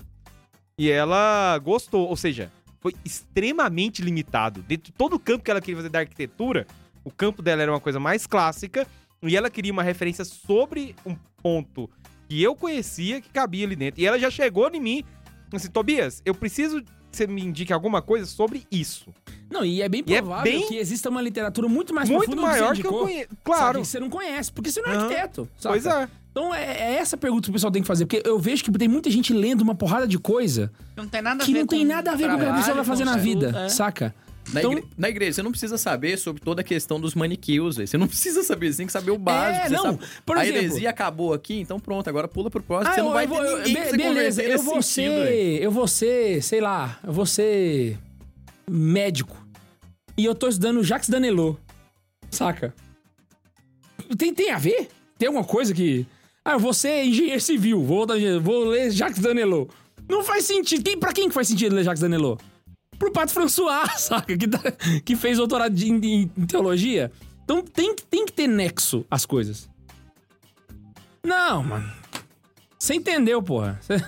E 0.78 0.90
ela 0.90 1.58
gostou, 1.58 2.08
ou 2.08 2.16
seja, 2.16 2.50
foi 2.80 2.94
extremamente 3.04 4.00
limitado. 4.00 4.62
Dentro 4.62 4.86
de 4.86 4.92
todo 4.92 5.16
o 5.16 5.18
campo 5.18 5.44
que 5.44 5.50
ela 5.50 5.60
queria 5.60 5.76
fazer 5.76 5.90
da 5.90 5.98
arquitetura, 5.98 6.66
o 7.04 7.10
campo 7.10 7.42
dela 7.42 7.62
era 7.62 7.70
uma 7.70 7.80
coisa 7.80 8.00
mais 8.00 8.26
clássica 8.26 8.86
e 9.22 9.36
ela 9.36 9.50
queria 9.50 9.72
uma 9.72 9.82
referência 9.82 10.24
sobre 10.24 10.96
um 11.04 11.14
ponto 11.42 11.90
que 12.28 12.42
eu 12.42 12.54
conhecia 12.54 13.20
que 13.20 13.28
cabia 13.30 13.66
ali 13.66 13.76
dentro. 13.76 14.00
E 14.00 14.06
ela 14.06 14.18
já 14.18 14.30
chegou 14.30 14.68
em 14.72 14.80
mim 14.80 15.04
assim, 15.52 15.70
Tobias, 15.70 16.20
eu 16.24 16.34
preciso 16.34 16.82
que 16.82 16.88
você 17.12 17.26
me 17.28 17.42
indique 17.44 17.72
alguma 17.72 18.02
coisa 18.02 18.26
sobre 18.26 18.66
isso. 18.72 19.06
Não, 19.48 19.64
e 19.64 19.82
é 19.82 19.88
bem 19.88 20.02
é 20.08 20.20
provável 20.20 20.42
bem- 20.52 20.66
que 20.66 20.76
exista 20.76 21.08
uma 21.08 21.22
literatura 21.22 21.68
muito 21.68 21.94
mais 21.94 22.08
Muito 22.08 22.24
profunda 22.24 22.42
maior 22.48 22.70
do 22.70 22.76
que, 22.76 22.80
que 22.82 22.86
eu 22.88 22.90
você 22.90 22.96
indicou, 22.98 23.06
conheço. 23.06 23.28
sabe? 23.28 23.40
Claro. 23.44 23.80
Que 23.80 23.86
você 23.86 24.00
não 24.00 24.10
conhece, 24.10 24.52
porque 24.52 24.70
você 24.72 24.80
não 24.82 24.88
é 24.90 24.94
Aham. 24.96 25.04
arquiteto. 25.04 25.48
saca? 25.56 25.72
Pois 25.74 25.86
é. 25.86 26.08
Então 26.32 26.52
é, 26.52 26.64
é 26.64 26.94
essa 26.96 27.16
pergunta 27.16 27.44
que 27.44 27.50
o 27.50 27.52
pessoal 27.52 27.70
tem 27.70 27.82
que 27.82 27.86
fazer, 27.86 28.06
porque 28.06 28.28
eu 28.28 28.36
vejo 28.40 28.64
que 28.64 28.72
tem 28.72 28.88
muita 28.88 29.08
gente 29.08 29.32
lendo 29.32 29.60
uma 29.60 29.76
porrada 29.76 30.08
de 30.08 30.18
coisa 30.18 30.72
Não 30.96 31.06
tem 31.06 31.22
nada 31.22 31.44
a 31.44 31.46
que 31.46 31.52
ver 31.52 31.60
não 31.60 31.66
tem 31.68 31.80
com 31.82 31.86
nada 31.86 32.10
a 32.10 32.16
ver 32.16 32.26
com 32.28 32.34
o 32.34 32.38
que 32.40 32.44
a 32.46 32.54
pessoa 32.54 32.74
vai 32.74 32.84
fazer 32.84 33.04
na 33.04 33.16
vida, 33.16 33.52
é. 33.56 33.68
saca? 33.68 34.12
Na, 34.52 34.60
Então- 34.60 34.72
igre- 34.72 34.84
na 34.96 35.08
igreja, 35.08 35.32
você 35.32 35.42
não 35.42 35.50
precisa 35.50 35.78
saber 35.78 36.18
sobre 36.18 36.42
toda 36.42 36.60
a 36.60 36.64
questão 36.64 37.00
dos 37.00 37.14
manequins, 37.14 37.76
velho. 37.76 37.88
Você 37.88 37.96
não 37.98 38.06
precisa 38.08 38.42
saber, 38.42 38.70
você 38.72 38.76
tem 38.78 38.86
que 38.86 38.92
saber 38.92 39.10
o 39.10 39.18
básico. 39.18 39.66
É, 39.66 39.70
não, 39.70 39.82
sabe- 39.82 39.98
por 40.24 40.36
a 40.36 40.44
exemplo- 40.44 40.62
heresia 40.62 40.90
acabou 40.90 41.32
aqui, 41.32 41.58
então 41.60 41.80
pronto, 41.80 42.08
agora 42.08 42.28
pula 42.28 42.50
pro 42.50 42.62
próximo. 42.62 42.90
Ah, 42.90 42.94
você 42.94 43.00
não 43.00 43.08
eu- 43.08 43.14
vai 43.14 43.24
eu 43.24 43.28
ter 43.30 43.34
vou- 43.34 43.44
eu- 43.44 43.58
ninguém 43.58 43.74
be- 43.74 43.88
você 43.90 43.96
beleza, 43.96 44.42
eu 44.42 44.58
vou 44.62 44.82
sentido, 44.82 45.14
ser, 45.24 45.62
eu 45.62 45.70
vou 45.70 45.88
ser, 45.88 46.42
sei 46.42 46.60
lá, 46.60 46.98
eu 47.02 47.12
vou 47.12 47.26
ser 47.26 47.98
médico. 48.70 49.36
E 50.16 50.24
eu 50.24 50.34
tô 50.34 50.46
estudando 50.48 50.82
Jacques 50.84 51.08
Danelot. 51.08 51.58
Saca? 52.30 52.74
Tem, 54.16 54.32
tem 54.34 54.50
a 54.50 54.58
ver? 54.58 54.88
Tem 55.18 55.26
alguma 55.28 55.44
coisa 55.44 55.72
que 55.74 56.06
Ah, 56.44 56.52
eu 56.52 56.58
vou 56.58 56.74
ser 56.74 57.04
engenheiro 57.04 57.40
civil, 57.40 57.82
vou, 57.82 58.06
vou 58.42 58.64
ler 58.66 58.90
Jacques 58.90 59.18
Danelot. 59.22 59.70
Não 60.06 60.22
faz 60.22 60.44
sentido. 60.44 60.84
Quem, 60.84 60.98
pra 60.98 61.10
quem 61.10 61.28
que 61.28 61.34
faz 61.34 61.48
sentido 61.48 61.74
ler 61.74 61.82
Jacques 61.84 62.02
Danelot? 62.02 62.38
Pato 63.14 63.32
François, 63.32 63.88
saca? 63.96 64.36
Que, 64.36 64.46
tá- 64.48 64.72
que 65.04 65.16
fez 65.16 65.38
doutorado 65.38 65.74
de- 65.74 65.88
em, 65.90 66.30
em 66.36 66.46
teologia. 66.46 67.10
Então 67.44 67.62
tem, 67.62 67.94
que- 67.94 68.02
tem 68.04 68.26
que 68.26 68.32
ter 68.32 68.46
nexo 68.46 69.06
as 69.10 69.24
coisas. 69.24 69.68
Não, 71.24 71.62
mano. 71.62 71.90
Você 72.78 72.94
entendeu, 72.94 73.42
porra. 73.42 73.78
Você- 73.80 73.96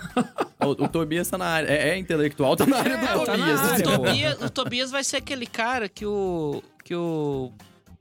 O, 0.59 0.71
o 0.71 0.89
Tobias 0.89 1.29
tá 1.29 1.37
na 1.39 1.45
área. 1.47 1.69
É, 1.69 1.91
é 1.91 1.99
intelectual, 1.99 2.57
tá 2.57 2.67
na 2.67 2.79
área 2.79 2.97
do 2.97 3.05
É, 3.05 3.07
tá 3.09 3.17
na 3.17 3.25
Tobias. 3.25 3.61
área, 3.61 3.79
né? 3.79 3.85
pô. 3.85 3.91
Tobias, 4.05 4.43
o 4.43 4.51
Tobias 4.51 4.91
vai 4.91 5.05
ser 5.05 5.19
aquele 5.19 5.47
cara 5.47 5.87
que 5.89 6.05
o, 6.05 6.63
que 6.83 6.95
o 6.95 7.53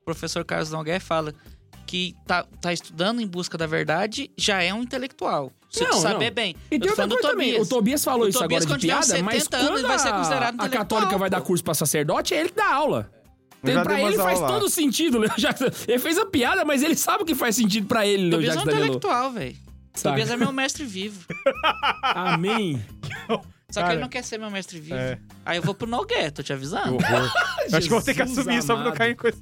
professor 0.06 0.44
Carlos 0.44 0.72
Nogueira 0.72 1.00
fala 1.00 1.34
que 1.86 2.16
tá, 2.26 2.44
tá 2.62 2.74
estudando 2.74 3.22
em 3.22 3.28
busca 3.28 3.58
da 3.58 3.68
verdade, 3.68 4.32
já 4.38 4.64
é 4.64 4.74
um 4.74 4.82
intelectual. 4.82 5.52
Se 5.76 5.84
Não, 5.84 5.94
saber 6.02 6.26
não. 6.28 6.34
bem. 6.34 6.56
E 6.72 6.76
Eu 6.76 6.80
tem 6.80 6.80
tô 6.80 7.02
outra 7.02 7.08
coisa 7.08 7.30
também. 7.30 7.60
O 7.62 7.66
Tobias 7.66 8.04
falou 8.04 8.26
O 8.26 8.30
isso 8.30 8.40
Tobias, 8.40 8.64
agora 8.64 8.80
de 8.80 8.88
piada, 8.88 9.24
mas 9.24 9.44
70 9.44 9.58
anos, 9.58 9.68
quando 9.70 9.78
ele 9.80 9.88
vai 9.88 10.00
ser 10.00 10.08
a- 10.10 10.14
considerado 10.14 10.62
a 10.62 10.70
católica 10.70 11.18
vai 11.18 11.30
dar 11.30 11.42
curso 11.42 11.64
pra 11.64 11.74
sacerdote, 11.74 12.34
é 12.34 12.40
ele 12.40 12.50
que 12.50 12.56
dá 12.56 12.74
aula. 12.74 13.12
Já 13.64 13.82
pra 13.84 14.00
ele 14.00 14.16
faz 14.18 14.40
lá. 14.40 14.48
todo 14.48 14.70
sentido. 14.70 15.20
né? 15.20 15.28
Já- 15.38 15.54
Ele 15.88 15.98
fez 16.00 16.18
a 16.20 16.26
piada, 16.26 16.64
mas 16.64 16.84
ele 16.84 16.96
sabe 16.96 17.24
o 17.24 17.26
que 17.26 17.34
faz 17.34 17.56
sentido 17.56 17.88
pra 17.88 18.06
ele, 18.06 18.26
O 18.26 18.28
o 18.28 18.32
Tobias 18.32 18.56
é 18.56 18.60
um 18.60 18.62
intelectual, 18.62 19.32
velho. 19.32 19.56
Saca? 19.94 20.10
Tobias 20.10 20.30
é 20.30 20.38
meu 20.38 20.52
mestre 20.52 20.84
vivo. 20.86 21.26
Amém. 22.04 22.80
Só 23.28 23.82
que 23.82 23.88
Cara, 23.88 23.94
ele 23.94 24.02
não 24.02 24.10
quer 24.10 24.24
ser 24.24 24.38
meu 24.38 24.52
mestre 24.52 24.80
vivo. 24.80 24.96
é. 24.96 25.18
Aí 25.46 25.58
eu 25.58 25.64
vou 25.64 25.74
pro 25.74 25.88
Nogueira, 25.88 26.32
tô 26.32 26.44
te 26.44 26.54
avisando. 26.54 26.98
Acho 27.74 27.82
que 27.82 27.90
vou 27.90 28.02
ter 28.02 28.14
que 28.14 28.22
assumir 28.22 28.62
só 28.62 28.76
pra 28.76 28.76
não 28.76 28.82
amado. 28.92 28.98
cair 28.98 29.12
em 29.14 29.16
coisa. 29.16 29.42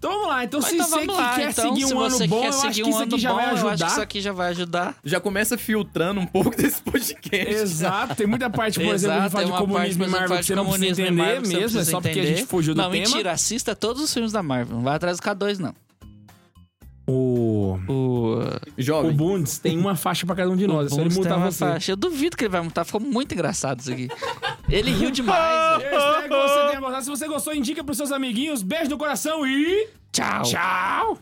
Então 0.00 0.12
vamos 0.12 0.28
lá. 0.28 0.44
Então 0.44 0.60
Mas 0.60 0.70
se 0.70 0.74
então 0.76 0.86
você 0.86 0.94
vamos 0.94 1.14
que 1.14 1.20
lá, 1.20 1.34
quer 1.34 1.50
então, 1.50 1.68
seguir 1.68 1.86
se 1.86 1.94
um 1.94 2.00
ano 2.00 2.18
bom, 2.26 2.40
quer 2.40 2.46
eu 2.46 2.48
acho 2.48 2.60
seguir 2.62 2.72
que 2.74 2.82
um 2.84 2.88
isso 2.88 2.98
ano 2.98 3.04
aqui 3.12 3.18
já 3.18 3.28
bom, 3.28 3.36
vai 3.36 3.44
Eu 3.44 3.50
acho 3.50 3.60
que 3.60 3.68
ajudar. 3.68 3.86
isso 3.88 4.00
aqui 4.00 4.20
já 4.22 4.32
vai 4.32 4.48
ajudar. 4.48 4.94
Já 5.04 5.20
começa 5.20 5.58
filtrando 5.58 6.20
um 6.20 6.26
pouco 6.26 6.56
desse 6.56 6.80
podcast. 6.80 7.54
Exato, 7.54 8.14
tem 8.14 8.26
muita 8.26 8.48
parte, 8.48 8.80
por 8.80 8.94
exemplo, 8.94 9.16
que 9.20 9.26
Exato, 9.26 9.30
fala 9.30 9.44
de 9.44 9.52
comunismo 9.52 10.04
e 10.04 10.08
Marvel 10.08 10.38
que 10.38 10.42
você 10.44 10.54
não 10.54 10.64
precisa 10.64 10.86
comunismo 10.86 11.04
entender 11.04 11.22
Marvel 11.22 11.60
mesmo, 11.60 11.80
é 11.80 11.84
só 11.84 12.00
porque 12.00 12.08
a 12.18 12.22
gente 12.22 12.32
entender. 12.32 12.46
fugiu 12.46 12.74
do 12.74 12.78
não, 12.78 12.90
tema. 12.90 13.04
mentira, 13.04 13.32
assista 13.32 13.76
todos 13.76 14.02
os 14.02 14.12
filmes 14.14 14.32
da 14.32 14.42
Marvel. 14.42 14.76
Não 14.76 14.82
vai 14.82 14.96
atrás 14.96 15.18
dos 15.18 15.26
K2, 15.26 15.58
não. 15.58 15.74
O, 17.10 17.78
O, 17.88 18.38
o 18.38 18.40
Jovem. 18.78 19.12
Bundes 19.12 19.58
tem 19.58 19.76
uma 19.78 19.96
faixa 19.96 20.24
pra 20.24 20.36
cada 20.36 20.50
um 20.50 20.56
de 20.56 20.66
nós. 20.66 20.92
É 20.92 20.94
só 20.94 21.00
ele 21.00 21.14
mutar 21.14 21.36
uma 21.36 21.50
você. 21.50 21.58
faixa. 21.58 21.92
Eu 21.92 21.96
duvido 21.96 22.36
que 22.36 22.44
ele 22.44 22.50
vai 22.50 22.60
mutar. 22.60 22.84
Ficou 22.84 23.00
muito 23.00 23.32
engraçado 23.34 23.80
isso 23.80 23.92
aqui. 23.92 24.08
Ele 24.68 24.90
riu 24.92 25.10
demais. 25.10 25.82
Espero 25.82 26.22
que 26.22 26.28
você 26.28 26.66
tenha 26.68 26.80
gostado. 26.80 27.04
Se 27.04 27.10
você 27.10 27.28
gostou, 27.28 27.54
indica 27.54 27.82
pros 27.82 27.96
seus 27.96 28.12
amiguinhos. 28.12 28.62
Beijo 28.62 28.90
no 28.90 28.98
coração 28.98 29.46
e. 29.46 29.88
Tchau. 30.12 30.42
Tchau! 30.42 31.18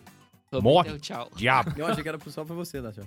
Morre. 0.62 0.90
Deu 0.90 1.00
Tchau. 1.00 1.30
Diabo. 1.36 1.72
Eu 1.76 1.86
achei 1.86 2.02
que 2.02 2.08
era 2.08 2.18
só 2.28 2.44
pra 2.44 2.54
você, 2.54 2.80
Nath. 2.80 2.98